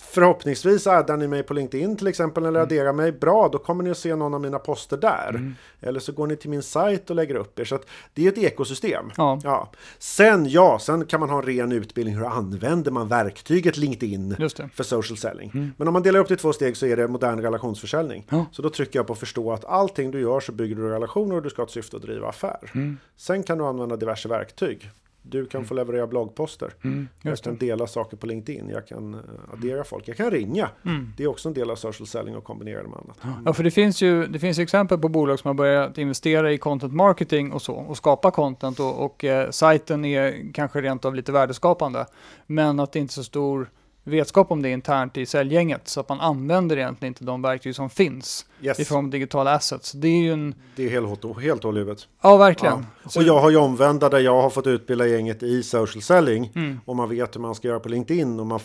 Förhoppningsvis 0.03 0.87
addar 0.87 1.17
ni 1.17 1.29
mig 1.29 1.43
på 1.43 1.55
LinkedIn 1.55 1.97
till 1.97 2.07
exempel 2.07 2.45
eller 2.45 2.61
mm. 2.61 2.63
adderar 2.63 2.93
mig. 2.93 3.13
Bra, 3.13 3.49
då 3.53 3.59
kommer 3.59 3.85
ni 3.85 3.91
att 3.91 3.99
se 3.99 4.17
någon 4.17 4.35
av 4.35 4.41
mina 4.41 4.59
poster 4.59 4.97
där. 4.97 5.29
Mm. 5.29 5.55
Eller 5.81 6.01
så 6.01 6.13
går 6.13 6.27
ni 6.27 6.37
till 6.37 6.51
min 6.51 6.63
sajt 6.63 7.11
och 7.11 7.17
lägger 7.17 7.35
upp 7.35 7.59
er. 7.59 7.65
Så 7.65 7.79
det 8.15 8.27
är 8.27 8.33
ett 8.33 8.39
ekosystem. 8.39 9.11
Ja. 9.17 9.41
ja. 9.45 9.73
Sen, 9.99 10.49
ja, 10.49 10.79
sen 10.79 11.05
kan 11.05 11.21
man 11.21 11.31
ha 11.31 11.39
en 11.39 11.43
ren 11.43 11.73
utbildning. 11.73 12.17
Hur 12.17 12.27
använder 12.27 12.91
man 12.91 13.09
verktyget 13.09 13.77
LinkedIn 13.77 14.37
för 14.75 14.83
social 14.83 15.17
selling? 15.17 15.51
Mm. 15.55 15.73
Men 15.77 15.89
om 15.89 15.93
man 15.93 16.03
delar 16.03 16.21
upp 16.21 16.29
det 16.29 16.35
i 16.35 16.37
två 16.37 16.53
steg 16.53 16.77
så 16.77 16.87
är 16.87 16.97
det 16.97 17.09
modern 17.09 17.41
relationsförsäljning. 17.41 18.27
Ja. 18.29 18.47
Så 18.53 18.63
då 18.63 18.71
trycker 18.71 18.99
jag 18.99 19.07
på 19.07 19.15
förstå 19.15 19.53
att 19.53 19.65
allting 19.65 20.11
du 20.11 20.21
gör 20.21 20.41
så 20.41 20.53
bygger 20.53 20.77
du 20.77 20.89
relationer 20.89 21.37
och 21.37 21.43
du 21.43 21.51
ska 21.51 21.63
ha 21.63 21.67
ett 21.67 21.73
syfte 21.73 21.97
att 21.97 22.03
driva 22.03 22.29
affär. 22.29 22.71
Mm. 22.75 22.99
Sen 23.17 23.43
kan 23.43 23.59
du 23.59 23.65
använda 23.65 23.97
diverse 23.97 24.29
verktyg. 24.29 24.91
Du 25.29 25.47
kan 25.47 25.59
mm. 25.59 25.69
få 25.69 25.75
leverera 25.75 26.07
bloggposter. 26.07 26.75
Mm, 26.85 27.09
jag 27.23 27.39
kan 27.39 27.57
dela 27.57 27.87
saker 27.87 28.17
på 28.17 28.27
LinkedIn. 28.27 28.69
Jag 28.69 28.87
kan 28.87 29.15
eh, 29.15 29.21
addera 29.53 29.85
folk. 29.85 30.09
Jag 30.09 30.17
kan 30.17 30.31
ringa. 30.31 30.71
Mm. 30.85 31.13
Det 31.17 31.25
är 31.25 31.27
också 31.27 31.49
en 31.49 31.55
del 31.55 31.71
av 31.71 31.77
social 31.77 32.07
selling 32.07 32.37
och 32.37 32.45
kombinera 32.45 32.83
det 32.83 32.89
med 32.89 32.99
annat. 32.99 33.25
Mm. 33.25 33.37
Ja, 33.45 33.53
för 33.53 33.65
det 33.65 33.71
finns 33.71 34.03
ju 34.03 34.27
det 34.27 34.39
finns 34.39 34.59
exempel 34.59 34.99
på 34.99 35.09
bolag 35.09 35.39
som 35.39 35.49
har 35.49 35.55
börjat 35.55 35.99
investera 35.99 36.53
i 36.53 36.59
content 36.59 36.93
marketing 36.93 37.53
och 37.53 37.63
så 37.63 37.75
och 37.75 37.97
skapa 37.97 38.31
content 38.31 38.81
och, 38.81 39.05
och 39.05 39.25
eh, 39.25 39.51
sajten 39.51 40.05
är 40.05 40.53
kanske 40.55 40.81
rent 40.81 41.05
av 41.05 41.15
lite 41.15 41.33
värdeskapande. 41.33 42.07
Men 42.47 42.81
att 42.81 42.93
det 42.93 42.99
inte 42.99 43.13
är 43.13 43.15
så 43.15 43.25
stor 43.25 43.71
vetskap 44.07 44.51
om 44.51 44.63
det 44.63 44.71
internt 44.71 45.17
i 45.17 45.27
säljgänget 45.27 45.89
så 45.89 46.01
att 46.01 46.09
man 46.09 46.21
använder 46.21 46.77
egentligen 46.77 47.11
inte 47.11 47.25
de 47.25 47.43
verktyg 47.43 47.75
som 47.75 47.91
finns 47.91 48.47
yes. 48.63 48.81
i 48.81 48.85
form 48.85 49.05
av 49.05 49.11
digitala 49.11 49.55
assets. 49.55 49.93
Det 49.93 50.09
är 50.09 50.23
ju 50.23 50.33
en... 50.33 50.55
Det 50.77 50.85
är 50.85 50.91
helt, 50.91 51.41
helt 51.43 51.63
hål 51.63 51.77
huvudet. 51.77 52.09
Ja, 52.23 52.37
verkligen. 52.37 52.87
Ja. 53.03 53.11
Och 53.17 53.23
jag 53.23 53.41
har 53.41 53.51
ju 53.51 53.57
omvända 53.57 54.09
där 54.09 54.21
jag 54.21 54.43
har 54.43 54.51
fått 54.51 54.67
utbilda 54.67 55.07
gänget 55.07 55.43
i 55.43 55.63
social 55.63 56.03
selling 56.03 56.53
mm. 56.55 56.81
och 56.85 56.97
man 56.97 57.09
vet 57.09 57.37
hur 57.37 57.41
man 57.41 57.55
ska 57.55 57.69
göra 57.69 57.81
på 57.81 57.89
LinkedIn 57.89 58.41
och 58.41 58.47
man 58.47 58.61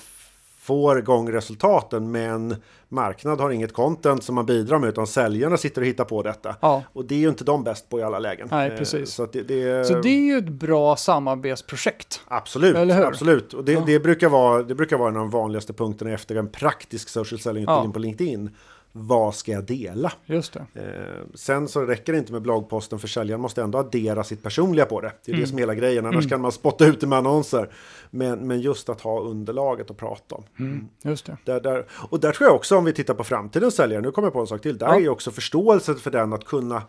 får 0.62 1.00
igång 1.00 1.32
resultaten 1.32 2.12
men 2.12 2.56
marknad 2.90 3.40
har 3.40 3.52
inget 3.52 3.74
content 3.74 4.24
som 4.24 4.36
man 4.36 4.46
bidrar 4.46 4.80
med 4.80 4.90
utan 4.90 5.08
säljarna 5.08 5.58
sitter 5.58 5.82
och 5.82 5.88
hittar 5.88 6.06
på 6.06 6.24
detta. 6.24 6.56
Ja. 6.62 6.84
Och 6.94 7.06
det 7.06 7.16
är 7.16 7.20
ju 7.20 7.30
inte 7.30 7.44
de 7.44 7.64
bäst 7.64 7.90
på 7.90 8.00
i 8.00 8.04
alla 8.04 8.20
lägen. 8.20 8.48
Nej, 8.52 8.72
eh, 8.72 8.78
precis. 8.78 9.14
Så 9.14 9.26
det, 9.26 9.42
det, 9.42 9.88
så 9.88 9.94
det 9.94 10.10
är 10.10 10.22
ju 10.22 10.38
ett 10.38 10.50
bra 10.50 10.96
samarbetsprojekt. 10.96 12.22
Absolut, 12.28 12.92
absolut. 12.92 13.54
Och 13.54 13.64
det, 13.64 13.72
ja. 13.72 13.84
det, 13.86 14.00
brukar 14.00 14.30
vara, 14.30 14.64
det 14.64 14.76
brukar 14.76 14.98
vara 14.98 15.10
en 15.10 15.16
av 15.16 15.22
de 15.22 15.30
vanligaste 15.30 15.74
punkterna 15.74 16.12
efter 16.12 16.36
en 16.36 16.48
praktisk 16.48 17.10
social 17.10 17.40
selling-utbildning 17.40 17.90
ja. 17.90 17.94
på 17.94 18.00
LinkedIn 18.00 18.50
vad 18.92 19.36
ska 19.36 19.52
jag 19.52 19.64
dela? 19.64 20.14
Just 20.26 20.54
det. 20.54 20.82
Eh, 20.82 21.26
sen 21.34 21.68
så 21.68 21.82
räcker 21.82 22.14
det 22.14 22.20
inte 22.20 22.32
med 22.32 22.42
bloggposten 22.42 23.00
för 23.00 23.08
säljaren 23.08 23.42
måste 23.42 23.62
ändå 23.62 23.78
addera 23.78 24.24
sitt 24.24 24.44
personliga 24.44 24.86
på 24.86 25.02
det. 25.02 25.12
Det 25.26 25.32
är 25.32 25.34
mm. 25.34 25.42
det 25.42 25.50
som 25.50 25.58
är 25.58 25.62
hela 25.62 25.76
grejen, 25.76 26.06
annars 26.06 26.26
mm. 26.26 26.30
kan 26.30 26.42
man 26.42 26.52
spotta 26.52 26.86
ut 26.86 27.02
det 27.02 27.08
med 27.08 27.18
annonser. 27.18 27.70
Men, 28.10 28.48
men 28.48 28.62
just 28.62 28.90
att 28.90 29.02
ha 29.02 29.22
underlaget 29.22 29.92
att 29.92 29.98
prata 29.98 30.36
om. 30.36 30.44
Mm. 30.60 30.88
Just 31.04 31.26
det. 31.26 31.38
Där, 31.46 31.62
där, 31.62 31.86
och 31.92 32.20
där 32.20 32.32
tror 32.32 32.48
jag 32.48 32.56
också 32.56 32.78
om 32.78 32.86
vi 32.86 32.94
tittar 32.94 33.14
på 33.14 33.24
framtidens 33.24 33.76
säljare, 33.76 34.02
nu 34.02 34.12
kommer 34.12 34.26
jag 34.26 34.34
på 34.34 34.40
en 34.40 34.48
sak 34.48 34.62
till, 34.62 34.78
där 34.78 34.88
ja. 34.88 35.00
är 35.00 35.10
också 35.10 35.32
förståelsen 35.32 35.96
för 35.96 36.12
den 36.12 36.34
att 36.34 36.46
kunna 36.46 36.84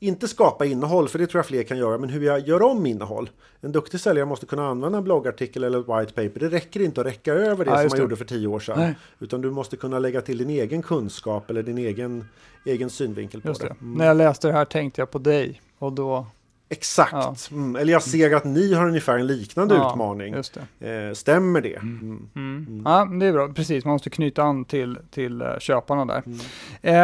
inte 0.00 0.28
skapa 0.28 0.64
innehåll, 0.66 1.08
för 1.08 1.18
det 1.18 1.26
tror 1.26 1.38
jag 1.38 1.46
fler 1.46 1.62
kan 1.62 1.78
göra, 1.78 1.98
men 1.98 2.10
hur 2.10 2.20
jag 2.26 2.40
gör 2.48 2.62
om 2.62 2.86
innehåll. 2.86 3.30
En 3.60 3.72
duktig 3.72 4.00
säljare 4.00 4.26
måste 4.26 4.46
kunna 4.46 4.68
använda 4.68 4.98
en 4.98 5.04
bloggartikel 5.04 5.64
eller 5.64 5.80
ett 5.80 5.86
white 6.00 6.12
paper. 6.28 6.40
Det 6.40 6.48
räcker 6.56 6.80
inte 6.80 7.00
att 7.00 7.06
räcka 7.06 7.32
över 7.34 7.64
det 7.64 7.70
Ja, 7.70 7.76
som 7.76 7.84
man 7.88 7.96
det. 7.96 8.02
gjorde 8.02 8.16
för 8.16 8.24
tio 8.24 8.46
år 8.46 8.60
sedan. 8.60 8.78
Nej. 8.78 8.94
Utan 9.18 9.40
du 9.40 9.50
måste 9.50 9.76
kunna 9.76 9.98
lägga 9.98 10.20
till 10.20 10.38
din 10.38 10.50
egen 10.50 10.82
kunskap 10.82 11.50
eller 11.50 11.62
din 11.62 11.78
egen, 11.78 12.24
egen 12.66 12.90
synvinkel 12.90 13.40
på 13.40 13.48
Just 13.48 13.60
det. 13.60 13.66
det. 13.68 13.74
Mm. 13.80 13.98
När 13.98 14.06
jag 14.06 14.16
läste 14.16 14.46
det 14.48 14.52
här 14.54 14.64
tänkte 14.64 15.00
jag 15.00 15.10
på 15.10 15.18
dig 15.18 15.60
och 15.78 15.92
då, 15.92 16.26
Exakt. 16.72 17.12
Ja. 17.12 17.34
Mm. 17.50 17.76
Eller 17.76 17.92
jag 17.92 18.02
ser 18.02 18.34
att 18.36 18.44
ni 18.44 18.74
har 18.74 18.86
ungefär 18.88 19.18
en 19.18 19.26
liknande 19.26 19.74
Ja, 19.74 19.90
utmaning. 19.92 20.34
det. 20.78 21.06
Eh, 21.08 21.12
stämmer 21.14 21.60
det? 21.60 21.76
Mm. 21.76 22.28
Mm. 22.36 22.82
Ja, 22.84 23.04
men 23.04 23.18
det 23.18 23.26
är 23.26 23.32
bra. 23.32 23.48
Precis, 23.48 23.84
man 23.84 23.92
måste 23.92 24.10
knyta 24.10 24.42
an 24.42 24.64
till, 24.64 24.98
till 25.10 25.40
eh, 25.42 25.58
köparna 25.58 26.04
där. 26.04 26.22
Mm. 26.26 26.38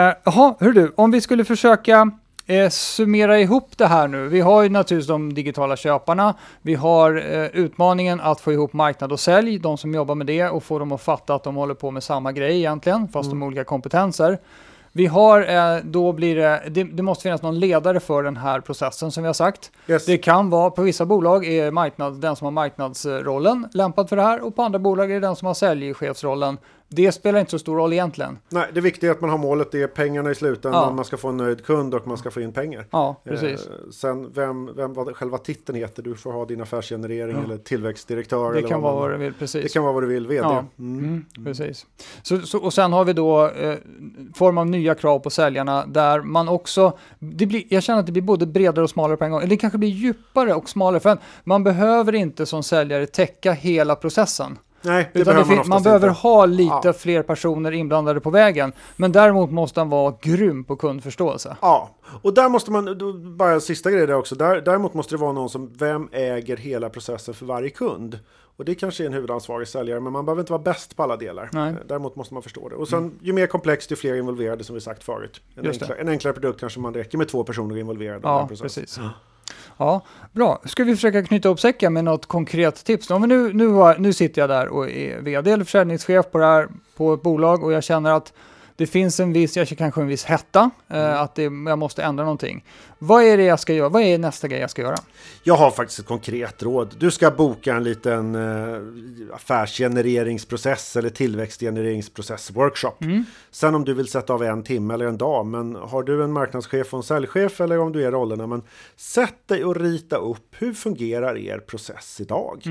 Eh, 0.08 0.14
Jaha, 0.24 0.54
hör 0.60 0.72
du, 0.72 0.92
om 0.96 1.10
vi 1.10 1.20
skulle 1.20 1.44
försöka 1.44 2.10
eh, 2.46 2.68
summera 2.68 3.40
ihop 3.40 3.70
det 3.76 3.86
här 3.86 4.08
nu. 4.08 4.28
Vi 4.28 4.40
har 4.40 4.62
ju 4.62 4.68
naturligtvis 4.68 5.08
de 5.08 5.34
digitala 5.34 5.76
köparna. 5.76 6.34
Vi 6.62 6.74
har 6.74 7.16
eh, 7.16 7.46
utmaningen 7.46 8.20
att 8.20 8.40
få 8.40 8.52
ihop 8.52 8.72
marknad 8.72 9.12
och 9.12 9.20
sälj, 9.20 9.58
de 9.58 9.78
som 9.78 9.94
jobbar 9.94 10.14
med 10.14 10.26
det 10.26 10.48
och 10.48 10.62
få 10.62 10.78
dem 10.78 10.92
att 10.92 11.02
fatta 11.02 11.34
att 11.34 11.44
de 11.44 11.56
håller 11.56 11.74
på 11.74 11.90
med 11.90 12.02
samma 12.02 12.32
grej 12.32 12.56
egentligen, 12.56 13.08
fast 13.08 13.30
de 13.30 13.42
har 13.42 13.48
olika 13.48 13.64
kompetenser. 13.64 14.38
Vi 14.92 15.06
har, 15.06 15.40
eh, 15.40 15.80
då 15.84 16.12
blir 16.12 16.36
det, 16.36 16.62
det, 16.68 16.84
det 16.84 17.02
måste 17.02 17.22
finnas 17.22 17.42
någon 17.42 17.58
ledare 17.58 18.00
för 18.00 18.22
den 18.22 18.36
här 18.36 18.60
processen 18.60 19.10
som 19.10 19.22
vi 19.22 19.26
har 19.26 19.34
sagt. 19.34 19.70
Yes. 19.86 20.06
Det 20.06 20.18
kan 20.18 20.50
vara, 20.50 20.70
på 20.70 20.82
vissa 20.82 21.06
bolag 21.06 21.46
är 21.46 21.70
marknad, 21.70 22.20
den 22.20 22.36
som 22.36 22.44
har 22.44 22.52
marknadsrollen 22.52 23.68
lämpad 23.72 24.08
för 24.08 24.16
det 24.16 24.22
här 24.22 24.44
och 24.44 24.56
på 24.56 24.62
andra 24.62 24.78
bolag 24.78 25.10
är 25.10 25.14
det 25.14 25.26
den 25.26 25.36
som 25.36 25.46
har 25.46 25.54
säljchefsrollen. 25.54 26.58
Det 26.88 27.12
spelar 27.12 27.40
inte 27.40 27.50
så 27.50 27.58
stor 27.58 27.76
roll 27.76 27.92
egentligen. 27.92 28.38
Nej, 28.48 28.66
det 28.74 28.80
viktiga 28.80 29.10
är 29.10 29.14
att 29.14 29.20
man 29.20 29.30
har 29.30 29.38
målet, 29.38 29.72
det 29.72 29.82
är 29.82 29.86
pengarna 29.86 30.30
i 30.30 30.34
slutändan, 30.34 30.82
Ja. 30.88 30.92
man 30.92 31.04
ska 31.04 31.16
få 31.16 31.28
en 31.28 31.36
nöjd 31.36 31.64
kund 31.64 31.94
och 31.94 32.06
man 32.06 32.18
ska 32.18 32.30
få 32.30 32.40
in 32.40 32.52
pengar. 32.52 32.86
Ja, 32.90 33.20
precis. 33.24 33.66
Eh, 33.66 33.72
sen 33.90 34.32
vem, 34.34 34.70
vem 34.76 34.94
vad 34.94 35.16
själva 35.16 35.38
titeln 35.38 35.78
heter, 35.78 36.02
du 36.02 36.14
får 36.14 36.32
ha 36.32 36.44
din 36.44 36.60
affärsgenerering 36.60 37.36
Ja. 37.36 37.44
eller 37.44 37.58
tillväxtdirektör. 37.58 38.52
Det 38.52 38.58
eller 38.58 38.68
kan 38.68 38.80
vad 38.82 38.92
vara 38.94 39.02
vad 39.02 39.10
du 39.10 39.24
vill, 39.24 39.34
precis. 39.34 39.62
Det 39.62 39.68
kan 39.72 39.82
vara 39.82 39.92
vad 39.92 40.02
du 40.02 40.06
vill, 40.06 40.26
vd. 40.26 40.40
Ja. 40.48 40.64
Mm. 40.78 40.98
Mm, 40.98 41.24
precis. 41.44 41.86
Så, 42.22 42.40
så, 42.40 42.58
och 42.58 42.74
sen 42.74 42.92
har 42.92 43.04
vi 43.04 43.12
då 43.12 43.48
eh, 43.48 43.74
form 44.34 44.58
av 44.58 44.66
nya 44.66 44.94
krav 44.94 45.18
på 45.18 45.30
säljarna 45.30 45.86
där 45.86 46.20
man 46.20 46.48
också, 46.48 46.98
det 47.18 47.46
blir, 47.46 47.64
jag 47.68 47.82
känner 47.82 48.00
att 48.00 48.06
det 48.06 48.12
blir 48.12 48.22
både 48.22 48.46
bredare 48.46 48.82
och 48.82 48.90
smalare 48.90 49.16
på 49.16 49.24
en 49.24 49.30
gång, 49.30 49.40
eller 49.40 49.50
det 49.50 49.56
kanske 49.56 49.78
blir 49.78 49.88
djupare 49.88 50.54
och 50.54 50.68
smalare, 50.68 51.00
för 51.00 51.18
man 51.44 51.64
behöver 51.64 52.14
inte 52.14 52.46
som 52.46 52.62
säljare 52.62 53.06
täcka 53.06 53.52
hela 53.52 53.96
processen. 53.96 54.58
Nej, 54.86 55.10
det 55.12 55.20
Utan 55.20 55.34
behöver 55.34 55.50
det 55.50 55.56
man 55.56 55.68
man 55.68 55.82
behöver 55.82 56.08
inte. 56.08 56.20
ha 56.20 56.46
lite 56.46 56.80
Ja. 56.84 56.92
fler 56.92 57.22
personer 57.22 57.72
inblandade 57.72 58.20
på 58.20 58.30
vägen, 58.30 58.72
men 58.96 59.12
däremot 59.12 59.50
måste 59.50 59.80
han 59.80 59.88
vara 59.88 60.14
grym 60.20 60.64
på 60.64 60.76
kundförståelse. 60.76 61.56
Ja, 61.62 61.90
och 62.22 62.34
där 62.34 62.48
måste 62.48 62.70
man, 62.70 62.98
då, 62.98 63.12
bara 63.12 63.60
sista 63.60 63.90
grej 63.90 64.06
där 64.06 64.14
också, 64.14 64.34
där, 64.34 64.60
däremot 64.60 64.94
måste 64.94 65.14
det 65.14 65.18
vara 65.20 65.32
någon 65.32 65.48
som, 65.50 65.72
vem 65.78 66.08
äger 66.12 66.56
hela 66.56 66.88
processen 66.88 67.34
för 67.34 67.46
varje 67.46 67.70
kund? 67.70 68.18
Och 68.58 68.64
det 68.64 68.74
kanske 68.74 69.04
är 69.04 69.06
en 69.06 69.12
huvudansvarig 69.12 69.68
säljare, 69.68 70.00
men 70.00 70.12
man 70.12 70.24
behöver 70.24 70.42
inte 70.42 70.52
vara 70.52 70.62
bäst 70.62 70.96
på 70.96 71.02
alla 71.02 71.16
delar. 71.16 71.48
Nej. 71.52 71.70
Eh, 71.70 71.76
Däremot 71.88 72.16
måste 72.16 72.34
man 72.34 72.42
förstå 72.42 72.68
det. 72.68 72.74
Och 72.76 72.88
sen, 72.88 73.18
ju 73.22 73.32
mer 73.32 73.46
komplext, 73.46 73.92
ju 73.92 73.96
fler 73.96 74.14
involverade, 74.14 74.64
som 74.64 74.74
vi 74.74 74.80
sagt 74.80 75.04
förut. 75.04 75.40
En, 75.56 75.66
enklare, 75.66 75.94
en 76.00 76.08
enklare 76.08 76.34
produkt 76.34 76.60
kanske 76.60 76.80
man 76.80 76.94
räcker 76.94 77.18
med 77.18 77.28
två 77.28 77.44
personer 77.44 77.76
involverade. 77.76 78.18
i 78.18 78.20
den 78.22 78.30
här 78.30 78.38
Ja, 78.38 78.46
processen. 78.46 78.64
precis. 78.82 78.98
Ja, 79.02 79.10
Ja, 79.76 80.02
bra. 80.32 80.60
Ska 80.64 80.84
vi 80.84 80.94
försöka 80.94 81.22
knyta 81.22 81.48
upp 81.48 81.60
säcken 81.60 81.92
med 81.92 82.04
något 82.04 82.26
konkret 82.26 82.84
tips? 82.84 83.10
Om 83.10 83.22
vi 83.22 83.28
nu, 83.28 83.52
nu, 83.52 83.68
har, 83.68 83.96
nu 83.98 84.12
sitter 84.12 84.40
jag 84.40 84.50
där 84.50 84.68
och 84.68 84.90
är 84.90 85.20
vd 85.20 85.50
eller 85.50 85.64
försäljningschef 85.64 86.30
på, 86.30 86.38
det 86.38 86.44
här, 86.44 86.68
på 86.96 87.14
ett 87.14 87.22
bolag 87.22 87.64
och 87.64 87.72
jag 87.72 87.84
känner 87.84 88.10
att 88.10 88.32
det 88.76 88.86
finns 88.86 89.20
en 89.20 89.32
viss, 89.32 89.56
jag 89.56 89.68
kanske 89.68 90.00
en 90.00 90.06
viss 90.06 90.24
hetta, 90.24 90.70
eh, 90.88 91.20
att 91.20 91.34
det, 91.34 91.42
jag 91.42 91.78
måste 91.78 92.02
ändra 92.02 92.24
någonting. 92.24 92.64
Vad 92.98 93.24
är 93.24 93.36
det 93.36 93.42
jag 93.42 93.60
ska 93.60 93.72
göra? 93.72 93.88
Vad 93.88 94.02
är 94.02 94.18
nästa 94.18 94.48
grej 94.48 94.60
jag 94.60 94.70
ska 94.70 94.82
göra? 94.82 94.96
Jag 95.42 95.54
har 95.54 95.70
faktiskt 95.70 95.98
ett 95.98 96.06
konkret 96.06 96.62
råd. 96.62 96.94
Du 96.98 97.10
ska 97.10 97.30
boka 97.30 97.74
en 97.74 97.84
liten 97.84 98.34
eh, 98.34 98.80
affärsgenereringsprocess 99.34 100.96
eller 100.96 101.10
tillväxtgenereringsprocess 101.10 102.50
workshop. 102.50 102.96
Sen 103.50 103.74
om 103.74 103.84
du 103.84 103.94
vill 103.94 104.08
sätta 104.08 104.32
av 104.32 104.42
en 104.42 104.62
timme 104.62 104.94
eller 104.94 105.06
en 105.06 105.18
dag, 105.18 105.46
men 105.46 105.74
har 105.74 106.02
du 106.02 106.24
en 106.24 106.32
marknadschef 106.32 106.94
och 106.94 106.98
en 106.98 107.02
säljchef 107.02 107.60
eller 107.60 107.78
om 107.78 107.92
du 107.92 108.04
är 108.04 108.12
rollerna, 108.12 108.46
men 108.46 108.62
sätt 108.96 109.48
dig 109.48 109.64
och 109.64 109.76
rita 109.76 110.16
upp 110.16 110.54
hur 110.58 110.72
fungerar 110.74 111.38
er 111.38 111.58
process 111.58 112.20
idag? 112.20 112.62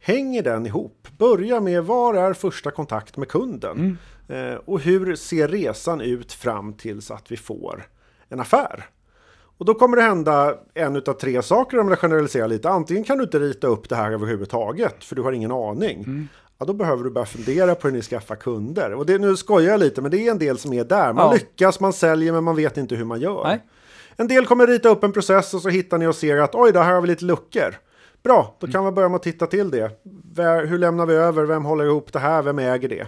Hänger 0.00 0.42
den 0.42 0.66
ihop? 0.66 1.08
Börja 1.18 1.60
med 1.60 1.84
var 1.84 2.14
är 2.14 2.32
första 2.32 2.70
kontakt 2.70 3.16
med 3.16 3.28
kunden? 3.28 3.98
Eh, 4.28 4.54
och 4.64 4.80
hur 4.80 5.16
ser 5.16 5.48
resan 5.48 6.00
ut 6.00 6.32
fram 6.32 6.72
tills 6.72 7.10
att 7.10 7.30
vi 7.32 7.36
får 7.36 7.86
en 8.28 8.40
affär? 8.40 8.84
Och 9.58 9.64
då 9.64 9.74
kommer 9.74 9.96
det 9.96 10.02
hända 10.02 10.54
en 10.74 10.96
utav 10.96 11.12
tre 11.14 11.42
saker 11.42 11.78
om 11.78 11.88
jag 11.88 11.98
generaliserar 11.98 12.48
lite. 12.48 12.68
Antingen 12.68 13.04
kan 13.04 13.18
du 13.18 13.24
inte 13.24 13.38
rita 13.38 13.66
upp 13.66 13.88
det 13.88 13.96
här 13.96 14.12
överhuvudtaget, 14.12 15.04
för 15.04 15.16
du 15.16 15.22
har 15.22 15.32
ingen 15.32 15.52
aning. 15.52 16.28
Ja, 16.58 16.66
då 16.66 16.72
behöver 16.72 17.04
du 17.04 17.10
börja 17.10 17.26
fundera 17.26 17.74
på 17.74 17.88
hur 17.88 17.94
ni 17.94 18.02
skaffar 18.02 18.36
kunder. 18.36 18.92
Och 18.94 19.06
det, 19.06 19.18
nu 19.18 19.36
skojar 19.36 19.70
jag 19.70 19.80
lite, 19.80 20.02
men 20.02 20.10
det 20.10 20.18
är 20.26 20.30
en 20.30 20.38
del 20.38 20.58
som 20.58 20.72
är 20.72 20.84
där. 20.84 21.12
Man 21.12 21.26
Ja. 21.26 21.32
lyckas, 21.32 21.80
man 21.80 21.92
säljer, 21.92 22.32
men 22.32 22.44
man 22.44 22.56
vet 22.56 22.76
inte 22.76 22.94
hur 22.94 23.04
man 23.04 23.20
gör. 23.20 23.44
Nej. 23.44 23.60
En 24.16 24.28
del 24.28 24.46
kommer 24.46 24.66
rita 24.66 24.88
upp 24.88 25.04
en 25.04 25.12
process 25.12 25.54
och 25.54 25.60
så 25.62 25.68
hittar 25.68 25.98
ni 25.98 26.06
och 26.06 26.14
ser 26.16 26.36
att 26.36 26.54
oj, 26.54 26.72
det 26.72 26.80
här 26.80 26.92
har 26.94 27.00
vi 27.00 27.06
lite 27.08 27.24
luckor. 27.24 27.74
Bra, 28.24 28.54
då 28.58 28.66
kan 28.66 28.84
man 28.84 28.94
börja 28.94 29.08
med 29.08 29.16
att 29.16 29.22
titta 29.22 29.46
till 29.46 29.70
det. 29.70 29.90
Hur 30.66 30.78
lämnar 30.78 31.06
vi 31.06 31.14
över? 31.14 31.44
Vem 31.44 31.64
håller 31.64 31.84
ihop 31.84 32.12
det 32.12 32.18
här? 32.18 32.42
Vem 32.42 32.58
äger 32.58 32.88
det? 32.88 33.06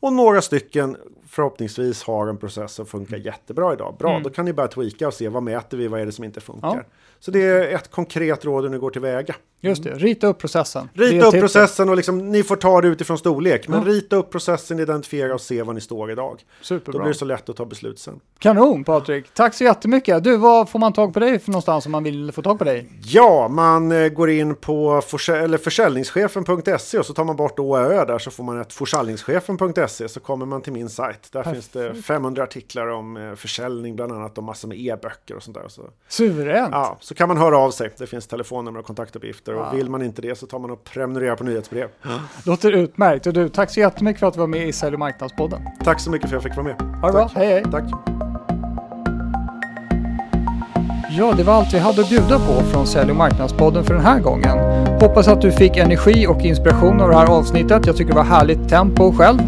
Och 0.00 0.12
några 0.12 0.42
stycken 0.42 0.96
förhoppningsvis 1.28 2.02
har 2.02 2.26
en 2.26 2.36
process 2.36 2.72
som 2.72 2.86
funkar 2.86 3.16
jättebra 3.16 3.72
idag. 3.72 3.96
Bra, 3.98 4.20
då 4.24 4.30
kan 4.30 4.44
ni 4.44 4.52
börja 4.52 4.68
tweaka 4.68 5.06
och 5.06 5.14
se 5.14 5.28
vad 5.28 5.42
mäter 5.42 5.76
vi? 5.76 5.88
Vad 5.88 6.00
är 6.00 6.06
det 6.06 6.12
som 6.12 6.24
inte 6.24 6.40
funkar? 6.40 6.68
Ja. 6.76 6.82
Så 7.20 7.30
det 7.30 7.42
är 7.42 7.74
ett 7.74 7.90
konkret 7.90 8.44
råd 8.44 8.62
hur 8.64 8.70
ni 8.70 8.78
går 8.78 8.90
tillväga. 8.90 9.34
Just 9.60 9.84
det, 9.84 9.90
rita 9.94 10.26
upp 10.26 10.38
processen. 10.38 10.88
Rita 10.94 11.26
upp 11.26 11.32
processen 11.32 11.88
och 11.88 11.96
liksom, 11.96 12.32
ni 12.32 12.42
får 12.42 12.56
ta 12.56 12.80
det 12.80 12.88
utifrån 12.88 13.18
storlek. 13.18 13.68
Men 13.68 13.78
Ja. 13.86 13.92
rita 13.92 14.16
upp 14.16 14.30
processen, 14.30 14.80
identifiera 14.80 15.34
och 15.34 15.40
se 15.40 15.62
var 15.62 15.72
ni 15.74 15.80
står 15.80 16.10
idag. 16.10 16.36
Då 16.38 16.64
Superbra. 16.64 16.98
blir 17.02 17.12
det 17.12 17.18
så 17.18 17.24
lätt 17.24 17.48
att 17.48 17.56
ta 17.56 17.64
beslut 17.64 17.98
sen. 17.98 18.20
Kanon 18.38 18.84
Patrik, 18.84 19.34
tack 19.34 19.54
så 19.54 19.64
jättemycket. 19.64 20.24
Du, 20.24 20.36
vad 20.36 20.68
får 20.68 20.78
man 20.78 20.92
tag 20.92 21.14
på 21.14 21.20
dig 21.20 21.38
för 21.38 21.50
någonstans 21.50 21.86
om 21.86 21.92
man 21.92 22.04
vill 22.04 22.32
få 22.32 22.42
tag 22.42 22.58
på 22.58 22.64
dig? 22.64 22.88
Ja, 23.04 23.48
man 23.48 23.92
eh, 23.92 24.08
går 24.08 24.30
in 24.30 24.51
på 24.54 25.02
eller 25.28 25.58
försäljningschefen.se 25.58 26.98
och 26.98 27.06
så 27.06 27.14
tar 27.14 27.24
man 27.24 27.36
bort 27.36 27.58
Å 27.58 27.70
och 27.70 27.78
Ö 27.78 28.04
där 28.04 28.18
så 28.18 28.30
får 28.30 28.44
man 28.44 28.60
ett 28.60 28.72
försäljningschefen.se 28.72 30.08
så 30.08 30.20
kommer 30.20 30.46
man 30.46 30.62
till 30.62 30.72
min 30.72 30.88
sajt. 30.88 31.28
Där 31.32 31.42
finns 31.42 31.68
det 31.68 31.94
500 31.94 32.42
artiklar 32.42 32.86
om 32.88 33.16
eh, 33.16 33.34
försäljning 33.34 33.96
bland 33.96 34.12
annat 34.12 34.38
och 34.38 34.44
massor 34.44 34.68
med 34.68 34.78
e-böcker 34.80 35.36
och 35.36 35.42
sånt 35.42 35.56
där. 35.56 35.68
Så, 35.68 35.82
Suveränt. 36.08 36.68
ja, 36.72 36.96
så 37.00 37.14
kan 37.14 37.28
man 37.28 37.36
höra 37.36 37.58
av 37.58 37.70
sig. 37.70 37.90
Det 37.98 38.06
finns 38.06 38.26
telefonnummer 38.26 38.80
och 38.80 38.86
kontaktuppgifter 38.86 39.52
Ja. 39.52 39.70
och 39.70 39.78
vill 39.78 39.90
man 39.90 40.02
inte 40.02 40.22
det 40.22 40.38
så 40.38 40.46
tar 40.46 40.58
man 40.58 40.70
och 40.70 40.84
prenumererar 40.84 41.36
på 41.36 41.44
nyhetsbrev. 41.44 41.88
Låter 42.46 42.72
utmärkt. 42.72 43.26
Och 43.26 43.32
du, 43.32 43.48
tack 43.48 43.70
så 43.70 43.80
jättemycket 43.80 44.20
för 44.20 44.26
att 44.26 44.34
du 44.34 44.40
var 44.40 44.46
med 44.46 44.68
i 44.68 44.72
Sälj 44.72 44.92
och 44.94 44.98
marknadspodden. 44.98 45.62
Tack 45.84 46.00
så 46.00 46.10
mycket 46.10 46.30
för 46.30 46.36
att 46.36 46.44
jag 46.44 46.52
fick 46.52 46.64
vara 46.64 46.76
med. 46.76 47.00
Ha 47.00 47.06
det 47.06 47.12
bra, 47.12 47.30
hej 47.34 47.46
hej. 47.46 47.64
Tack. 47.70 48.51
Ja, 51.18 51.32
det 51.36 51.42
var 51.42 51.54
allt 51.54 51.74
vi 51.74 51.78
hade 51.78 52.02
att 52.02 52.08
bjuda 52.08 52.38
på 52.38 52.62
från 52.72 52.86
Sälj 52.86 53.10
och 53.10 53.16
marknadspodden 53.16 53.84
för 53.84 53.94
den 53.94 54.02
här 54.02 54.20
gången. 54.20 54.58
Hoppas 55.00 55.28
att 55.28 55.40
du 55.40 55.52
fick 55.52 55.76
energi 55.76 56.26
och 56.26 56.40
inspiration 56.40 57.00
av 57.00 57.08
det 57.08 57.16
här 57.16 57.26
avsnittet. 57.26 57.86
Jag 57.86 57.96
tycker 57.96 58.12
det 58.12 58.16
var 58.16 58.24
härligt 58.24 58.68
tempo 58.68 59.12
själv. 59.12 59.38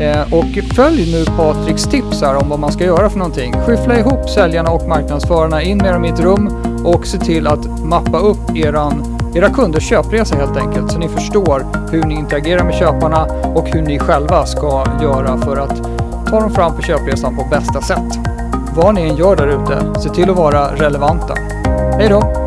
Eh, 0.00 0.32
och 0.34 0.74
följ 0.74 1.12
nu 1.12 1.24
Patriks 1.36 1.84
tips 1.84 2.22
här 2.22 2.36
om 2.36 2.48
vad 2.48 2.58
man 2.58 2.72
ska 2.72 2.84
göra 2.84 3.10
för 3.10 3.18
någonting. 3.18 3.52
Skyffla 3.66 3.98
ihop 3.98 4.30
säljarna 4.30 4.70
och 4.70 4.88
marknadsförarna 4.88 5.62
in 5.62 5.78
med 5.78 5.92
dem 5.94 6.04
i 6.04 6.08
ett 6.08 6.20
rum 6.20 6.50
och 6.84 7.06
se 7.06 7.18
till 7.18 7.46
att 7.46 7.84
mappa 7.84 8.18
upp 8.18 8.56
eran, 8.56 9.18
era 9.34 9.50
kunders 9.50 9.88
köpresa 9.88 10.36
helt 10.36 10.56
enkelt 10.56 10.92
så 10.92 10.98
ni 10.98 11.08
förstår 11.08 11.66
hur 11.92 12.02
ni 12.02 12.14
interagerar 12.14 12.64
med 12.64 12.74
köparna 12.74 13.24
och 13.54 13.68
hur 13.68 13.82
ni 13.82 13.98
själva 13.98 14.46
ska 14.46 14.84
göra 15.02 15.38
för 15.38 15.56
att 15.56 15.82
ta 16.30 16.40
dem 16.40 16.50
fram 16.50 16.76
på 16.76 16.82
köpresan 16.82 17.36
på 17.36 17.46
bästa 17.50 17.80
sätt. 17.80 18.35
Vad 18.76 18.94
ni 18.94 19.02
än 19.02 19.16
gör 19.16 19.36
där 19.36 19.46
ute, 19.46 20.00
se 20.00 20.08
till 20.08 20.30
att 20.30 20.36
vara 20.36 20.74
relevanta. 20.74 21.34
Hej 21.98 22.08
då! 22.08 22.45